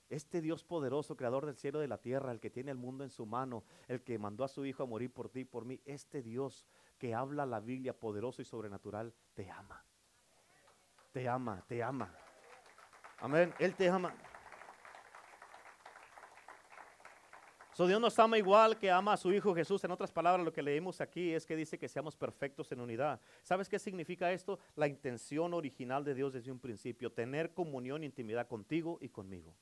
Este 0.09 0.40
Dios 0.40 0.64
poderoso, 0.64 1.16
creador 1.16 1.46
del 1.46 1.57
cielo 1.57 1.79
y 1.79 1.83
de 1.83 1.88
la 1.88 2.01
tierra, 2.01 2.33
el 2.33 2.40
que 2.40 2.51
tiene 2.51 2.73
el 2.73 2.77
mundo 2.77 3.05
en 3.05 3.11
su 3.11 3.27
mano, 3.27 3.64
el 3.87 4.03
que 4.03 4.18
mandó 4.18 4.42
a 4.42 4.49
su 4.49 4.66
Hijo 4.66 4.83
a 4.83 4.87
morir 4.87 5.12
por 5.12 5.31
ti 5.31 5.40
y 5.40 5.44
por 5.44 5.64
mí, 5.64 5.81
este 5.85 6.20
Dios 6.20 6.66
que 6.99 7.14
habla 7.14 7.46
la 7.46 7.61
Biblia 7.61 7.99
poderoso 7.99 8.42
y 8.42 8.44
sobrenatural, 8.44 9.14
te 9.35 9.51
ama. 9.51 9.85
Te 11.12 11.29
ama, 11.29 11.64
te 11.66 11.83
ama. 11.83 12.12
Amén. 13.18 13.55
Él 13.59 13.75
te 13.75 13.88
ama. 13.88 14.12
So 17.72 17.87
Dios 17.87 18.00
nos 18.00 18.18
ama 18.18 18.37
igual 18.37 18.78
que 18.78 18.90
ama 18.90 19.12
a 19.12 19.16
su 19.16 19.33
Hijo 19.33 19.54
Jesús. 19.54 19.83
En 19.85 19.90
otras 19.90 20.11
palabras, 20.11 20.44
lo 20.44 20.52
que 20.52 20.62
leímos 20.62 21.00
aquí 21.00 21.33
es 21.33 21.46
que 21.46 21.56
dice 21.56 21.78
que 21.78 21.88
seamos 21.88 22.16
perfectos 22.16 22.70
en 22.72 22.80
unidad. 22.80 23.20
¿Sabes 23.42 23.68
qué 23.68 23.78
significa 23.78 24.33
esto? 24.33 24.59
La 24.74 24.88
intención 24.88 25.54
original 25.54 26.04
de 26.04 26.14
Dios 26.14 26.33
desde 26.33 26.50
un 26.50 26.59
principio, 26.59 27.12
tener 27.12 27.54
comunión 27.54 28.02
e 28.02 28.06
intimidad 28.06 28.48
contigo 28.48 28.98
y 29.00 29.09
conmigo. 29.09 29.54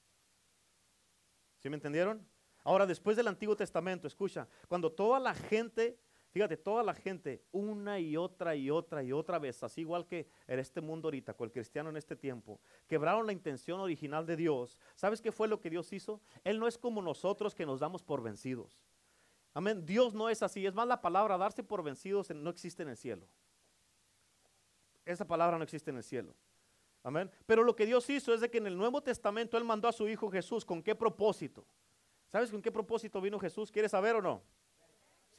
¿Sí 1.59 1.69
me 1.69 1.77
entendieron? 1.77 2.27
Ahora, 2.65 2.87
después 2.87 3.17
del 3.17 3.29
Antiguo 3.29 3.57
Testamento, 3.57 4.07
escucha, 4.07 4.49
cuando 4.69 4.93
toda 4.93 5.21
la 5.21 5.35
gente, 5.35 5.99
fíjate, 6.39 6.57
toda 6.57 6.85
la 6.85 6.95
gente, 6.95 7.43
una 7.51 7.99
y 7.99 8.17
otra 8.17 8.55
y 8.55 8.71
otra 8.71 9.03
y 9.03 9.11
otra 9.11 9.41
vez, 9.41 9.61
así 9.65 9.81
igual 9.81 10.07
que 10.07 10.29
en 10.47 10.61
este 10.61 10.81
mundo 10.81 11.09
ahorita, 11.09 11.35
con 11.35 11.47
el 11.47 11.53
cristiano 11.53 11.91
en 11.91 11.97
este 11.97 12.15
tiempo, 12.15 12.61
quebraron 12.87 13.27
la 13.27 13.33
intención 13.33 13.81
original 13.81 14.25
de 14.25 14.37
Dios. 14.37 14.79
¿Sabes 14.95 15.21
qué 15.21 15.33
fue 15.33 15.49
lo 15.49 15.59
que 15.61 15.69
Dios 15.69 15.93
hizo? 15.93 16.21
Él 16.45 16.61
no 16.61 16.69
es 16.69 16.79
como 16.79 17.03
nosotros 17.03 17.57
que 17.57 17.67
nos 17.67 17.81
damos 17.81 18.05
por 18.05 18.23
vencidos. 18.23 18.85
Amén. 19.53 19.85
Dios 19.85 20.15
no 20.15 20.29
es 20.29 20.41
así. 20.41 20.65
Es 20.65 20.75
más, 20.75 20.87
la 20.87 21.01
palabra 21.01 21.37
darse 21.37 21.65
por 21.65 21.83
vencidos 21.83 22.31
no 22.31 22.51
existe 22.51 22.85
en 22.85 22.91
el 22.91 22.97
cielo. 22.97 23.27
Esa 25.05 25.27
palabra 25.27 25.59
no 25.59 25.65
existe 25.65 25.91
en 25.91 25.97
el 25.97 26.05
cielo. 26.05 26.37
Amén. 27.03 27.29
Pero 27.47 27.65
lo 27.65 27.75
que 27.75 27.85
Dios 27.85 28.09
hizo 28.11 28.33
es 28.33 28.41
de 28.41 28.49
que 28.49 28.59
en 28.59 28.69
el 28.69 28.79
Nuevo 28.79 29.03
Testamento 29.03 29.59
Él 29.59 29.65
mandó 29.65 29.89
a 29.89 29.93
su 29.93 30.09
Hijo 30.09 30.31
Jesús. 30.31 30.65
¿Con 30.65 30.85
qué 30.85 30.95
propósito? 30.95 31.67
¿Sabes 32.29 32.49
con 32.49 32.63
qué 32.63 32.71
propósito 32.71 33.21
vino 33.21 33.41
Jesús? 33.41 33.73
¿Quieres 33.73 33.91
saber 33.91 34.15
o 34.15 34.23
no? 34.23 34.41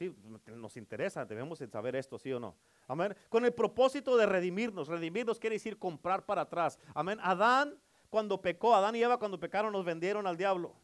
Sí, 0.00 0.16
nos 0.46 0.78
interesa, 0.78 1.26
debemos 1.26 1.58
saber 1.70 1.94
esto, 1.94 2.18
sí 2.18 2.32
o 2.32 2.40
no. 2.40 2.56
Amén. 2.88 3.14
Con 3.28 3.44
el 3.44 3.52
propósito 3.52 4.16
de 4.16 4.24
redimirnos. 4.24 4.88
Redimirnos 4.88 5.38
quiere 5.38 5.56
decir 5.56 5.78
comprar 5.78 6.24
para 6.24 6.40
atrás. 6.40 6.78
Amén. 6.94 7.18
Adán, 7.22 7.78
cuando 8.08 8.40
pecó, 8.40 8.74
Adán 8.74 8.96
y 8.96 9.02
Eva, 9.02 9.18
cuando 9.18 9.38
pecaron, 9.38 9.74
nos 9.74 9.84
vendieron 9.84 10.26
al 10.26 10.38
diablo. 10.38 10.74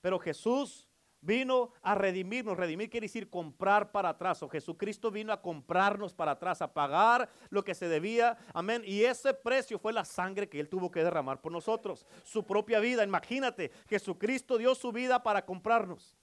Pero 0.00 0.18
Jesús 0.18 0.88
vino 1.20 1.74
a 1.82 1.94
redimirnos. 1.94 2.56
Redimir 2.56 2.88
quiere 2.88 3.04
decir 3.04 3.28
comprar 3.28 3.92
para 3.92 4.08
atrás. 4.08 4.42
O 4.42 4.48
Jesucristo 4.48 5.10
vino 5.10 5.30
a 5.30 5.42
comprarnos 5.42 6.14
para 6.14 6.30
atrás, 6.30 6.62
a 6.62 6.72
pagar 6.72 7.28
lo 7.50 7.62
que 7.62 7.74
se 7.74 7.86
debía. 7.86 8.38
Amén. 8.54 8.82
Y 8.86 9.02
ese 9.02 9.34
precio 9.34 9.78
fue 9.78 9.92
la 9.92 10.06
sangre 10.06 10.48
que 10.48 10.58
Él 10.58 10.70
tuvo 10.70 10.90
que 10.90 11.04
derramar 11.04 11.42
por 11.42 11.52
nosotros. 11.52 12.06
Su 12.24 12.46
propia 12.46 12.80
vida. 12.80 13.04
Imagínate, 13.04 13.72
Jesucristo 13.90 14.56
dio 14.56 14.74
su 14.74 14.90
vida 14.90 15.22
para 15.22 15.44
comprarnos. 15.44 16.16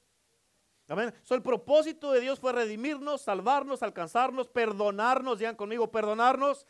Amén. 0.88 1.14
So, 1.24 1.36
el 1.36 1.42
propósito 1.42 2.12
de 2.12 2.22
Dios 2.22 2.40
fue 2.40 2.54
redimirnos, 2.54 3.22
salvarnos, 3.22 3.82
alcanzarnos, 3.82 4.48
perdonarnos. 4.48 5.40
Digan 5.40 5.56
conmigo, 5.56 5.92
perdonarnos 5.92 6.66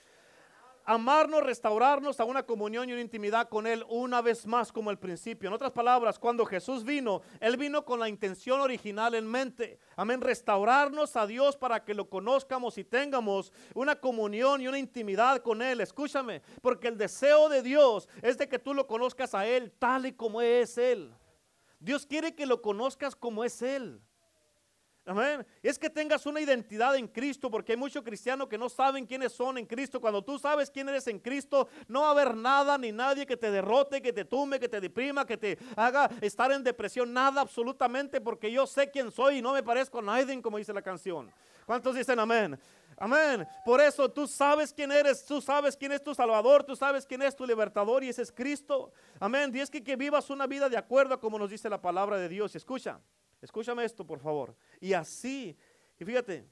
amarnos, 0.85 1.43
restaurarnos 1.43 2.19
a 2.19 2.25
una 2.25 2.43
comunión 2.43 2.89
y 2.89 2.93
una 2.93 3.01
intimidad 3.01 3.49
con 3.49 3.67
Él 3.67 3.83
una 3.89 4.21
vez 4.21 4.45
más 4.45 4.71
como 4.71 4.91
el 4.91 4.99
principio. 4.99 5.47
En 5.47 5.53
otras 5.53 5.71
palabras, 5.71 6.19
cuando 6.19 6.45
Jesús 6.45 6.83
vino, 6.83 7.21
Él 7.39 7.57
vino 7.57 7.83
con 7.83 7.99
la 7.99 8.07
intención 8.07 8.61
original 8.61 9.15
en 9.15 9.27
mente. 9.27 9.79
Amén, 9.95 10.21
restaurarnos 10.21 11.15
a 11.15 11.25
Dios 11.25 11.57
para 11.57 11.83
que 11.83 11.93
lo 11.93 12.09
conozcamos 12.09 12.77
y 12.77 12.83
tengamos 12.83 13.51
una 13.73 13.95
comunión 13.95 14.61
y 14.61 14.67
una 14.67 14.79
intimidad 14.79 15.41
con 15.41 15.61
Él. 15.61 15.81
Escúchame, 15.81 16.41
porque 16.61 16.87
el 16.87 16.97
deseo 16.97 17.49
de 17.49 17.63
Dios 17.63 18.07
es 18.21 18.37
de 18.37 18.47
que 18.47 18.59
tú 18.59 18.73
lo 18.73 18.87
conozcas 18.87 19.33
a 19.33 19.47
Él 19.47 19.73
tal 19.79 20.05
y 20.05 20.13
como 20.13 20.41
es 20.41 20.77
Él. 20.77 21.11
Dios 21.85 22.03
quiere 22.07 22.33
que 22.33 22.47
lo 22.47 22.63
conozcas 22.63 23.15
como 23.15 23.43
es 23.43 23.61
Él. 23.61 24.01
Amén. 25.05 25.45
Es 25.61 25.77
que 25.77 25.87
tengas 25.87 26.25
una 26.25 26.41
identidad 26.41 26.95
en 26.95 27.07
Cristo, 27.07 27.51
porque 27.51 27.73
hay 27.73 27.77
muchos 27.77 28.03
cristianos 28.03 28.47
que 28.47 28.57
no 28.57 28.69
saben 28.69 29.05
quiénes 29.05 29.33
son 29.33 29.59
en 29.59 29.67
Cristo. 29.67 30.01
Cuando 30.01 30.23
tú 30.23 30.39
sabes 30.39 30.71
quién 30.71 30.89
eres 30.89 31.05
en 31.05 31.19
Cristo, 31.19 31.69
no 31.87 32.01
va 32.01 32.07
a 32.07 32.11
haber 32.11 32.35
nada 32.35 32.75
ni 32.79 32.91
nadie 32.91 33.27
que 33.27 33.37
te 33.37 33.51
derrote, 33.51 34.01
que 34.01 34.11
te 34.11 34.25
tumbe, 34.25 34.59
que 34.59 34.67
te 34.67 34.81
deprima, 34.81 35.27
que 35.27 35.37
te 35.37 35.59
haga 35.75 36.09
estar 36.21 36.51
en 36.51 36.63
depresión. 36.63 37.13
Nada 37.13 37.41
absolutamente, 37.41 38.19
porque 38.19 38.51
yo 38.51 38.65
sé 38.65 38.89
quién 38.89 39.11
soy 39.11 39.37
y 39.37 39.41
no 39.43 39.53
me 39.53 39.61
parezco 39.61 39.99
a 39.99 40.01
nadie, 40.01 40.41
como 40.41 40.57
dice 40.57 40.73
la 40.73 40.81
canción. 40.81 41.31
¿Cuántos 41.65 41.95
dicen 41.95 42.19
amén? 42.19 42.59
Amén. 42.97 43.45
Por 43.65 43.81
eso 43.81 44.09
tú 44.09 44.25
sabes 44.27 44.71
quién 44.73 44.91
eres, 44.91 45.25
tú 45.25 45.41
sabes 45.41 45.75
quién 45.75 45.91
es 45.91 46.01
tu 46.01 46.15
Salvador, 46.15 46.63
tú 46.63 46.75
sabes 46.75 47.05
quién 47.05 47.21
es 47.21 47.35
tu 47.35 47.45
libertador 47.45 48.03
y 48.03 48.09
ese 48.09 48.21
es 48.21 48.31
Cristo. 48.31 48.93
Amén. 49.19 49.51
Y 49.53 49.59
es 49.59 49.69
que, 49.69 49.83
que 49.83 49.95
vivas 49.95 50.29
una 50.29 50.47
vida 50.47 50.69
de 50.69 50.77
acuerdo 50.77 51.13
a 51.13 51.19
como 51.19 51.37
nos 51.37 51.49
dice 51.49 51.69
la 51.69 51.81
palabra 51.81 52.17
de 52.17 52.29
Dios. 52.29 52.53
Y 52.53 52.57
escucha. 52.57 53.01
Escúchame 53.41 53.83
esto, 53.83 54.05
por 54.05 54.19
favor. 54.19 54.55
Y 54.79 54.93
así, 54.93 55.57
y 55.99 56.05
fíjate, 56.05 56.47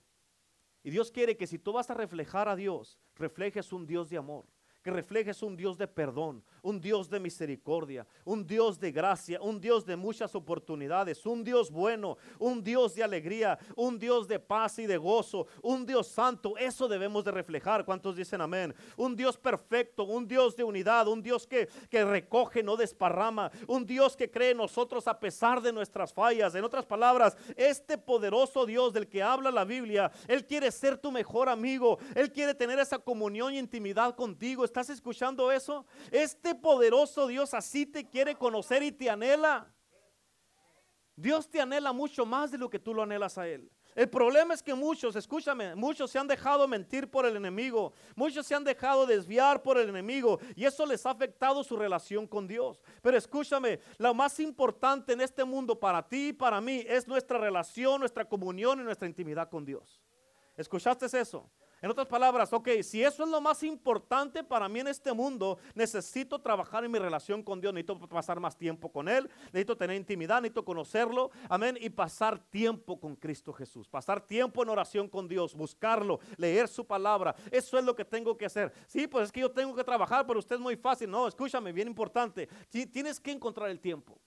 y 0.84 0.90
Dios 0.92 1.12
quiere 1.12 1.38
que 1.38 1.48
si 1.48 1.58
tú 1.58 1.72
vas 1.72 1.90
a 1.90 1.94
reflejar 1.94 2.50
a 2.50 2.56
Dios, 2.56 3.00
reflejes 3.16 3.72
un 3.72 3.88
Dios 3.88 4.10
de 4.10 4.18
amor 4.18 4.46
que 4.84 4.92
reflejes 4.92 5.42
un 5.42 5.56
Dios 5.56 5.78
de 5.78 5.88
perdón, 5.88 6.44
un 6.62 6.80
Dios 6.82 7.10
de 7.10 7.20
misericordia, 7.20 8.06
un 8.26 8.46
Dios 8.46 8.80
de 8.80 8.92
gracia, 8.92 9.42
un 9.42 9.62
Dios 9.62 9.86
de 9.86 9.96
muchas 9.96 10.36
oportunidades, 10.36 11.26
un 11.26 11.44
Dios 11.44 11.72
bueno, 11.72 12.18
un 12.38 12.62
Dios 12.62 12.94
de 12.94 13.04
alegría, 13.04 13.58
un 13.78 13.98
Dios 13.98 14.28
de 14.28 14.40
paz 14.40 14.80
y 14.80 14.86
de 14.86 14.98
gozo, 14.98 15.48
un 15.62 15.86
Dios 15.86 16.08
santo. 16.08 16.58
Eso 16.58 16.90
debemos 16.90 17.24
de 17.24 17.32
reflejar. 17.32 17.86
¿Cuántos 17.86 18.18
dicen 18.18 18.42
amén? 18.42 18.76
Un 18.98 19.16
Dios 19.16 19.38
perfecto, 19.38 20.04
un 20.04 20.28
Dios 20.28 20.56
de 20.56 20.66
unidad, 20.66 21.08
un 21.08 21.24
Dios 21.24 21.48
que, 21.48 21.70
que 21.90 22.04
recoge, 22.04 22.62
no 22.62 22.76
desparrama, 22.76 23.52
un 23.68 23.86
Dios 23.86 24.18
que 24.18 24.30
cree 24.30 24.52
en 24.52 24.58
nosotros 24.58 25.08
a 25.08 25.18
pesar 25.18 25.62
de 25.62 25.72
nuestras 25.72 26.12
fallas. 26.12 26.56
En 26.56 26.64
otras 26.66 26.86
palabras, 26.86 27.38
este 27.56 27.98
poderoso 27.98 28.66
Dios 28.66 28.92
del 28.92 29.08
que 29.08 29.24
habla 29.24 29.50
la 29.50 29.64
Biblia, 29.64 30.12
Él 30.28 30.46
quiere 30.46 30.72
ser 30.72 30.98
tu 30.98 31.10
mejor 31.10 31.48
amigo, 31.48 32.00
Él 32.16 32.34
quiere 32.34 32.54
tener 32.54 32.80
esa 32.80 33.00
comunión 33.00 33.54
y 33.54 33.60
intimidad 33.60 34.16
contigo 34.16 34.66
¿Estás 34.74 34.90
escuchando 34.90 35.52
eso? 35.52 35.86
Este 36.10 36.56
poderoso 36.56 37.28
Dios 37.28 37.54
así 37.54 37.86
te 37.86 38.10
quiere 38.10 38.34
conocer 38.34 38.82
y 38.82 38.92
te 38.92 39.08
anhela. 39.08 39.72
Dios 41.16 41.48
te 41.48 41.62
anhela 41.62 41.94
mucho 41.94 42.26
más 42.26 42.50
de 42.50 42.58
lo 42.58 42.72
que 42.72 42.80
tú 42.80 42.92
lo 42.92 43.04
anhelas 43.04 43.38
a 43.38 43.48
Él. 43.48 43.70
El 43.94 44.10
problema 44.10 44.56
es 44.56 44.64
que 44.64 44.74
muchos, 44.74 45.16
escúchame, 45.16 45.76
muchos 45.76 46.10
se 46.10 46.18
han 46.18 46.28
dejado 46.28 46.68
mentir 46.68 47.08
por 47.08 47.28
el 47.28 47.38
enemigo, 47.38 47.94
muchos 48.16 48.48
se 48.48 48.56
han 48.56 48.64
dejado 48.64 49.06
desviar 49.06 49.62
por 49.62 49.78
el 49.78 49.90
enemigo 49.90 50.40
y 50.56 50.66
eso 50.66 50.88
les 50.88 51.06
ha 51.06 51.12
afectado 51.12 51.64
su 51.64 51.78
relación 51.78 52.26
con 52.26 52.48
Dios. 52.48 52.82
Pero 53.04 53.16
escúchame, 53.16 53.80
lo 54.00 54.16
más 54.16 54.40
importante 54.40 55.14
en 55.14 55.22
este 55.22 55.44
mundo 55.44 55.80
para 55.80 56.02
ti 56.02 56.30
y 56.30 56.34
para 56.34 56.60
mí 56.60 56.84
es 56.88 57.08
nuestra 57.08 57.38
relación, 57.38 58.00
nuestra 58.00 58.26
comunión 58.26 58.80
y 58.80 58.84
nuestra 58.84 59.08
intimidad 59.08 59.52
con 59.52 59.64
Dios. 59.64 60.02
¿Escuchaste 60.58 61.06
eso? 61.06 61.48
En 61.84 61.92
otras 61.92 62.08
palabras, 62.08 62.54
ok, 62.54 62.70
si 62.82 63.04
eso 63.04 63.26
es 63.26 63.30
lo 63.30 63.42
más 63.42 63.62
importante 63.62 64.42
para 64.42 64.70
mí 64.70 64.80
en 64.80 64.88
este 64.88 65.12
mundo, 65.12 65.58
necesito 65.76 66.40
trabajar 66.40 66.86
en 66.86 66.92
mi 66.92 66.98
relación 66.98 67.44
con 67.44 67.60
Dios, 67.60 67.74
necesito 67.74 68.00
pasar 68.08 68.40
más 68.40 68.56
tiempo 68.58 68.90
con 68.90 69.10
Él, 69.10 69.30
necesito 69.48 69.76
tener 69.76 69.98
intimidad, 69.98 70.38
necesito 70.38 70.64
conocerlo, 70.64 71.30
amén, 71.50 71.78
y 71.82 71.90
pasar 71.90 72.40
tiempo 72.40 72.98
con 72.98 73.18
Cristo 73.18 73.52
Jesús, 73.52 73.90
pasar 73.90 74.26
tiempo 74.26 74.64
en 74.64 74.70
oración 74.70 75.10
con 75.10 75.28
Dios, 75.28 75.54
buscarlo, 75.54 76.22
leer 76.38 76.70
su 76.70 76.88
palabra, 76.88 77.36
eso 77.52 77.78
es 77.78 77.84
lo 77.84 77.94
que 77.94 78.06
tengo 78.06 78.38
que 78.38 78.46
hacer. 78.46 78.72
Sí, 78.88 79.06
pues 79.06 79.26
es 79.26 79.32
que 79.34 79.42
yo 79.42 79.52
tengo 79.52 79.76
que 79.76 79.84
trabajar, 79.84 80.26
pero 80.26 80.40
usted 80.40 80.56
es 80.56 80.62
muy 80.62 80.78
fácil, 80.78 81.12
no, 81.12 81.28
escúchame, 81.28 81.74
bien 81.74 81.90
importante, 81.90 82.48
tienes 82.70 83.20
que 83.20 83.32
encontrar 83.32 83.70
el 83.70 83.82
tiempo. 83.82 84.18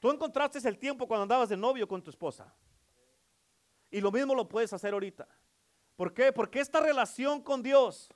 Tú 0.00 0.10
encontraste 0.10 0.66
el 0.66 0.78
tiempo 0.78 1.06
cuando 1.06 1.24
andabas 1.24 1.50
de 1.50 1.56
novio 1.58 1.86
con 1.86 2.00
tu 2.00 2.08
esposa. 2.08 2.50
Y 3.90 4.00
lo 4.00 4.10
mismo 4.10 4.34
lo 4.34 4.48
puedes 4.48 4.72
hacer 4.72 4.94
ahorita. 4.94 5.28
¿Por 6.02 6.12
qué? 6.12 6.32
Porque 6.32 6.58
esta 6.58 6.80
relación 6.80 7.40
con 7.40 7.62
Dios 7.62 8.10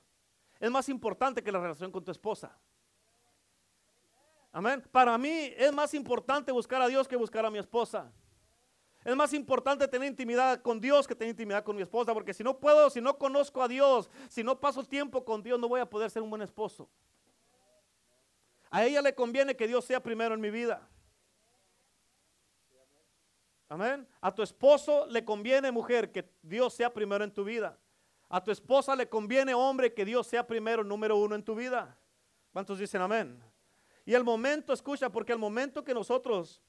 es 0.59 0.69
más 0.69 0.89
importante 0.89 1.41
que 1.41 1.53
la 1.53 1.59
relación 1.61 1.89
con 1.89 2.03
tu 2.03 2.11
esposa. 2.11 2.53
Amén. 4.51 4.83
Para 4.91 5.17
mí 5.17 5.53
es 5.55 5.71
más 5.71 5.93
importante 5.93 6.51
buscar 6.51 6.81
a 6.81 6.89
Dios 6.89 7.07
que 7.07 7.15
buscar 7.15 7.45
a 7.45 7.49
mi 7.49 7.59
esposa. 7.59 8.11
Es 9.05 9.15
más 9.15 9.31
importante 9.31 9.87
tener 9.87 10.09
intimidad 10.09 10.61
con 10.61 10.81
Dios 10.81 11.07
que 11.07 11.15
tener 11.15 11.29
intimidad 11.29 11.63
con 11.63 11.77
mi 11.77 11.81
esposa, 11.81 12.13
porque 12.13 12.33
si 12.33 12.43
no 12.43 12.59
puedo, 12.59 12.89
si 12.89 12.99
no 12.99 13.17
conozco 13.17 13.63
a 13.63 13.69
Dios, 13.69 14.09
si 14.27 14.43
no 14.43 14.59
paso 14.59 14.83
tiempo 14.83 15.23
con 15.23 15.41
Dios, 15.41 15.57
no 15.57 15.69
voy 15.69 15.79
a 15.79 15.89
poder 15.89 16.11
ser 16.11 16.21
un 16.21 16.29
buen 16.29 16.41
esposo. 16.41 16.89
A 18.69 18.83
ella 18.83 19.01
le 19.01 19.15
conviene 19.15 19.55
que 19.55 19.65
Dios 19.65 19.85
sea 19.85 20.03
primero 20.03 20.35
en 20.35 20.41
mi 20.41 20.49
vida. 20.49 20.89
Amén. 23.69 24.07
A 24.21 24.33
tu 24.33 24.41
esposo 24.41 25.05
le 25.07 25.25
conviene, 25.25 25.71
mujer, 25.71 26.11
que 26.11 26.29
Dios 26.41 26.73
sea 26.73 26.93
primero 26.93 27.23
en 27.23 27.33
tu 27.33 27.43
vida. 27.43 27.77
A 28.29 28.43
tu 28.43 28.51
esposa 28.51 28.95
le 28.95 29.07
conviene, 29.07 29.53
hombre, 29.53 29.93
que 29.93 30.05
Dios 30.05 30.27
sea 30.27 30.45
primero, 30.45 30.83
número 30.83 31.17
uno 31.17 31.35
en 31.35 31.43
tu 31.43 31.55
vida. 31.55 31.97
¿Cuántos 32.51 32.79
dicen 32.79 33.01
amén? 33.01 33.41
Y 34.05 34.13
el 34.13 34.23
momento, 34.23 34.73
escucha, 34.73 35.09
porque 35.09 35.33
el 35.33 35.39
momento 35.39 35.83
que 35.83 35.93
nosotros, 35.93 36.61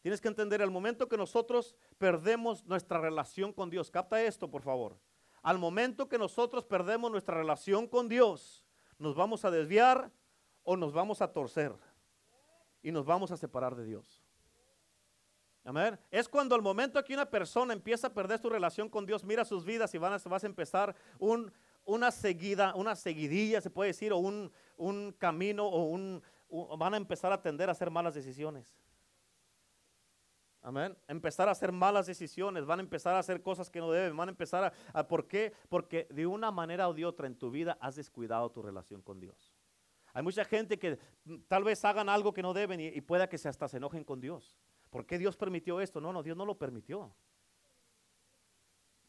tienes 0.00 0.20
que 0.20 0.28
entender, 0.28 0.60
el 0.60 0.70
momento 0.70 1.08
que 1.08 1.16
nosotros 1.16 1.74
perdemos 1.98 2.64
nuestra 2.66 2.98
relación 2.98 3.52
con 3.52 3.70
Dios, 3.70 3.90
capta 3.90 4.22
esto, 4.22 4.50
por 4.50 4.62
favor. 4.62 4.98
Al 5.42 5.58
momento 5.58 6.08
que 6.08 6.18
nosotros 6.18 6.64
perdemos 6.64 7.10
nuestra 7.10 7.36
relación 7.36 7.86
con 7.86 8.08
Dios, 8.08 8.64
nos 8.98 9.14
vamos 9.14 9.44
a 9.44 9.50
desviar 9.50 10.10
o 10.62 10.76
nos 10.76 10.92
vamos 10.92 11.20
a 11.20 11.32
torcer 11.32 11.74
y 12.82 12.92
nos 12.92 13.04
vamos 13.04 13.30
a 13.30 13.36
separar 13.36 13.74
de 13.74 13.84
Dios. 13.84 14.23
Amén. 15.64 15.98
Es 16.10 16.28
cuando 16.28 16.54
al 16.54 16.60
momento 16.60 17.02
que 17.02 17.14
una 17.14 17.24
persona 17.24 17.72
empieza 17.72 18.08
a 18.08 18.12
perder 18.12 18.38
su 18.38 18.50
relación 18.50 18.90
con 18.90 19.06
Dios, 19.06 19.24
mira 19.24 19.46
sus 19.46 19.64
vidas 19.64 19.94
y 19.94 19.98
van 19.98 20.12
a, 20.12 20.18
vas 20.28 20.44
a 20.44 20.46
empezar 20.46 20.94
un, 21.18 21.50
una 21.86 22.10
seguida, 22.10 22.74
una 22.74 22.94
seguidilla, 22.94 23.62
se 23.62 23.70
puede 23.70 23.88
decir, 23.88 24.12
o 24.12 24.18
un, 24.18 24.52
un 24.76 25.12
camino, 25.12 25.66
o 25.66 25.84
un, 25.84 26.22
van 26.78 26.92
a 26.92 26.96
empezar 26.98 27.32
a 27.32 27.40
tender 27.40 27.70
a 27.70 27.72
hacer 27.72 27.90
malas 27.90 28.14
decisiones. 28.14 28.76
Amén. 30.60 30.96
Empezar 31.08 31.48
a 31.48 31.52
hacer 31.52 31.72
malas 31.72 32.06
decisiones, 32.06 32.66
van 32.66 32.80
a 32.80 32.82
empezar 32.82 33.14
a 33.14 33.18
hacer 33.18 33.42
cosas 33.42 33.70
que 33.70 33.80
no 33.80 33.90
deben, 33.90 34.16
van 34.16 34.28
a 34.28 34.32
empezar 34.32 34.72
a, 34.92 35.08
¿por 35.08 35.26
qué? 35.26 35.54
Porque 35.70 36.06
de 36.10 36.26
una 36.26 36.50
manera 36.50 36.88
o 36.88 36.94
de 36.94 37.06
otra 37.06 37.26
en 37.26 37.36
tu 37.36 37.50
vida 37.50 37.78
has 37.80 37.96
descuidado 37.96 38.50
tu 38.50 38.60
relación 38.60 39.00
con 39.00 39.18
Dios. 39.18 39.54
Hay 40.12 40.22
mucha 40.22 40.44
gente 40.44 40.78
que 40.78 40.98
mm, 41.24 41.36
tal 41.48 41.64
vez 41.64 41.82
hagan 41.84 42.08
algo 42.10 42.34
que 42.34 42.42
no 42.42 42.52
deben 42.52 42.80
y, 42.80 42.86
y 42.86 43.00
pueda 43.00 43.28
que 43.28 43.38
se 43.38 43.48
hasta 43.48 43.66
se 43.66 43.78
enojen 43.78 44.04
con 44.04 44.20
Dios. 44.20 44.56
¿Por 44.94 45.06
qué 45.06 45.18
Dios 45.18 45.36
permitió 45.36 45.80
esto? 45.80 46.00
No, 46.00 46.12
no, 46.12 46.22
Dios 46.22 46.36
no 46.36 46.46
lo 46.46 46.56
permitió. 46.56 47.12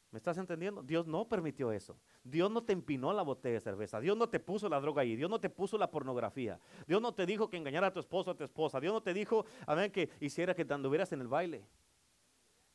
¿Me 0.10 0.18
estás 0.18 0.36
entendiendo? 0.40 0.82
Dios 0.82 1.06
no 1.06 1.30
permitió 1.30 1.72
eso. 1.72 1.96
Dios 2.24 2.50
no 2.50 2.64
te 2.64 2.74
empinó 2.74 3.14
la 3.14 3.22
botella 3.22 3.54
de 3.54 3.62
cerveza. 3.62 4.00
Dios 4.00 4.18
no 4.18 4.28
te 4.28 4.40
puso 4.40 4.68
la 4.68 4.80
droga 4.80 5.04
ahí. 5.04 5.16
Dios 5.16 5.30
no 5.30 5.40
te 5.40 5.48
puso 5.48 5.78
la 5.78 5.92
pornografía. 5.92 6.60
Dios 6.88 7.00
no 7.04 7.14
te 7.14 7.28
dijo 7.28 7.52
que 7.52 7.58
engañara 7.58 7.86
a 7.86 7.94
tu 7.94 8.00
esposo 8.00 8.32
o 8.32 8.34
a 8.34 8.36
tu 8.36 8.44
esposa. 8.44 8.80
Dios 8.80 8.94
no 8.94 9.04
te 9.04 9.14
dijo, 9.14 9.46
amén, 9.68 9.92
que 9.92 10.10
hiciera 10.22 10.56
que 10.56 10.66
te 10.66 10.74
anduvieras 10.74 11.12
en 11.12 11.22
el 11.22 11.28
baile. 11.28 11.64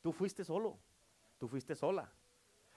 Tú 0.01 0.13
fuiste 0.13 0.45
solo. 0.45 0.79
Tú 1.37 1.49
fuiste 1.49 1.75
sola. 1.75 2.09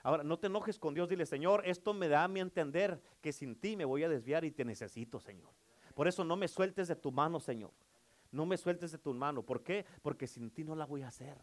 Ahora, 0.03 0.25
no 0.25 0.37
te 0.37 0.49
enojes 0.49 0.81
con 0.81 0.95
Dios. 0.95 1.09
Dile, 1.09 1.27
Señor, 1.27 1.63
esto 1.65 1.95
me 1.95 2.09
da 2.09 2.25
a 2.25 2.29
mi 2.29 2.41
entender 2.41 3.01
que 3.21 3.33
sin 3.33 3.55
ti 3.55 3.77
me 3.77 3.85
voy 3.85 4.03
a 4.03 4.09
desviar 4.09 4.45
y 4.45 4.51
te 4.51 4.65
necesito, 4.65 5.21
Señor. 5.21 5.53
Por 5.95 6.09
eso 6.09 6.25
no 6.25 6.35
me 6.35 6.49
sueltes 6.49 6.89
de 6.89 6.97
tu 6.97 7.13
mano, 7.13 7.39
Señor. 7.39 7.71
No 8.35 8.47
me 8.47 8.57
sueltes 8.57 8.91
de 8.91 8.99
tu 8.99 9.15
mano. 9.15 9.45
¿Por 9.45 9.63
qué? 9.63 9.87
Porque 10.03 10.27
sin 10.27 10.51
ti 10.51 10.65
no 10.65 10.75
la 10.75 10.87
voy 10.87 11.03
a 11.03 11.09
hacer. 11.09 11.39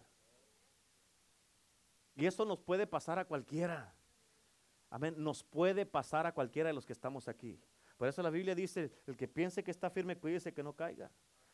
Y 2.15 2.25
eso 2.25 2.43
nos 2.43 2.59
puede 2.59 2.85
pasar 2.85 3.17
a 3.17 3.23
cualquiera. 3.23 3.95
Amén. 4.89 5.15
Nos 5.17 5.41
puede 5.41 5.85
pasar 5.85 6.27
a 6.27 6.33
cualquiera 6.33 6.67
de 6.67 6.73
los 6.73 6.85
que 6.85 6.91
estamos 6.91 7.29
aquí. 7.29 7.57
Por 7.95 8.09
eso 8.09 8.21
la 8.21 8.29
Biblia 8.29 8.53
dice, 8.55 8.91
el 9.07 9.15
que 9.15 9.29
piense 9.29 9.63
que 9.63 9.71
está 9.71 9.89
firme, 9.89 10.17
cuídese 10.17 10.53
que 10.53 10.63
no 10.63 10.73
caiga. 10.73 11.09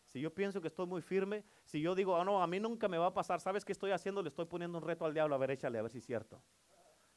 Si 0.08 0.20
yo 0.20 0.34
pienso 0.34 0.60
que 0.60 0.70
estoy 0.70 0.88
muy 0.88 1.04
firme, 1.04 1.44
si 1.66 1.82
yo 1.82 1.94
digo, 1.94 2.16
oh, 2.16 2.24
no, 2.24 2.42
a 2.42 2.48
mí 2.48 2.60
nunca 2.60 2.88
me 2.88 2.98
va 2.98 3.08
a 3.08 3.14
pasar, 3.14 3.40
¿sabes 3.40 3.64
qué 3.64 3.74
estoy 3.74 3.92
haciendo? 3.92 4.24
Le 4.24 4.30
estoy 4.30 4.46
poniendo 4.46 4.80
un 4.80 4.84
reto 4.84 5.06
al 5.06 5.14
diablo, 5.14 5.36
a 5.36 5.38
ver, 5.38 5.52
échale, 5.52 5.78
a 5.78 5.84
ver 5.84 5.92
si 5.92 6.00
es 6.00 6.06
cierto. 6.06 6.42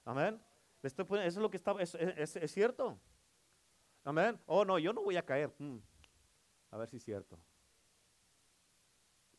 Amén. 0.05 0.39
Le 0.83 0.87
estoy 0.87 1.07
poniendo, 1.07 1.27
eso 1.27 1.39
es 1.39 1.43
lo 1.43 1.51
que 1.51 1.57
está, 1.57 1.75
es, 1.81 2.53
cierto. 2.53 3.01
Amén. 4.05 4.39
Oh, 4.45 4.65
no, 4.67 4.79
yo 4.79 4.93
no 4.93 5.03
voy 5.03 5.17
a 5.17 5.25
caer. 5.25 5.55
Mm. 5.57 5.79
A 6.73 6.77
ver 6.77 6.89
si 6.89 6.99
es 6.99 7.05
cierto. 7.05 7.39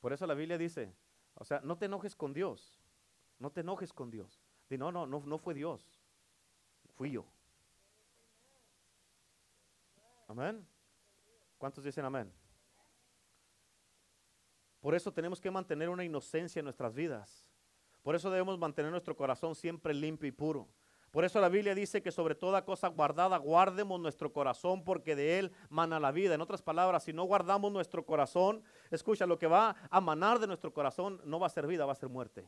Por 0.02 0.12
eso 0.12 0.28
la 0.28 0.34
Biblia 0.34 0.58
dice, 0.58 0.94
o 1.36 1.46
sea, 1.46 1.62
no 1.62 1.78
te 1.78 1.86
enojes 1.86 2.16
con 2.16 2.34
Dios. 2.34 2.82
No 3.40 3.52
te 3.52 3.62
enojes 3.62 3.94
con 3.94 4.12
Dios. 4.12 4.44
Di, 4.70 4.78
no, 4.78 4.92
no, 4.92 5.06
no, 5.06 5.20
no 5.26 5.38
fue 5.38 5.54
Dios. 5.54 6.02
Fui 6.96 7.12
yo. 7.12 7.26
Amén. 10.28 10.68
¿Cuántos 11.58 11.84
dicen 11.84 12.04
amén? 12.04 12.32
Por 14.80 14.96
eso 14.96 15.14
tenemos 15.14 15.40
que 15.40 15.52
mantener 15.52 15.90
una 15.90 16.04
inocencia 16.04 16.60
en 16.60 16.66
nuestras 16.66 16.96
vidas. 16.96 17.46
Por 18.02 18.16
eso 18.16 18.32
debemos 18.32 18.58
mantener 18.58 18.92
nuestro 18.92 19.16
corazón 19.16 19.54
siempre 19.54 19.94
limpio 19.94 20.28
y 20.28 20.32
puro. 20.32 20.68
Por 21.12 21.26
eso 21.26 21.42
la 21.42 21.50
Biblia 21.50 21.76
dice 21.76 22.02
que 22.02 22.12
sobre 22.12 22.36
toda 22.36 22.64
cosa 22.64 22.88
guardada 22.88 23.38
guardemos 23.38 24.00
nuestro 24.00 24.32
corazón 24.32 24.84
porque 24.84 25.16
de 25.16 25.40
él 25.40 25.52
mana 25.70 26.00
la 26.00 26.12
vida. 26.12 26.36
En 26.36 26.42
otras 26.42 26.62
palabras, 26.62 27.04
si 27.04 27.12
no 27.12 27.26
guardamos 27.26 27.72
nuestro 27.72 28.06
corazón, 28.06 28.64
escucha, 28.92 29.26
lo 29.26 29.38
que 29.38 29.48
va 29.48 29.76
a 29.90 30.00
manar 30.00 30.40
de 30.40 30.48
nuestro 30.48 30.74
corazón 30.74 31.20
no 31.26 31.38
va 31.38 31.48
a 31.48 31.50
ser 31.50 31.68
vida, 31.68 31.86
va 31.86 31.92
a 31.92 31.96
ser 31.96 32.08
muerte. 32.08 32.48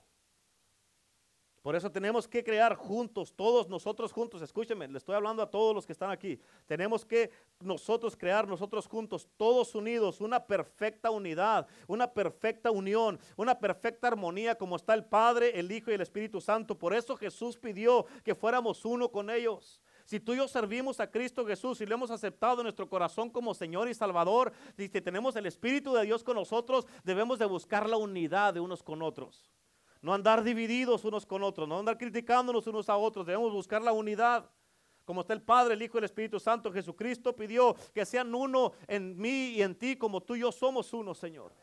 Por 1.64 1.78
eso 1.78 1.90
tenemos 1.90 2.28
que 2.28 2.44
crear 2.44 2.76
juntos, 2.76 3.34
todos 3.34 3.70
nosotros 3.70 4.12
juntos, 4.12 4.42
escúcheme, 4.42 4.86
le 4.90 4.98
estoy 4.98 5.16
hablando 5.16 5.42
a 5.42 5.50
todos 5.50 5.74
los 5.74 5.86
que 5.86 5.94
están 5.94 6.12
aquí. 6.12 6.38
Tenemos 6.68 7.06
que 7.06 7.32
nosotros 7.62 8.18
crear 8.18 8.46
nosotros 8.46 8.86
juntos, 8.86 9.30
todos 9.38 9.74
unidos, 9.74 10.20
una 10.20 10.46
perfecta 10.46 11.10
unidad, 11.10 11.66
una 11.88 12.12
perfecta 12.12 12.70
unión, 12.70 13.18
una 13.38 13.58
perfecta 13.58 14.10
armonía 14.10 14.56
como 14.56 14.76
está 14.76 14.94
el 14.94 15.06
Padre, 15.06 15.58
el 15.58 15.72
Hijo 15.72 15.90
y 15.90 15.94
el 15.94 16.02
Espíritu 16.02 16.42
Santo. 16.42 16.78
Por 16.78 16.94
eso 16.94 17.16
Jesús 17.16 17.56
pidió 17.56 18.08
que 18.26 18.36
fuéramos 18.36 18.84
uno 18.84 19.10
con 19.10 19.30
ellos. 19.30 19.82
Si 20.04 20.20
tú 20.20 20.34
y 20.34 20.38
yo 20.38 20.50
servimos 20.50 21.00
a 21.00 21.10
Cristo 21.10 21.46
Jesús 21.46 21.80
y 21.80 21.86
lo 21.86 21.96
hemos 21.96 22.12
aceptado 22.12 22.60
en 22.60 22.64
nuestro 22.64 22.90
corazón 22.90 23.30
como 23.30 23.54
Señor 23.54 23.88
y 23.88 23.94
Salvador, 23.94 24.52
y 24.78 24.90
si 24.90 25.00
tenemos 25.00 25.34
el 25.38 25.46
Espíritu 25.46 25.94
de 25.94 26.04
Dios 26.04 26.26
con 26.26 26.36
nosotros, 26.36 26.86
debemos 27.06 27.40
de 27.40 27.46
buscar 27.46 27.90
la 27.90 27.96
unidad 27.96 28.54
de 28.54 28.60
unos 28.60 28.84
con 28.84 29.02
otros 29.02 29.50
no 30.04 30.14
andar 30.14 30.44
divididos 30.44 31.06
unos 31.06 31.26
con 31.26 31.44
otros, 31.44 31.68
no 31.68 31.80
andar 31.80 31.98
criticándonos 31.98 32.68
unos 32.68 32.90
a 32.90 32.98
otros, 32.98 33.26
debemos 33.26 33.54
buscar 33.54 33.82
la 33.82 33.94
unidad. 33.94 34.48
Como 35.06 35.22
está 35.22 35.34
el 35.34 35.42
Padre, 35.42 35.74
el 35.74 35.82
Hijo 35.82 35.98
y 35.98 36.00
el 36.00 36.04
Espíritu 36.04 36.40
Santo, 36.42 36.72
Jesucristo 36.72 37.34
pidió 37.34 37.74
que 37.94 38.06
sean 38.06 38.36
uno 38.36 38.74
en 38.88 39.18
mí 39.18 39.54
y 39.56 39.62
en 39.62 39.76
ti, 39.76 39.96
como 39.96 40.22
tú 40.22 40.36
y 40.36 40.42
yo 40.42 40.52
somos 40.52 40.92
uno, 40.94 41.14
Señor. 41.16 41.54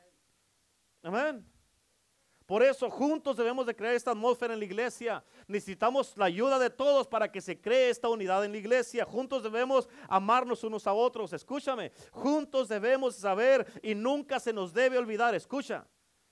Amén. 1.03 1.47
Por 2.47 2.62
eso 2.62 2.91
juntos 2.91 3.36
debemos 3.36 3.66
de 3.66 3.76
crear 3.76 3.95
esta 3.95 4.11
atmósfera 4.12 4.55
en 4.55 4.59
la 4.59 4.64
iglesia. 4.64 5.22
Necesitamos 5.47 6.16
la 6.16 6.24
ayuda 6.24 6.59
de 6.59 6.70
todos 6.70 7.07
para 7.07 7.30
que 7.30 7.43
se 7.43 7.61
cree 7.61 7.91
esta 7.91 8.09
unidad 8.09 8.43
en 8.45 8.53
la 8.53 8.59
iglesia. 8.59 9.05
Juntos 9.05 9.43
debemos 9.43 9.86
amarnos 10.09 10.64
unos 10.64 10.86
a 10.86 10.95
otros. 10.95 11.34
Escúchame. 11.34 11.93
Juntos 12.11 12.68
debemos 12.68 13.16
saber 13.16 13.66
y 13.82 13.95
nunca 13.95 14.41
se 14.41 14.53
nos 14.53 14.72
debe 14.72 14.99
olvidar. 14.99 15.34
Escucha. 15.34 15.86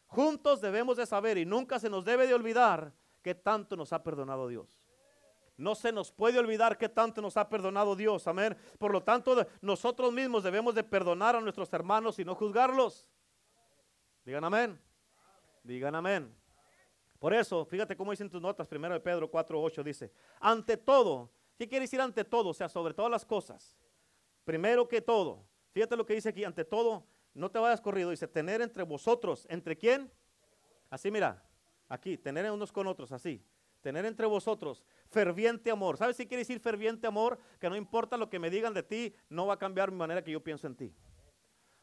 Juntos 0.09 0.61
debemos 0.61 0.97
de 0.97 1.07
saber 1.07 1.39
y 1.39 1.45
nunca 1.45 1.79
se 1.79 1.91
nos 1.91 2.05
debe 2.05 2.27
de 2.27 2.35
olvidar 2.35 2.93
que 3.23 3.35
tanto 3.35 3.77
nos 3.77 3.93
ha 3.93 4.03
perdonado 4.03 4.49
Dios. 4.49 4.89
No 5.57 5.75
se 5.75 5.93
nos 5.93 6.13
puede 6.13 6.39
olvidar 6.39 6.79
que 6.79 6.89
tanto 6.89 7.21
nos 7.21 7.37
ha 7.37 7.49
perdonado 7.49 7.95
Dios. 7.95 8.27
Amén. 8.27 8.57
Por 8.79 8.93
lo 8.93 9.03
tanto, 9.03 9.47
nosotros 9.61 10.13
mismos 10.13 10.43
debemos 10.43 10.75
de 10.75 10.85
perdonar 10.85 11.37
a 11.37 11.41
nuestros 11.41 11.73
hermanos 11.73 12.19
y 12.19 12.25
no 12.25 12.35
juzgarlos. 12.35 13.09
Digan 14.25 14.45
amén. 14.45 14.81
Digan 15.63 15.95
amén. 15.95 16.35
Por 17.19 17.35
eso, 17.35 17.65
fíjate 17.65 17.97
cómo 17.97 18.13
dicen 18.13 18.31
tus 18.31 18.41
notas, 18.41 18.69
primero 18.69 18.95
de 18.95 19.01
Pedro 19.01 19.31
4.8 19.31 19.83
dice, 19.83 20.13
ante 20.41 20.77
todo, 20.77 21.31
¿qué 21.57 21.69
quiere 21.69 21.85
decir 21.85 22.01
ante 22.01 22.25
todo? 22.25 22.51
O 22.51 22.55
sea, 22.55 22.69
sobre 22.69 22.95
todas 22.95 23.11
las 23.11 23.27
cosas. 23.27 23.77
Primero 24.45 24.89
que 24.89 25.03
todo, 25.03 25.45
fíjate 25.73 25.97
lo 25.97 26.07
que 26.07 26.15
dice 26.15 26.29
aquí, 26.29 26.45
ante 26.45 26.65
todo, 26.65 27.05
no 27.39 27.51
te 27.51 27.59
vayas 27.59 27.81
corrido, 27.81 28.11
dice, 28.11 28.29
tener 28.29 28.61
entre 28.61 28.83
vosotros, 28.83 29.47
¿entre 29.49 29.77
quién? 29.77 30.11
Así 30.91 31.11
mira, 31.11 31.43
aquí, 31.89 32.17
tener 32.17 32.51
unos 32.51 32.73
con 32.73 32.87
otros, 32.87 33.13
así. 33.13 33.43
Tener 33.81 34.05
entre 34.07 34.27
vosotros 34.27 34.83
ferviente 35.09 35.71
amor. 35.71 35.97
¿Sabes 35.97 36.17
si 36.17 36.27
quiere 36.27 36.41
decir 36.41 36.61
ferviente 36.61 37.07
amor? 37.07 37.39
Que 37.61 37.71
no 37.71 37.77
importa 37.77 38.17
lo 38.17 38.29
que 38.29 38.39
me 38.39 38.51
digan 38.51 38.75
de 38.75 38.83
ti, 38.83 39.15
no 39.29 39.47
va 39.47 39.55
a 39.55 39.59
cambiar 39.59 39.91
mi 39.91 39.99
manera 39.99 40.23
que 40.23 40.33
yo 40.33 40.43
pienso 40.43 40.67
en 40.67 40.75
ti. 40.75 40.93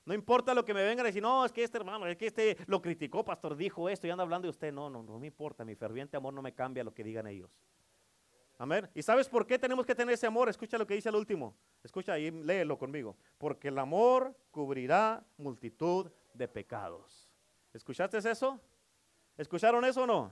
No 0.05 0.13
importa 0.13 0.53
lo 0.53 0.63
que 0.63 0.73
me 0.73 0.83
vengan 0.83 1.05
a 1.05 1.07
decir, 1.07 1.23
no, 1.23 1.45
es 1.45 1.51
que 1.51 1.63
este 1.63 1.77
hermano, 1.77 2.05
es 2.05 2.15
que 2.15 2.27
este 2.27 2.57
lo 2.67 2.79
criticó, 2.81 3.25
pastor, 3.25 3.55
dijo 3.55 3.89
esto 3.89 4.05
y 4.05 4.11
anda 4.11 4.23
hablando 4.23 4.45
de 4.45 4.51
usted. 4.51 4.71
No, 4.71 4.89
no, 4.89 5.01
no 5.01 5.17
me 5.17 5.27
importa, 5.27 5.65
mi 5.65 5.75
ferviente 5.75 6.15
amor 6.15 6.33
no 6.33 6.41
me 6.41 6.53
cambia 6.53 6.83
lo 6.83 6.93
que 6.93 7.03
digan 7.03 7.25
ellos. 7.27 7.57
Amén. 8.57 8.89
¿Y 8.93 9.01
sabes 9.01 9.27
por 9.27 9.45
qué 9.45 9.59
tenemos 9.59 9.85
que 9.85 9.93
tener 9.93 10.13
ese 10.13 10.27
amor? 10.27 10.47
Escucha 10.47 10.77
lo 10.77 10.87
que 10.87 10.93
dice 10.93 11.09
el 11.09 11.15
último. 11.15 11.55
Escucha 11.83 12.13
ahí, 12.13 12.31
léelo 12.31 12.77
conmigo. 12.77 13.17
Porque 13.37 13.67
el 13.67 13.77
amor 13.77 14.35
cubrirá 14.51 15.25
multitud 15.37 16.09
de 16.33 16.47
pecados. 16.47 17.29
¿Escuchaste 17.73 18.17
eso? 18.17 18.59
¿Escucharon 19.37 19.83
eso 19.83 20.03
o 20.03 20.07
no? 20.07 20.31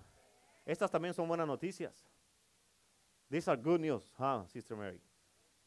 Estas 0.66 0.90
también 0.90 1.14
son 1.14 1.28
buenas 1.28 1.48
noticias. 1.48 1.94
These 3.30 3.50
are 3.52 3.62
good 3.62 3.80
news, 3.80 4.14
huh, 4.18 4.48
Sister 4.48 4.78
Mary. 4.78 5.02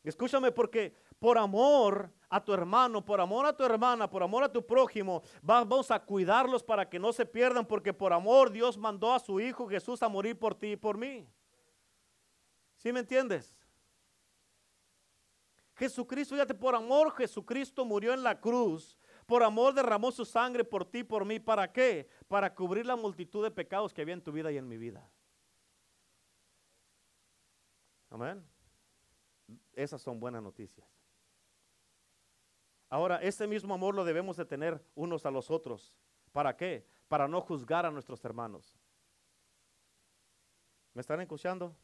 Escúchame 0.03 0.53
porque 0.53 0.95
por 1.19 1.37
amor 1.37 2.11
a 2.29 2.43
tu 2.43 2.55
hermano, 2.55 3.05
por 3.05 3.21
amor 3.21 3.45
a 3.45 3.57
tu 3.57 3.65
hermana, 3.65 4.09
por 4.09 4.23
amor 4.23 4.45
a 4.45 4.53
tu 4.53 4.65
prójimo, 4.65 5.23
vamos 5.43 5.91
a 5.91 5.99
cuidarlos 5.99 6.63
para 6.63 6.89
que 6.89 6.99
no 6.99 7.13
se 7.13 7.27
pierdan 7.27 7.67
porque 7.67 7.93
por 7.93 8.13
amor 8.13 8.51
Dios 8.51 8.79
mandó 8.79 9.13
a 9.13 9.19
su 9.19 9.41
Hijo 9.41 9.69
Jesús 9.69 10.03
a 10.03 10.09
morir 10.09 10.39
por 10.39 10.55
ti 10.55 10.73
y 10.73 10.77
por 10.77 10.97
mí. 10.97 11.29
¿Sí 12.87 12.93
me 12.93 13.01
entiendes? 13.01 13.53
Jesucristo, 15.75 16.37
fíjate, 16.37 16.55
por 16.55 16.73
amor 16.77 17.11
Jesucristo 17.17 17.85
murió 17.85 18.15
en 18.15 18.23
la 18.23 18.41
cruz. 18.41 18.97
Por 19.27 19.43
amor 19.43 19.75
derramó 19.75 20.13
su 20.13 20.25
sangre 20.25 20.63
por 20.63 20.85
ti 20.85 21.03
por 21.03 21.25
mí. 21.25 21.41
¿Para 21.41 21.73
qué? 21.73 22.09
Para 22.29 22.55
cubrir 22.55 22.87
la 22.87 22.95
multitud 22.95 23.43
de 23.43 23.51
pecados 23.51 23.93
que 23.93 24.03
había 24.03 24.15
en 24.15 24.23
tu 24.23 24.31
vida 24.31 24.53
y 24.53 24.57
en 24.57 24.69
mi 24.69 24.77
vida. 24.77 25.11
Amén. 28.09 28.47
Esas 29.73 30.01
son 30.01 30.21
buenas 30.21 30.45
noticias. 30.45 30.87
Ahora, 32.89 33.17
ese 33.17 33.49
mismo 33.49 33.75
amor 33.75 33.97
lo 33.97 34.05
debemos 34.05 34.37
de 34.37 34.45
tener 34.45 34.81
unos 34.95 35.27
a 35.27 35.33
los 35.33 35.51
otros. 35.51 35.93
¿Para 36.31 36.57
qué? 36.57 36.87
Para 37.09 37.27
no 37.27 37.41
juzgar 37.41 37.85
a 37.85 37.91
nuestros 37.91 38.25
hermanos. 38.25 38.79
¿Me 40.95 41.01
están 41.01 41.21
escuchando? 41.21 41.75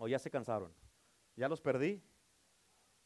¿O 0.00 0.08
ya 0.08 0.18
se 0.18 0.30
cansaron? 0.30 0.72
¿Ya 1.36 1.46
los 1.46 1.60
perdí? 1.60 2.02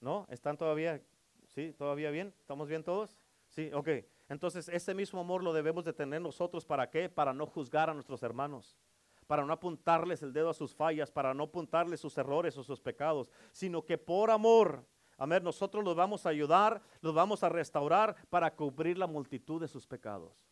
¿No? 0.01 0.29
¿Están 0.31 0.57
todavía? 0.57 1.03
¿Sí? 1.49 1.73
¿Todavía 1.73 2.13
bien? 2.13 2.33
¿Estamos 2.39 2.69
bien 2.69 2.85
todos? 2.85 3.19
Sí, 3.49 3.69
ok. 3.75 3.89
Entonces, 4.29 4.69
ese 4.69 4.95
mismo 4.95 5.21
amor 5.21 5.43
lo 5.43 5.53
debemos 5.53 5.85
de 5.85 5.93
tener 5.93 6.21
nosotros. 6.21 6.65
¿Para 6.65 6.89
qué? 6.89 7.09
Para 7.09 7.35
no 7.35 7.47
juzgar 7.47 7.91
a 7.91 7.95
nuestros 7.95 8.23
hermanos 8.23 8.79
para 9.27 9.45
no 9.45 9.55
apuntarles 9.55 10.23
el 10.23 10.35
dedo 10.35 10.51
a 10.51 10.55
sus 10.55 10.75
fallas, 10.75 11.11
para 11.11 11.33
no 11.33 11.45
apuntarles 11.45 11.99
sus 11.99 12.17
errores 12.19 12.57
o 12.59 12.63
sus 12.63 12.79
pecados, 12.79 13.31
sino 13.53 13.83
que 13.83 13.97
por 13.97 14.31
amor, 14.31 14.85
amén, 15.17 15.43
nosotros 15.43 15.83
los 15.83 15.97
vamos 15.97 16.27
a 16.27 16.29
ayudar, 16.29 16.83
los 17.01 17.15
vamos 17.15 17.43
a 17.43 17.49
restaurar 17.49 18.17
para 18.29 18.55
cubrir 18.55 18.99
la 18.99 19.07
multitud 19.07 19.63
de 19.63 19.69
sus 19.69 19.87
pecados. 19.87 20.47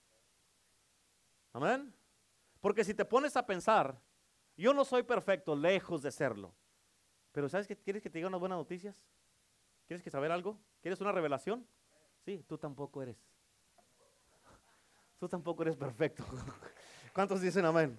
Amén. 1.52 1.94
Porque 2.62 2.82
si 2.82 2.94
te 2.94 3.04
pones 3.04 3.36
a 3.36 3.44
pensar, 3.44 4.00
yo 4.62 4.72
no 4.72 4.84
soy 4.84 5.02
perfecto, 5.02 5.56
lejos 5.56 6.02
de 6.02 6.12
serlo. 6.12 6.54
Pero 7.32 7.48
¿sabes 7.48 7.66
qué? 7.66 7.76
¿Quieres 7.76 8.00
que 8.00 8.08
te 8.08 8.18
diga 8.18 8.28
unas 8.28 8.38
buenas 8.38 8.58
noticias? 8.58 9.02
¿Quieres 9.88 10.04
que 10.04 10.10
saber 10.10 10.30
algo? 10.30 10.56
¿Quieres 10.80 11.00
una 11.00 11.10
revelación? 11.10 11.66
Sí, 12.24 12.44
tú 12.46 12.56
tampoco 12.56 13.02
eres. 13.02 13.16
Tú 15.18 15.28
tampoco 15.28 15.62
eres 15.62 15.76
perfecto. 15.76 16.24
¿Cuántos 17.12 17.40
dicen 17.40 17.64
amén? 17.64 17.98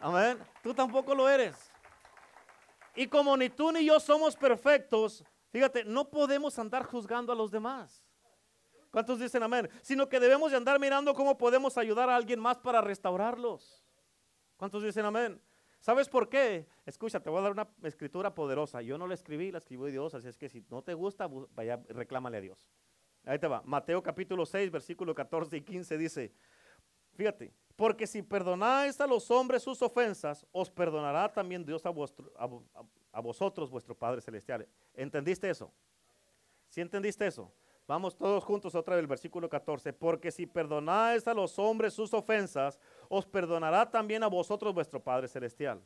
Amén. 0.00 0.38
Tú 0.62 0.72
tampoco 0.72 1.14
lo 1.14 1.28
eres. 1.28 1.70
Y 2.96 3.06
como 3.06 3.36
ni 3.36 3.50
tú 3.50 3.72
ni 3.72 3.84
yo 3.84 4.00
somos 4.00 4.34
perfectos, 4.34 5.22
fíjate, 5.50 5.84
no 5.84 6.08
podemos 6.08 6.58
andar 6.58 6.84
juzgando 6.84 7.30
a 7.30 7.36
los 7.36 7.50
demás. 7.50 8.02
¿Cuántos 8.90 9.18
dicen 9.18 9.42
amén? 9.42 9.68
Sino 9.82 10.08
que 10.08 10.18
debemos 10.18 10.50
de 10.50 10.56
andar 10.56 10.80
mirando 10.80 11.12
cómo 11.12 11.36
podemos 11.36 11.76
ayudar 11.76 12.08
a 12.08 12.16
alguien 12.16 12.40
más 12.40 12.56
para 12.56 12.80
restaurarlos. 12.80 13.84
¿Cuántos 14.62 14.84
dicen 14.84 15.04
amén? 15.04 15.40
¿Sabes 15.80 16.08
por 16.08 16.28
qué? 16.28 16.68
Escucha, 16.86 17.18
te 17.18 17.28
voy 17.28 17.40
a 17.40 17.42
dar 17.42 17.50
una 17.50 17.68
escritura 17.82 18.32
poderosa. 18.32 18.80
Yo 18.80 18.96
no 18.96 19.08
la 19.08 19.14
escribí, 19.14 19.50
la 19.50 19.58
escribió 19.58 19.86
Dios, 19.86 20.14
así 20.14 20.28
es 20.28 20.38
que 20.38 20.48
si 20.48 20.64
no 20.70 20.82
te 20.82 20.94
gusta, 20.94 21.28
vaya, 21.52 21.82
reclámale 21.88 22.36
a 22.36 22.40
Dios. 22.40 22.68
Ahí 23.24 23.40
te 23.40 23.48
va. 23.48 23.60
Mateo 23.64 24.00
capítulo 24.04 24.46
6, 24.46 24.70
versículo 24.70 25.16
14 25.16 25.56
y 25.56 25.62
15 25.62 25.98
dice, 25.98 26.32
fíjate, 27.16 27.52
porque 27.74 28.06
si 28.06 28.22
perdonáis 28.22 29.00
a 29.00 29.06
los 29.08 29.28
hombres 29.32 29.64
sus 29.64 29.82
ofensas, 29.82 30.46
os 30.52 30.70
perdonará 30.70 31.28
también 31.28 31.64
Dios 31.64 31.84
a, 31.84 31.88
a, 31.88 33.20
vosotros, 33.20 33.68
vuestro 33.68 33.96
Padre 33.96 34.20
Celestial. 34.20 34.68
¿Entendiste 34.94 35.50
eso? 35.50 35.72
¿Sí 36.68 36.80
entendiste 36.80 37.26
eso? 37.26 37.52
Vamos 37.86 38.16
todos 38.16 38.44
juntos 38.44 38.74
otra 38.74 38.94
vez 38.94 39.02
el 39.02 39.08
versículo 39.08 39.48
14. 39.48 39.92
Porque 39.92 40.30
si 40.30 40.46
perdonáis 40.46 41.26
a 41.26 41.34
los 41.34 41.58
hombres 41.58 41.94
sus 41.94 42.14
ofensas, 42.14 42.78
os 43.08 43.26
perdonará 43.26 43.90
también 43.90 44.22
a 44.22 44.28
vosotros 44.28 44.72
vuestro 44.72 45.02
Padre 45.02 45.28
Celestial. 45.28 45.82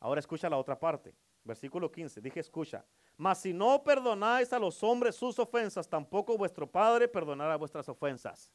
Ahora 0.00 0.20
escucha 0.20 0.48
la 0.48 0.56
otra 0.56 0.78
parte. 0.78 1.14
Versículo 1.44 1.90
15. 1.90 2.20
Dije 2.20 2.40
escucha. 2.40 2.84
Mas 3.16 3.40
si 3.40 3.52
no 3.52 3.82
perdonáis 3.82 4.52
a 4.52 4.58
los 4.58 4.82
hombres 4.82 5.16
sus 5.16 5.38
ofensas, 5.38 5.88
tampoco 5.88 6.36
vuestro 6.36 6.70
Padre 6.70 7.08
perdonará 7.08 7.56
vuestras 7.56 7.88
ofensas. 7.88 8.52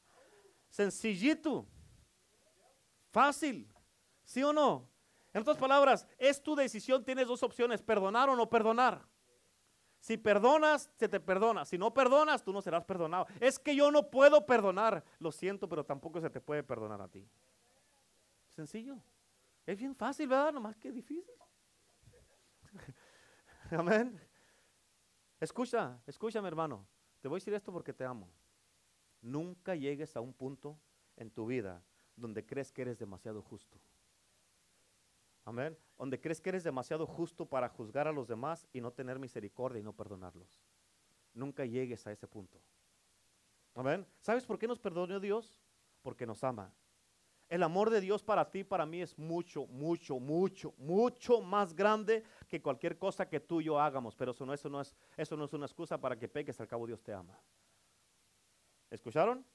Sencillito. 0.70 1.68
Fácil, 3.12 3.72
¿sí 4.24 4.42
o 4.42 4.52
no? 4.52 4.90
En 5.34 5.42
otras 5.42 5.58
palabras, 5.58 6.08
es 6.18 6.42
tu 6.42 6.56
decisión, 6.56 7.04
tienes 7.04 7.28
dos 7.28 7.44
opciones, 7.44 7.82
perdonar 7.82 8.30
o 8.30 8.36
no 8.36 8.50
perdonar. 8.50 9.06
Si 10.04 10.18
perdonas, 10.18 10.92
se 10.98 11.08
te 11.08 11.22
perdona. 11.22 11.64
Si 11.64 11.78
no 11.78 11.94
perdonas, 11.94 12.44
tú 12.44 12.52
no 12.52 12.62
serás 12.62 12.84
perdonado. 12.84 13.26
Es 13.40 13.58
que 13.58 13.74
yo 13.74 13.90
no 13.90 14.12
puedo 14.12 14.46
perdonar. 14.46 15.02
Lo 15.18 15.32
siento, 15.32 15.70
pero 15.70 15.86
tampoco 15.86 16.20
se 16.20 16.30
te 16.30 16.42
puede 16.42 16.62
perdonar 16.62 17.02
a 17.02 17.08
ti. 17.08 17.26
Sencillo. 18.50 18.98
Es 19.66 19.80
bien 19.80 19.96
fácil, 19.96 20.28
¿verdad? 20.28 20.52
Nomás 20.52 20.76
que 20.76 20.92
difícil. 20.92 21.34
Amén. 23.72 24.20
Escucha, 25.40 25.98
escúchame 26.06 26.50
hermano. 26.50 26.86
Te 27.22 27.30
voy 27.30 27.38
a 27.38 27.40
decir 27.40 27.54
esto 27.54 27.72
porque 27.72 27.94
te 27.94 28.04
amo. 28.04 28.30
Nunca 29.22 29.74
llegues 29.74 30.18
a 30.18 30.20
un 30.20 30.34
punto 30.34 30.78
en 31.16 31.32
tu 31.32 31.46
vida 31.46 31.82
donde 32.18 32.46
crees 32.46 32.74
que 32.74 32.82
eres 32.82 33.00
demasiado 33.00 33.42
justo. 33.42 33.80
Amén. 35.46 35.78
Donde 35.98 36.20
crees 36.20 36.40
que 36.40 36.50
eres 36.50 36.64
demasiado 36.64 37.06
justo 37.06 37.46
para 37.46 37.70
juzgar 37.70 38.08
a 38.08 38.12
los 38.12 38.28
demás 38.28 38.68
y 38.72 38.82
no 38.82 38.92
tener 38.92 39.20
misericordia 39.20 39.80
y 39.80 39.84
no 39.84 39.94
perdonarlos. 39.94 40.62
Nunca 41.34 41.66
llegues 41.66 42.06
a 42.08 42.12
ese 42.12 42.28
punto. 42.28 42.60
Amén. 43.76 44.06
¿Sabes 44.20 44.46
por 44.46 44.58
qué 44.58 44.68
nos 44.68 44.80
perdonó 44.80 45.20
Dios? 45.20 45.62
Porque 46.02 46.26
nos 46.26 46.44
ama. 46.44 46.74
El 47.50 47.62
amor 47.62 47.90
de 47.90 48.02
Dios 48.02 48.24
para 48.24 48.50
ti, 48.50 48.64
para 48.64 48.86
mí 48.86 49.02
es 49.02 49.18
mucho, 49.18 49.68
mucho, 49.68 50.20
mucho, 50.20 50.74
mucho 50.78 51.42
más 51.42 51.76
grande 51.76 52.24
que 52.48 52.62
cualquier 52.62 52.98
cosa 52.98 53.28
que 53.28 53.40
tú 53.40 53.62
y 53.62 53.66
yo 53.66 53.80
hagamos. 53.80 54.16
Pero 54.16 54.32
eso 54.32 54.46
no, 54.46 54.54
eso 54.54 54.70
no, 54.70 54.82
es, 54.82 54.96
eso 55.18 55.36
no 55.36 55.46
es 55.46 55.54
una 55.54 55.66
excusa 55.66 56.00
para 56.00 56.18
que 56.18 56.28
peques, 56.28 56.60
al 56.60 56.68
cabo 56.68 56.88
Dios 56.88 57.04
te 57.04 57.14
ama. 57.14 57.38
¿Escucharon? 58.90 59.46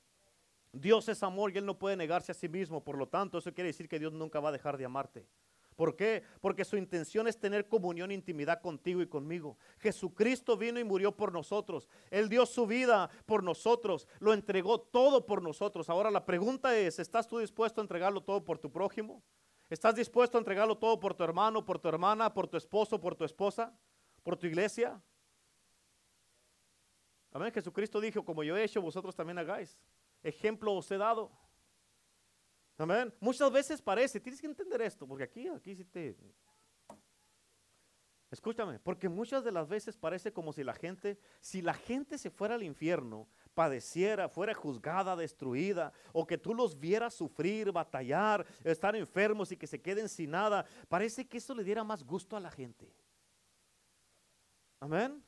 Dios 0.72 1.08
es 1.08 1.22
amor 1.22 1.50
y 1.52 1.58
Él 1.58 1.66
no 1.66 1.78
puede 1.78 1.96
negarse 1.96 2.32
a 2.32 2.34
sí 2.34 2.48
mismo. 2.48 2.84
Por 2.84 2.96
lo 2.98 3.08
tanto, 3.08 3.38
eso 3.38 3.54
quiere 3.54 3.68
decir 3.68 3.88
que 3.88 3.98
Dios 3.98 4.12
nunca 4.12 4.38
va 4.40 4.50
a 4.50 4.52
dejar 4.52 4.76
de 4.76 4.84
amarte. 4.84 5.26
¿Por 5.78 5.94
qué? 5.94 6.24
Porque 6.40 6.64
su 6.64 6.76
intención 6.76 7.28
es 7.28 7.38
tener 7.38 7.68
comunión 7.68 8.10
e 8.10 8.14
intimidad 8.14 8.60
contigo 8.60 9.00
y 9.00 9.06
conmigo. 9.06 9.56
Jesucristo 9.78 10.56
vino 10.56 10.80
y 10.80 10.82
murió 10.82 11.16
por 11.16 11.32
nosotros. 11.32 11.88
Él 12.10 12.28
dio 12.28 12.46
su 12.46 12.66
vida 12.66 13.08
por 13.26 13.44
nosotros. 13.44 14.08
Lo 14.18 14.32
entregó 14.34 14.80
todo 14.80 15.24
por 15.24 15.40
nosotros. 15.40 15.88
Ahora 15.88 16.10
la 16.10 16.26
pregunta 16.26 16.76
es, 16.76 16.98
¿estás 16.98 17.28
tú 17.28 17.38
dispuesto 17.38 17.80
a 17.80 17.84
entregarlo 17.84 18.20
todo 18.20 18.44
por 18.44 18.58
tu 18.58 18.72
prójimo? 18.72 19.22
¿Estás 19.70 19.94
dispuesto 19.94 20.36
a 20.36 20.40
entregarlo 20.40 20.76
todo 20.76 20.98
por 20.98 21.14
tu 21.14 21.22
hermano, 21.22 21.64
por 21.64 21.78
tu 21.78 21.88
hermana, 21.88 22.34
por 22.34 22.48
tu 22.48 22.56
esposo, 22.56 23.00
por 23.00 23.14
tu 23.14 23.22
esposa, 23.22 23.72
por 24.24 24.36
tu 24.36 24.48
iglesia? 24.48 25.00
Amén. 27.30 27.52
Jesucristo 27.52 28.00
dijo, 28.00 28.24
como 28.24 28.42
yo 28.42 28.56
he 28.56 28.64
hecho, 28.64 28.82
vosotros 28.82 29.14
también 29.14 29.38
hagáis 29.38 29.78
ejemplo 30.22 30.74
os 30.74 30.90
he 30.90 30.98
dado. 30.98 31.30
Amén. 32.78 33.12
Muchas 33.18 33.50
veces 33.50 33.82
parece, 33.82 34.20
tienes 34.20 34.40
que 34.40 34.46
entender 34.46 34.80
esto, 34.82 35.06
porque 35.06 35.24
aquí, 35.24 35.48
aquí 35.48 35.74
sí 35.74 35.84
te... 35.84 36.16
Escúchame, 38.30 38.78
porque 38.78 39.08
muchas 39.08 39.42
de 39.42 39.50
las 39.50 39.66
veces 39.66 39.96
parece 39.96 40.32
como 40.32 40.52
si 40.52 40.62
la 40.62 40.74
gente, 40.74 41.18
si 41.40 41.62
la 41.62 41.72
gente 41.72 42.18
se 42.18 42.30
fuera 42.30 42.56
al 42.56 42.62
infierno, 42.62 43.26
padeciera, 43.54 44.28
fuera 44.28 44.52
juzgada, 44.52 45.16
destruida, 45.16 45.92
o 46.12 46.26
que 46.26 46.36
tú 46.36 46.54
los 46.54 46.78
vieras 46.78 47.14
sufrir, 47.14 47.72
batallar, 47.72 48.46
estar 48.64 48.94
enfermos 48.94 49.50
y 49.50 49.56
que 49.56 49.66
se 49.66 49.80
queden 49.80 50.10
sin 50.10 50.30
nada, 50.30 50.66
parece 50.88 51.26
que 51.26 51.38
eso 51.38 51.54
le 51.54 51.64
diera 51.64 51.82
más 51.84 52.04
gusto 52.04 52.36
a 52.36 52.40
la 52.40 52.50
gente. 52.50 52.94
Amén. 54.78 55.24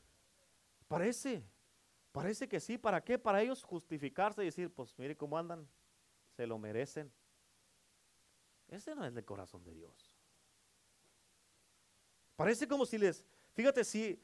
Parece. 0.86 1.42
Parece 2.12 2.48
que 2.48 2.61
sí, 2.61 2.76
¿para 2.76 3.03
qué? 3.03 3.18
Para 3.18 3.40
ellos 3.40 3.64
justificarse 3.64 4.42
y 4.42 4.46
decir, 4.46 4.70
pues 4.70 4.96
mire 4.98 5.16
cómo 5.16 5.38
andan, 5.38 5.66
se 6.36 6.46
lo 6.46 6.59
merecen. 6.59 7.11
Ese 8.71 8.95
no 8.95 9.05
es 9.05 9.14
el 9.14 9.25
corazón 9.25 9.64
de 9.64 9.75
Dios. 9.75 10.16
Parece 12.37 12.66
como 12.66 12.87
si 12.87 12.97
les, 12.99 13.25
fíjate, 13.53 13.85
si, 13.85 14.18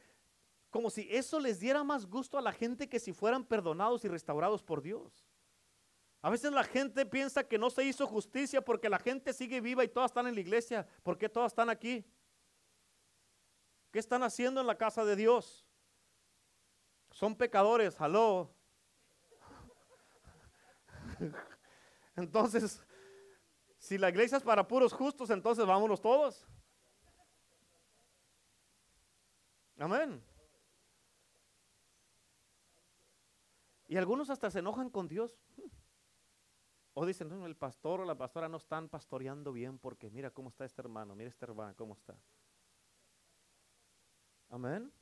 como 0.70 0.88
si 0.88 1.08
eso 1.10 1.40
les 1.40 1.58
diera 1.58 1.82
más 1.82 2.06
gusto 2.06 2.38
a 2.38 2.40
la 2.40 2.52
gente 2.52 2.88
que 2.88 3.00
si 3.00 3.12
fueran 3.12 3.44
perdonados 3.44 4.04
y 4.04 4.08
restaurados 4.08 4.62
por 4.62 4.80
Dios. 4.80 5.26
A 6.22 6.30
veces 6.30 6.52
la 6.52 6.64
gente 6.64 7.04
piensa 7.04 7.44
que 7.44 7.58
no 7.58 7.70
se 7.70 7.84
hizo 7.84 8.06
justicia 8.06 8.64
porque 8.64 8.88
la 8.88 8.98
gente 8.98 9.32
sigue 9.32 9.60
viva 9.60 9.84
y 9.84 9.88
todas 9.88 10.10
están 10.10 10.26
en 10.26 10.34
la 10.34 10.40
iglesia. 10.40 10.86
¿Por 11.02 11.18
qué 11.18 11.28
todas 11.28 11.52
están 11.52 11.68
aquí? 11.68 12.04
¿Qué 13.90 13.98
están 13.98 14.22
haciendo 14.22 14.60
en 14.60 14.66
la 14.66 14.78
casa 14.78 15.04
de 15.04 15.16
Dios? 15.16 15.66
Son 17.10 17.36
pecadores, 17.36 18.00
aló. 18.00 18.50
Entonces, 22.16 22.80
si 23.86 23.98
la 23.98 24.08
iglesia 24.08 24.38
es 24.38 24.42
para 24.42 24.66
puros 24.66 24.92
justos, 24.92 25.30
entonces 25.30 25.64
vámonos 25.64 26.00
todos. 26.00 26.44
Amén. 29.78 30.20
Y 33.86 33.96
algunos 33.96 34.28
hasta 34.28 34.50
se 34.50 34.58
enojan 34.58 34.90
con 34.90 35.06
Dios. 35.06 35.38
O 36.94 37.06
dicen, 37.06 37.28
no, 37.28 37.46
el 37.46 37.54
pastor 37.54 38.00
o 38.00 38.04
la 38.04 38.16
pastora 38.16 38.48
no 38.48 38.56
están 38.56 38.88
pastoreando 38.88 39.52
bien 39.52 39.78
porque 39.78 40.10
mira 40.10 40.32
cómo 40.32 40.48
está 40.48 40.64
este 40.64 40.82
hermano, 40.82 41.14
mira 41.14 41.30
este 41.30 41.44
hermano, 41.44 41.76
cómo 41.76 41.94
está. 41.94 42.16
Amén. 44.48 44.92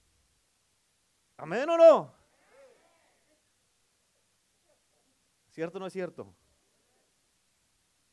Amén 1.38 1.70
o 1.70 1.78
no. 1.78 2.14
¿Cierto 5.48 5.78
o 5.78 5.80
no 5.80 5.86
es 5.86 5.92
cierto? 5.94 6.34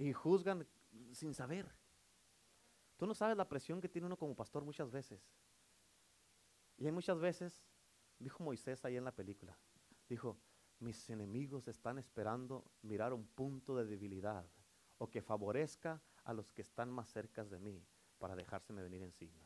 Y 0.01 0.13
juzgan 0.13 0.65
sin 1.11 1.35
saber. 1.35 1.71
Tú 2.97 3.05
no 3.05 3.13
sabes 3.13 3.37
la 3.37 3.47
presión 3.47 3.79
que 3.79 3.87
tiene 3.87 4.07
uno 4.07 4.17
como 4.17 4.35
pastor 4.35 4.65
muchas 4.65 4.89
veces. 4.89 5.21
Y 6.77 6.87
hay 6.87 6.91
muchas 6.91 7.19
veces, 7.19 7.63
dijo 8.17 8.43
Moisés 8.43 8.83
ahí 8.83 8.97
en 8.97 9.05
la 9.05 9.11
película, 9.11 9.55
dijo, 10.09 10.39
mis 10.79 11.07
enemigos 11.11 11.67
están 11.67 11.99
esperando 11.99 12.65
mirar 12.81 13.13
un 13.13 13.27
punto 13.27 13.75
de 13.75 13.85
debilidad 13.85 14.43
o 14.97 15.07
que 15.07 15.21
favorezca 15.21 16.01
a 16.23 16.33
los 16.33 16.51
que 16.51 16.63
están 16.63 16.89
más 16.89 17.07
cerca 17.07 17.45
de 17.45 17.59
mí 17.59 17.85
para 18.17 18.35
dejárseme 18.35 18.81
venir 18.81 19.03
encima. 19.03 19.37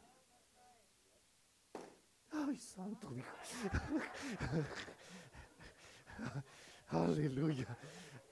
Ay, 2.31 2.57
santo 2.57 3.09
Dios. 3.09 3.27
Aleluya. 6.87 7.77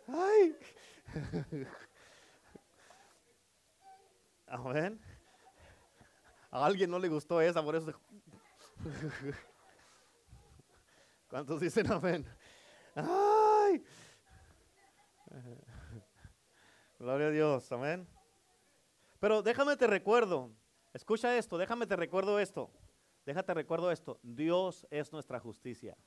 Ay. 0.07 0.55
Amén. 4.54 5.01
A 6.51 6.64
alguien 6.64 6.91
no 6.91 6.99
le 6.99 7.10
gustó 7.10 7.41
esa, 7.41 7.64
por 7.64 7.76
eso. 7.76 7.91
¿Cuántos 11.28 11.60
dicen 11.60 11.91
amén? 11.91 12.24
¡Ay! 12.93 13.84
Gloria 16.99 17.28
a 17.28 17.32
Dios, 17.32 17.72
amén. 17.72 18.08
Pero 19.20 19.41
déjame 19.41 19.76
te 19.76 19.88
recuerdo, 19.88 20.51
escucha 20.93 21.36
esto, 21.36 21.58
déjame 21.58 21.88
te 21.88 21.95
recuerdo 21.95 22.39
esto, 22.39 22.70
déjate 23.26 23.56
recuerdo 23.56 23.91
esto, 23.91 24.20
Dios 24.22 24.86
es 24.91 25.12
nuestra 25.12 25.39
justicia. 25.39 25.97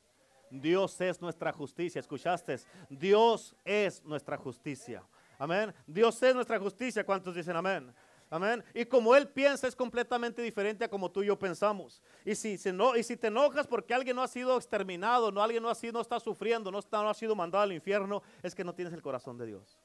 Dios 0.48 1.00
es 1.00 1.20
nuestra 1.20 1.52
justicia, 1.52 1.98
¿escuchaste? 1.98 2.60
Dios 2.88 3.56
es 3.64 4.04
nuestra 4.04 4.36
justicia. 4.36 5.02
Amén. 5.36 5.74
Dios 5.84 6.22
es 6.22 6.34
nuestra 6.36 6.60
justicia. 6.60 7.04
¿Cuántos 7.04 7.34
dicen 7.34 7.56
amén? 7.56 7.92
Amén. 8.28 8.64
Y 8.74 8.84
como 8.84 9.14
Él 9.14 9.28
piensa 9.28 9.68
es 9.68 9.76
completamente 9.76 10.42
diferente 10.42 10.84
a 10.84 10.88
como 10.88 11.10
tú 11.10 11.22
y 11.22 11.26
yo 11.26 11.38
pensamos. 11.38 12.02
Y 12.24 12.34
si, 12.34 12.58
no, 12.72 12.96
y 12.96 13.02
si 13.04 13.16
te 13.16 13.28
enojas 13.28 13.66
porque 13.66 13.94
alguien 13.94 14.16
no 14.16 14.22
ha 14.22 14.28
sido 14.28 14.56
exterminado, 14.56 15.30
no 15.30 15.42
alguien 15.42 15.62
no 15.62 15.70
ha 15.70 15.74
sido, 15.74 15.94
no 15.94 16.00
está 16.00 16.18
sufriendo, 16.18 16.70
no, 16.72 16.80
está, 16.80 17.02
no 17.02 17.10
ha 17.10 17.14
sido 17.14 17.36
mandado 17.36 17.62
al 17.62 17.72
infierno, 17.72 18.22
es 18.42 18.54
que 18.54 18.64
no 18.64 18.74
tienes 18.74 18.92
el 18.92 19.02
corazón 19.02 19.38
de 19.38 19.46
Dios. 19.46 19.78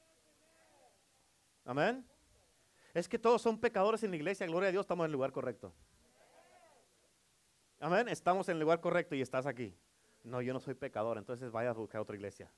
Amén. 1.64 2.04
Es 2.94 3.08
que 3.08 3.18
todos 3.18 3.40
son 3.40 3.58
pecadores 3.58 4.02
en 4.02 4.10
la 4.10 4.16
iglesia. 4.16 4.46
Gloria 4.46 4.68
a 4.70 4.72
Dios, 4.72 4.82
estamos 4.82 5.04
en 5.04 5.10
el 5.10 5.12
lugar 5.12 5.30
correcto. 5.30 5.72
Amén. 7.78 8.08
Estamos 8.08 8.48
en 8.48 8.54
el 8.54 8.60
lugar 8.60 8.80
correcto 8.80 9.14
y 9.14 9.22
estás 9.22 9.46
aquí. 9.46 9.74
No, 10.24 10.42
yo 10.42 10.52
no 10.52 10.60
soy 10.60 10.74
pecador, 10.74 11.18
entonces 11.18 11.50
vaya 11.50 11.70
a 11.70 11.72
buscar 11.72 12.00
otra 12.00 12.16
iglesia. 12.16 12.50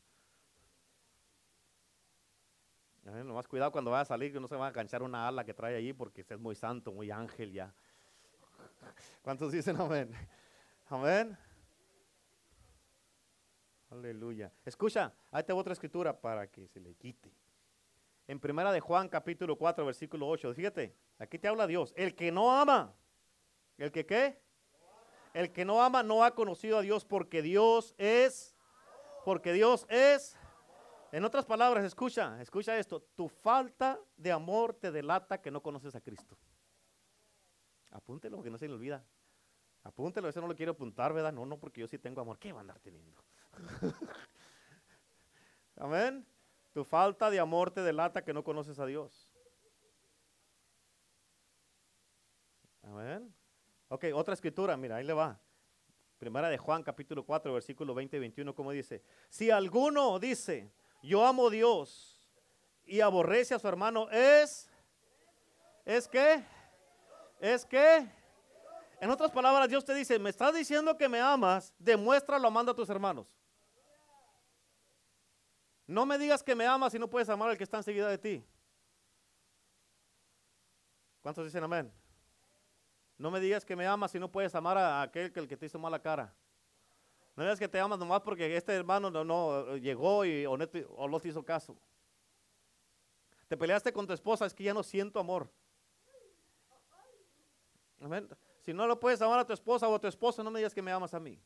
No 3.05 3.35
más 3.35 3.47
cuidado 3.47 3.71
cuando 3.71 3.91
vaya 3.91 4.01
a 4.01 4.07
salir, 4.07 4.33
que 4.33 4.41
no 4.41 4.49
se 4.49 4.57
va 4.57 4.69
a 4.69 4.73
canchar 4.73 5.03
una 5.03 5.29
ala 5.29 5.45
que 5.45 5.53
trae 5.53 5.77
allí 5.77 5.93
porque 5.93 6.25
es 6.27 6.39
muy 6.39 6.55
santo, 6.55 6.91
muy 6.91 7.11
ángel 7.11 7.53
ya. 7.53 7.75
¿Cuántos 9.23 9.53
dicen 9.53 9.79
amén? 9.79 10.11
Amén. 10.87 11.37
Aleluya. 13.91 14.51
Escucha, 14.65 15.13
ahí 15.31 15.45
tengo 15.45 15.61
otra 15.61 15.75
escritura 15.75 16.19
para 16.19 16.47
que 16.47 16.67
se 16.67 16.81
le 16.81 16.95
quite. 16.95 17.31
En 18.27 18.41
primera 18.41 18.73
de 18.73 18.81
Juan 18.81 19.11
capítulo 19.11 19.57
4 19.57 19.85
versículo 19.85 20.27
8, 20.27 20.55
fíjate, 20.55 20.97
aquí 21.19 21.39
te 21.39 21.47
habla 21.47 21.67
Dios. 21.67 21.93
El 21.97 22.15
que 22.15 22.33
no 22.33 22.51
ama, 22.51 22.95
¿el 23.77 23.93
que 23.93 24.07
qué? 24.07 24.41
El 25.35 25.53
que 25.53 25.67
no 25.67 25.83
ama 25.83 26.03
no 26.03 26.25
ha 26.25 26.35
conocido 26.35 26.79
a 26.79 26.83
Dios 26.83 27.05
porque 27.05 27.43
Dios 27.43 27.95
es, 27.99 28.57
porque 29.27 29.53
Dios 29.53 29.87
es 29.91 30.39
en 31.15 31.25
otras 31.25 31.45
palabras, 31.45 31.85
escucha, 31.85 32.43
escucha 32.43 32.77
esto. 32.77 33.01
Tu 33.15 33.29
falta 33.29 34.01
de 34.17 34.33
amor 34.33 34.75
te 34.75 34.91
delata 34.91 35.41
que 35.41 35.49
no 35.49 35.63
conoces 35.63 35.95
a 35.95 36.01
Cristo. 36.01 36.37
Apúntelo, 37.93 38.43
que 38.43 38.51
no 38.51 38.59
se 38.59 38.67
le 38.67 38.75
olvida. 38.75 39.07
Apúntelo, 39.85 40.29
eso 40.29 40.41
no 40.41 40.49
lo 40.49 40.57
quiero 40.57 40.73
apuntar, 40.73 41.13
¿verdad? 41.13 41.33
No, 41.33 41.47
no, 41.47 41.57
porque 41.57 41.83
yo 41.83 41.87
sí 41.87 42.01
tengo 42.01 42.21
amor. 42.21 42.37
¿Qué 42.41 42.53
va 42.53 42.59
a 42.59 42.61
andar 42.63 42.81
teniendo? 42.81 43.23
Amén. 45.77 46.27
Tu 46.73 46.83
falta 46.83 47.31
de 47.31 47.39
amor 47.39 47.71
te 47.71 47.83
delata 47.83 48.25
que 48.25 48.35
no 48.35 48.43
conoces 48.43 48.81
a 48.81 48.87
Dios. 48.87 49.31
Amén. 52.83 53.33
Ok, 53.87 54.07
otra 54.13 54.35
escritura, 54.35 54.77
mira, 54.77 54.97
ahí 54.97 55.05
le 55.05 55.13
va. 55.13 55.41
Primera 56.19 56.49
de 56.49 56.59
Juan, 56.59 56.83
capítulo 56.83 57.25
4, 57.25 57.53
versículo 57.53 57.95
20 57.95 58.17
y 58.17 58.21
21, 58.21 58.53
como 58.53 58.73
dice, 58.73 59.05
si 59.29 59.53
alguno 59.53 60.19
dice, 60.19 60.73
yo 61.05 61.25
amo 61.25 61.49
a 61.49 61.51
Dios 61.51 62.19
y 62.87 63.01
aborrece 63.01 63.55
a 63.55 63.59
su 63.59 63.69
hermano, 63.69 64.09
es, 64.11 64.69
es 65.85 66.09
que, 66.09 66.43
es 67.41 67.65
que, 67.67 68.09
en 69.01 69.11
otras 69.11 69.31
palabras, 69.31 69.69
Dios 69.69 69.85
te 69.85 69.95
dice, 69.95 70.19
me 70.19 70.31
estás 70.31 70.55
diciendo 70.55 70.97
que 70.97 71.09
me 71.09 71.21
amas, 71.21 71.75
demuéstralo 71.79 72.49
amando 72.49 72.73
a 72.73 72.75
tus 72.75 72.89
hermanos. 72.89 73.27
No 75.87 76.07
me 76.07 76.17
digas 76.17 76.43
que 76.43 76.55
me 76.55 76.67
amas 76.67 76.95
y 76.95 76.99
no 76.99 77.09
puedes 77.09 77.29
amar 77.29 77.51
al 77.51 77.59
que 77.59 77.65
está 77.65 77.77
enseguida 77.77 78.09
de 78.09 78.17
ti. 78.17 78.45
¿Cuántos 81.21 81.45
dicen 81.45 81.63
amén? 81.65 81.93
No 83.19 83.31
me 83.31 83.41
digas 83.41 83.65
que 83.65 83.77
me 83.77 83.87
amas 83.87 84.15
y 84.15 84.19
no 84.19 84.33
puedes 84.33 84.55
amar 84.55 84.79
a 84.79 85.03
aquel 85.03 85.33
que, 85.33 85.41
el 85.41 85.49
que 85.49 85.57
te 85.57 85.67
hizo 85.67 85.79
mala 85.79 86.01
cara. 86.01 86.35
No 87.37 87.43
digas 87.43 87.59
que 87.59 87.69
te 87.69 87.81
amas 87.81 87.99
nomás 87.99 88.21
porque 88.21 88.57
este 88.57 88.73
hermano 88.73 89.11
no, 89.11 89.77
llegó 89.77 90.25
y, 90.25 90.47
o, 90.47 90.57
no 90.57 90.69
te, 90.69 91.29
hizo 91.29 91.45
caso. 91.45 91.77
Te 93.49 93.57
peleaste 93.57 93.93
con 93.93 94.07
tu 94.07 94.13
esposa, 94.13 94.47
es 94.47 94.55
que 94.55 94.65
ya 94.65 94.73
no 94.73 94.83
siento 94.83 95.19
amor. 95.19 95.51
Amén. 98.01 98.29
Si 98.61 98.73
no 98.73 98.87
lo 98.87 98.99
puedes 99.01 99.21
amar 99.21 99.41
a 99.41 99.47
tu 99.47 99.53
esposa 99.53 99.89
o 99.89 99.95
a 99.95 99.99
tu 99.99 100.07
esposo, 100.07 100.45
no 100.45 100.51
me 100.51 100.61
digas 100.61 100.75
que 100.75 100.83
me 100.83 100.93
amas 100.93 101.13
a 101.13 101.21
mí. 101.21 101.41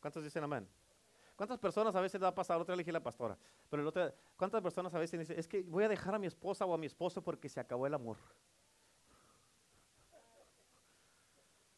¿Cuántos 0.00 0.22
dicen 0.22 0.44
amén? 0.44 0.68
¿Cuántas 1.36 1.58
personas 1.58 1.94
a 1.94 2.00
veces 2.02 2.22
va 2.22 2.28
a 2.28 2.34
pasar? 2.34 2.60
Otra 2.60 2.76
le 2.76 2.82
dije 2.82 2.92
la 2.92 3.02
pastora. 3.02 3.36
Pero 3.70 3.80
el 3.82 3.88
otro, 3.88 4.12
¿cuántas 4.36 4.60
personas 4.60 4.92
a 4.94 4.98
veces 4.98 5.20
dicen, 5.20 5.38
es 5.38 5.48
que 5.48 5.62
voy 5.62 5.84
a 5.84 5.88
dejar 5.88 6.14
a 6.14 6.18
mi 6.18 6.26
esposa 6.26 6.66
o 6.66 6.74
a 6.74 6.78
mi 6.78 6.84
esposo 6.86 7.22
porque 7.22 7.48
se 7.48 7.60
acabó 7.60 7.86
el 7.86 7.94
amor? 7.94 8.18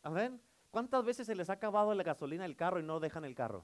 Amén. 0.02 0.40
¿Cuántas 0.72 1.04
veces 1.04 1.26
se 1.26 1.34
les 1.34 1.50
ha 1.50 1.52
acabado 1.52 1.94
la 1.94 2.02
gasolina 2.02 2.44
del 2.44 2.56
carro 2.56 2.80
y 2.80 2.82
no 2.82 2.98
dejan 2.98 3.26
el 3.26 3.34
carro? 3.34 3.62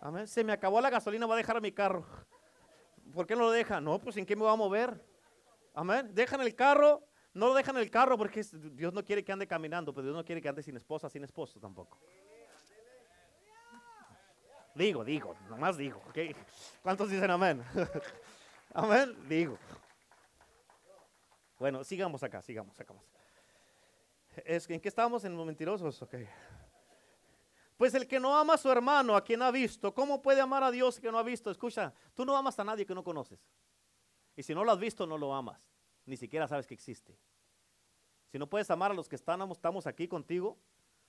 Amén. 0.00 0.26
Se 0.26 0.42
me 0.42 0.54
acabó 0.54 0.80
la 0.80 0.88
gasolina, 0.88 1.26
voy 1.26 1.34
a 1.34 1.36
dejar 1.36 1.60
mi 1.60 1.70
carro. 1.72 2.06
¿Por 3.12 3.26
qué 3.26 3.36
no 3.36 3.42
lo 3.42 3.50
dejan? 3.50 3.84
No, 3.84 3.98
pues 3.98 4.16
en 4.16 4.24
qué 4.24 4.34
me 4.34 4.42
voy 4.42 4.52
a 4.52 4.56
mover. 4.56 4.98
Amén. 5.74 6.08
Dejan 6.14 6.40
el 6.40 6.54
carro, 6.54 7.06
no 7.34 7.48
lo 7.48 7.54
dejan 7.54 7.76
el 7.76 7.90
carro 7.90 8.16
porque 8.16 8.42
Dios 8.72 8.94
no 8.94 9.04
quiere 9.04 9.22
que 9.22 9.30
ande 9.30 9.46
caminando, 9.46 9.92
pero 9.92 10.04
Dios 10.04 10.16
no 10.16 10.24
quiere 10.24 10.40
que 10.40 10.48
ande 10.48 10.62
sin 10.62 10.74
esposa, 10.78 11.10
sin 11.10 11.22
esposo 11.22 11.60
tampoco. 11.60 11.98
Digo, 14.74 15.04
digo, 15.04 15.36
nomás 15.50 15.76
digo. 15.76 16.00
¿Cuántos 16.82 17.10
dicen 17.10 17.30
amén? 17.30 17.62
amén, 18.72 19.14
digo. 19.28 19.58
Bueno, 21.58 21.84
sigamos 21.84 22.22
acá, 22.22 22.40
sigamos, 22.40 22.80
acá. 22.80 22.94
Es, 24.44 24.68
¿En 24.68 24.80
qué 24.80 24.88
estamos 24.88 25.24
en 25.24 25.36
los 25.36 25.46
mentirosos? 25.46 26.00
Okay. 26.02 26.28
Pues 27.76 27.94
el 27.94 28.06
que 28.06 28.18
no 28.18 28.36
ama 28.36 28.54
a 28.54 28.58
su 28.58 28.70
hermano, 28.70 29.16
a 29.16 29.22
quien 29.22 29.42
ha 29.42 29.50
visto, 29.50 29.92
¿cómo 29.92 30.22
puede 30.22 30.40
amar 30.40 30.62
a 30.62 30.70
Dios 30.70 30.98
que 30.98 31.10
no 31.10 31.18
ha 31.18 31.22
visto? 31.22 31.50
Escucha, 31.50 31.92
tú 32.14 32.24
no 32.24 32.36
amas 32.36 32.58
a 32.58 32.64
nadie 32.64 32.86
que 32.86 32.94
no 32.94 33.04
conoces. 33.04 33.38
Y 34.34 34.42
si 34.42 34.54
no 34.54 34.64
lo 34.64 34.72
has 34.72 34.78
visto, 34.78 35.06
no 35.06 35.18
lo 35.18 35.34
amas. 35.34 35.60
ni 36.04 36.16
siquiera 36.16 36.46
sabes 36.46 36.66
que 36.66 36.74
existe. 36.74 37.18
Si 38.30 38.38
no 38.38 38.48
puedes 38.48 38.70
amar 38.70 38.90
a 38.90 38.94
los 38.94 39.08
que 39.08 39.16
estamos, 39.16 39.86
aquí 39.86 40.06
contigo, 40.06 40.56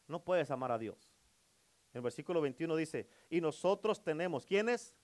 no 0.07 0.23
puedes 0.23 0.49
amar 0.49 0.71
a 0.71 0.78
Dios. 0.78 1.11
El 1.93 2.01
versículo 2.01 2.41
21 2.41 2.75
dice, 2.75 3.07
y 3.30 3.41
nosotros 3.41 4.03
tenemos, 4.03 4.45
¿quiénes? 4.45 4.95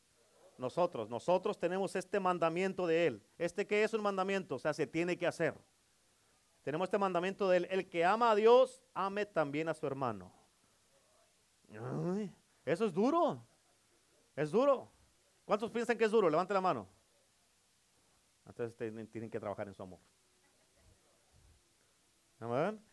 Nosotros, 0.58 1.10
nosotros 1.10 1.60
tenemos 1.60 1.96
este 1.96 2.20
mandamiento 2.20 2.88
de 2.88 3.08
Él. 3.08 3.24
¿Este 3.38 3.68
qué 3.68 3.84
es 3.84 3.94
un 3.94 4.02
mandamiento? 4.02 4.56
O 4.56 4.60
sea, 4.60 4.74
se 4.74 4.88
tiene 4.88 5.18
que 5.18 5.28
hacer. 5.28 5.56
Tenemos 6.64 6.88
este 6.88 6.98
mandamiento 6.98 7.50
de 7.50 7.58
Él. 7.58 7.68
El 7.70 7.90
que 7.90 8.06
ama 8.06 8.32
a 8.32 8.36
Dios, 8.36 8.82
ame 8.94 9.26
también 9.26 9.70
a 9.70 9.74
su 9.74 9.86
hermano. 9.86 10.32
eso 12.66 12.86
es 12.86 12.94
duro. 12.94 13.46
Es 14.36 14.52
duro. 14.52 14.90
¿Cuántos 15.46 15.70
piensan 15.70 15.98
que 15.98 16.06
es 16.06 16.12
duro? 16.12 16.30
Levante 16.30 16.54
la 16.54 16.62
mano. 16.62 16.88
Entonces 18.46 18.76
tienen 19.12 19.30
que 19.30 19.40
trabajar 19.40 19.68
en 19.68 19.74
su 19.74 19.84
amor. 19.84 20.00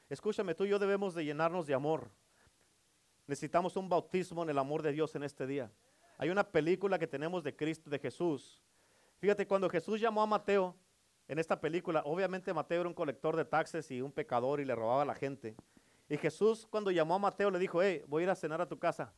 Escúchame, 0.09 0.55
tú 0.55 0.65
y 0.65 0.69
yo 0.69 0.79
debemos 0.79 1.15
de 1.15 1.25
llenarnos 1.25 1.67
de 1.67 1.75
amor. 1.75 2.11
Necesitamos 3.27 3.77
un 3.77 3.89
bautismo 3.89 4.43
en 4.43 4.51
el 4.51 4.59
amor 4.59 4.83
de 4.83 4.93
Dios 4.93 5.15
en 5.15 5.23
este 5.23 5.47
día. 5.47 5.71
Hay 6.19 6.31
una 6.31 6.45
película 6.45 6.99
que 6.99 7.07
tenemos 7.07 7.43
de 7.43 7.55
Cristo, 7.55 7.89
de 7.89 7.99
Jesús. 7.99 8.63
Fíjate, 9.19 9.47
cuando 9.47 9.69
Jesús 9.69 10.01
llamó 10.01 10.23
a 10.23 10.27
Mateo 10.27 10.75
en 11.31 11.39
esta 11.39 11.61
película, 11.61 12.03
obviamente 12.07 12.53
Mateo 12.53 12.81
era 12.81 12.89
un 12.89 12.95
colector 12.95 13.37
de 13.37 13.45
taxes 13.45 13.89
y 13.93 14.03
un 14.03 14.11
pecador 14.11 14.59
y 14.59 14.65
le 14.65 14.75
robaba 14.75 15.03
a 15.03 15.05
la 15.05 15.15
gente. 15.15 15.55
Y 16.09 16.17
Jesús 16.17 16.67
cuando 16.69 16.91
llamó 16.91 17.15
a 17.15 17.19
Mateo 17.21 17.53
le 17.53 17.61
dijo, 17.61 17.81
hey, 17.81 18.03
voy 18.09 18.23
a 18.23 18.25
ir 18.25 18.31
a 18.31 18.35
cenar 18.35 18.61
a 18.61 18.67
tu 18.67 18.81
casa, 18.81 19.13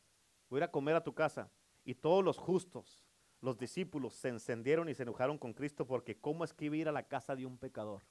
voy 0.47 0.57
a 0.57 0.59
ir 0.59 0.63
a 0.65 0.71
comer 0.71 0.95
a 0.95 1.03
tu 1.03 1.15
casa. 1.15 1.49
Y 1.83 1.95
todos 1.95 2.23
los 2.23 2.37
justos, 2.37 3.03
los 3.41 3.57
discípulos, 3.57 4.13
se 4.13 4.29
encendieron 4.29 4.89
y 4.89 4.93
se 4.93 5.01
enojaron 5.01 5.39
con 5.39 5.53
Cristo 5.53 5.87
porque 5.87 6.15
¿cómo 6.15 6.43
es 6.43 6.53
que 6.53 6.65
iba 6.65 6.75
a 6.75 6.77
ir 6.77 6.87
a 6.87 6.91
la 6.91 7.01
casa 7.01 7.35
de 7.35 7.47
un 7.47 7.57
pecador? 7.57 8.03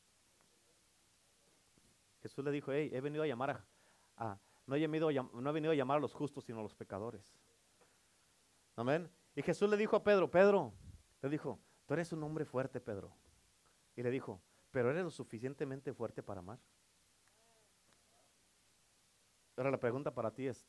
Jesús 2.22 2.44
le 2.44 2.50
dijo, 2.50 2.72
hey, 2.72 2.90
he 2.92 3.00
venido 3.00 3.22
a 3.22 3.28
llamar 3.28 3.64
a, 4.16 4.36
no, 4.66 4.74
he 4.74 4.80
venido 4.80 5.11
a, 5.11 5.12
no 5.12 5.48
he 5.48 5.53
venido 5.53 5.70
a 5.70 5.76
llamar 5.76 5.98
a 5.98 6.00
los 6.00 6.12
justos, 6.12 6.42
sino 6.42 6.59
a 6.59 6.62
los 6.64 6.74
pecadores. 6.74 7.32
Amén. 8.74 9.09
Y 9.36 9.42
Jesús 9.42 9.70
le 9.70 9.76
dijo 9.76 9.94
a 9.94 10.03
Pedro, 10.03 10.28
Pedro, 10.28 10.72
le 11.22 11.28
dijo, 11.28 11.61
tú 11.86 11.94
eres 11.94 12.12
un 12.12 12.24
hombre 12.24 12.44
fuerte, 12.44 12.80
Pedro. 12.80 13.22
Y 13.97 14.03
le 14.03 14.11
dijo, 14.11 14.40
pero 14.70 14.90
eres 14.90 15.05
lo 15.05 15.11
suficientemente 15.11 15.93
fuerte 15.93 16.22
para 16.22 16.40
amar. 16.40 16.59
Ahora 19.57 19.70
la 19.70 19.78
pregunta 19.78 20.12
para 20.12 20.32
ti 20.32 20.47
es, 20.47 20.66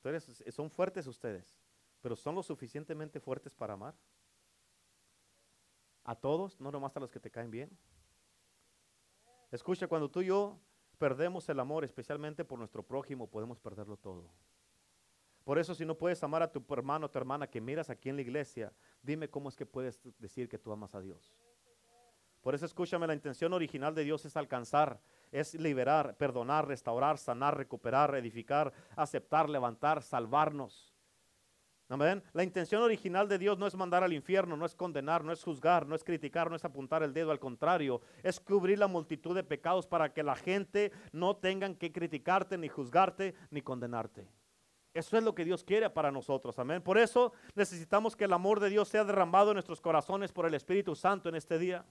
son 0.49 0.69
fuertes 0.69 1.07
ustedes, 1.07 1.57
pero 2.01 2.15
son 2.15 2.35
lo 2.35 2.43
suficientemente 2.43 3.19
fuertes 3.19 3.53
para 3.53 3.73
amar? 3.73 3.95
A 6.03 6.15
todos, 6.15 6.59
no 6.59 6.69
nomás 6.69 6.95
a 6.97 6.99
los 6.99 7.09
que 7.09 7.19
te 7.19 7.31
caen 7.31 7.49
bien. 7.49 7.77
Escucha, 9.51 9.87
cuando 9.87 10.11
tú 10.11 10.21
y 10.21 10.25
yo 10.25 10.59
perdemos 10.97 11.47
el 11.47 11.59
amor, 11.59 11.85
especialmente 11.85 12.43
por 12.43 12.59
nuestro 12.59 12.83
prójimo, 12.83 13.29
podemos 13.29 13.59
perderlo 13.59 13.95
todo. 13.95 14.29
Por 15.43 15.59
eso 15.59 15.75
si 15.75 15.85
no 15.85 15.97
puedes 15.97 16.21
amar 16.23 16.41
a 16.41 16.51
tu 16.51 16.63
hermano 16.73 17.05
o 17.05 17.09
tu 17.09 17.17
hermana 17.17 17.49
que 17.49 17.61
miras 17.61 17.89
aquí 17.89 18.09
en 18.09 18.15
la 18.15 18.21
iglesia, 18.21 18.73
dime 19.01 19.29
cómo 19.29 19.49
es 19.49 19.55
que 19.55 19.65
puedes 19.65 20.01
decir 20.17 20.49
que 20.49 20.57
tú 20.57 20.71
amas 20.71 20.93
a 20.95 21.01
Dios. 21.01 21.33
Por 22.43 22.53
eso 22.53 22.65
escúchame, 22.65 23.07
la 23.07 23.13
intención 23.13 23.53
original 23.53 23.95
de 23.95 24.03
Dios 24.03 24.25
es 24.25 24.37
alcanzar, 24.37 24.99
es 25.31 25.55
liberar, 25.55 26.15
perdonar, 26.17 26.67
restaurar, 26.67 27.17
sanar, 27.17 27.57
recuperar, 27.57 28.13
edificar, 28.15 28.71
aceptar, 28.95 29.49
levantar, 29.49 30.03
salvarnos. 30.03 30.93
La 32.33 32.43
intención 32.43 32.81
original 32.81 33.27
de 33.27 33.37
Dios 33.37 33.59
no 33.59 33.67
es 33.67 33.75
mandar 33.75 34.03
al 34.03 34.13
infierno, 34.13 34.57
no 34.57 34.65
es 34.65 34.75
condenar, 34.75 35.23
no 35.23 35.31
es 35.31 35.43
juzgar, 35.43 35.85
no 35.85 35.95
es 35.95 36.03
criticar, 36.03 36.49
no 36.49 36.55
es 36.55 36.65
apuntar 36.65 37.03
el 37.03 37.13
dedo, 37.13 37.31
al 37.31 37.39
contrario, 37.39 38.01
es 38.23 38.39
cubrir 38.39 38.79
la 38.79 38.87
multitud 38.87 39.35
de 39.35 39.43
pecados 39.43 39.85
para 39.85 40.11
que 40.11 40.23
la 40.23 40.35
gente 40.35 40.91
no 41.11 41.35
tengan 41.35 41.75
que 41.75 41.91
criticarte, 41.91 42.57
ni 42.57 42.67
juzgarte, 42.67 43.35
ni 43.51 43.61
condenarte. 43.61 44.27
Eso 44.93 45.17
es 45.17 45.23
lo 45.23 45.35
que 45.35 45.45
Dios 45.45 45.63
quiere 45.63 45.89
para 45.89 46.11
nosotros, 46.11 46.57
amén. 46.57 46.81
Por 46.81 46.97
eso 46.97 47.31
necesitamos 47.55 48.15
que 48.15 48.25
el 48.25 48.33
amor 48.33 48.59
de 48.59 48.69
Dios 48.69 48.87
sea 48.89 49.03
derramado 49.03 49.51
en 49.51 49.55
nuestros 49.55 49.79
corazones 49.79 50.31
por 50.31 50.45
el 50.45 50.55
Espíritu 50.55 50.95
Santo 50.95 51.29
en 51.29 51.35
este 51.35 51.59
día. 51.59 51.85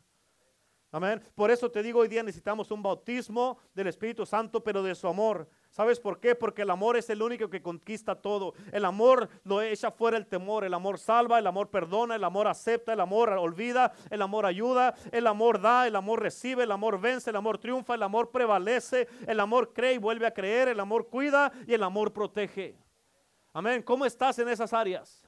Amén. 0.95 1.22
Por 1.34 1.51
eso 1.51 1.70
te 1.70 1.82
digo, 1.82 2.01
hoy 2.01 2.09
día 2.09 2.22
necesitamos 2.22 2.70
un 2.70 2.82
bautismo 2.82 3.57
del 3.72 3.86
Espíritu 3.86 4.26
Santo, 4.26 4.62
pero 4.62 4.82
de 4.82 4.95
su 4.95 5.09
amor. 5.09 5.49
¿Sabes 5.70 5.99
por 5.99 6.20
qué? 6.20 6.34
Porque 6.34 6.62
el 6.62 6.70
amor 6.70 6.99
es 6.99 7.09
el 7.09 7.22
único 7.22 7.49
que 7.49 7.62
conquista 7.62 8.14
todo. 8.14 8.53
El 8.72 8.84
amor 8.84 9.30
lo 9.45 9.62
echa 9.62 9.90
fuera 9.90 10.18
el 10.18 10.26
temor. 10.26 10.64
El 10.64 10.74
amor 10.74 10.99
salva, 10.99 11.38
el 11.38 11.47
amor 11.47 11.70
perdona, 11.70 12.14
el 12.14 12.24
amor 12.24 12.47
acepta, 12.47 12.93
el 12.93 13.01
amor 13.01 13.30
olvida, 13.30 13.95
el 14.11 14.20
amor 14.20 14.45
ayuda, 14.45 14.95
el 15.11 15.26
amor 15.26 15.62
da, 15.62 15.86
el 15.86 15.97
amor 15.97 16.20
recibe, 16.20 16.64
el 16.64 16.70
amor 16.70 17.01
vence, 17.01 17.30
el 17.30 17.36
amor 17.36 17.57
triunfa, 17.57 17.95
el 17.95 18.03
amor 18.03 18.30
prevalece, 18.30 19.09
el 19.26 19.40
amor 19.40 19.72
cree 19.72 19.95
y 19.95 19.99
vuelve 19.99 20.26
a 20.26 20.34
creer, 20.34 20.68
el 20.68 20.78
amor 20.78 21.09
cuida 21.09 21.51
y 21.66 21.72
el 21.72 21.84
amor 21.84 22.12
protege. 22.12 22.76
Amén. 23.55 23.82
¿Cómo 23.82 24.05
estás 24.05 24.38
en 24.40 24.51
esas 24.51 24.74
áreas? 24.74 25.26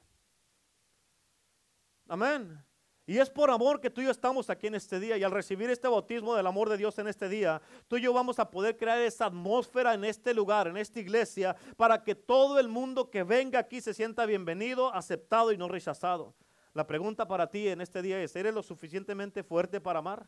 Amén. 2.07 2.63
Y 3.07 3.19
es 3.19 3.29
por 3.29 3.51
amor 3.51 3.81
que 3.81 3.91
tú 3.91 4.01
y 4.01 4.05
yo 4.05 4.11
estamos 4.11 4.49
aquí 4.49 4.67
en 4.67 4.77
este 4.77 4.99
día. 4.99 5.19
Y 5.19 5.23
al 5.23 5.31
recibir 5.31 5.69
este 5.69 5.89
bautismo 5.89 6.35
del 6.35 6.47
amor 6.47 6.71
de 6.71 6.79
Dios 6.79 6.99
en 6.99 7.07
este 7.07 7.29
día, 7.29 7.61
tú 7.87 7.99
y 7.99 8.03
yo 8.03 8.15
vamos 8.15 8.39
a 8.39 8.51
poder 8.51 8.79
crear 8.79 8.99
esa 8.99 9.27
atmósfera 9.27 9.93
en 9.93 10.05
este 10.05 10.33
lugar, 10.33 10.69
en 10.69 10.79
esta 10.79 11.01
iglesia, 11.01 11.55
para 11.77 12.03
que 12.03 12.15
todo 12.15 12.59
el 12.59 12.69
mundo 12.69 13.11
que 13.11 13.23
venga 13.23 13.59
aquí 13.59 13.83
se 13.83 13.93
sienta 13.93 14.25
bienvenido, 14.25 14.93
aceptado 14.95 15.53
y 15.53 15.59
no 15.59 15.69
rechazado. 15.69 16.35
La 16.73 16.87
pregunta 16.87 17.29
para 17.29 17.51
ti 17.51 17.69
en 17.69 17.83
este 17.83 18.01
día 18.01 18.23
es, 18.23 18.35
¿eres 18.37 18.55
lo 18.55 18.63
suficientemente 18.63 19.43
fuerte 19.43 19.81
para 19.83 19.99
amar? 19.99 20.27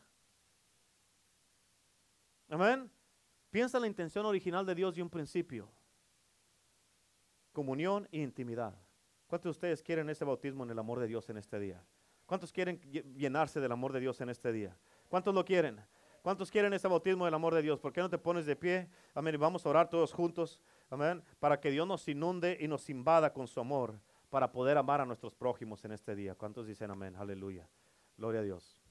Amén. 2.51 2.91
Piensa 3.51 3.79
en 3.79 3.83
la 3.83 3.89
intención 3.89 4.27
original 4.27 4.66
de 4.66 4.74
Dios 4.74 4.95
de 4.95 5.03
un 5.03 5.09
principio. 5.09 5.72
Comunión 7.53 8.07
e 8.12 8.18
intimidad. 8.18 8.74
¿Cuántos 9.27 9.47
de 9.47 9.51
ustedes 9.51 9.83
quieren 9.83 10.11
ese 10.11 10.27
bautismo 10.27 10.62
en 10.62 10.70
el 10.70 10.79
amor 10.79 11.01
de 11.01 11.07
Dios 11.07 11.29
en 11.31 11.39
este 11.39 11.59
día? 11.59 11.83
¿Cuántos 12.27 12.53
quieren 12.53 12.81
llenarse 13.16 13.61
del 13.61 13.72
amor 13.72 13.93
de 13.93 14.01
Dios 14.01 14.20
en 14.20 14.29
este 14.29 14.53
día? 14.53 14.77
¿Cuántos 15.09 15.35
lo 15.35 15.45
quieren? 15.45 15.81
¿Cuántos 16.22 16.51
quieren 16.51 16.72
ese 16.72 16.89
bautismo 16.89 17.24
del 17.24 17.35
amor 17.35 17.55
de 17.55 17.62
Dios? 17.62 17.79
¿Por 17.79 17.93
qué 17.93 18.01
no 18.01 18.11
te 18.11 18.18
pones 18.18 18.47
de 18.47 18.57
pie? 18.57 18.89
Amén. 19.14 19.35
Y 19.35 19.39
vamos 19.39 19.64
a 19.64 19.68
orar 19.68 19.89
todos 19.89 20.12
juntos. 20.12 20.61
Amén. 20.91 21.22
Para 21.39 21.61
que 21.61 21.70
Dios 21.70 21.87
nos 21.87 22.09
inunde 22.09 22.59
y 22.61 22.66
nos 22.66 22.91
invada 22.91 23.33
con 23.33 23.47
su 23.47 23.61
amor 23.61 24.01
para 24.29 24.51
poder 24.51 24.77
amar 24.77 25.01
a 25.01 25.07
nuestros 25.07 25.35
prójimos 25.35 25.85
en 25.85 25.93
este 25.93 26.16
día. 26.16 26.35
¿Cuántos 26.35 26.66
dicen 26.66 26.91
amén? 26.91 27.14
Aleluya. 27.16 27.68
Gloria 28.18 28.41
a 28.41 28.45
Dios. 28.45 28.86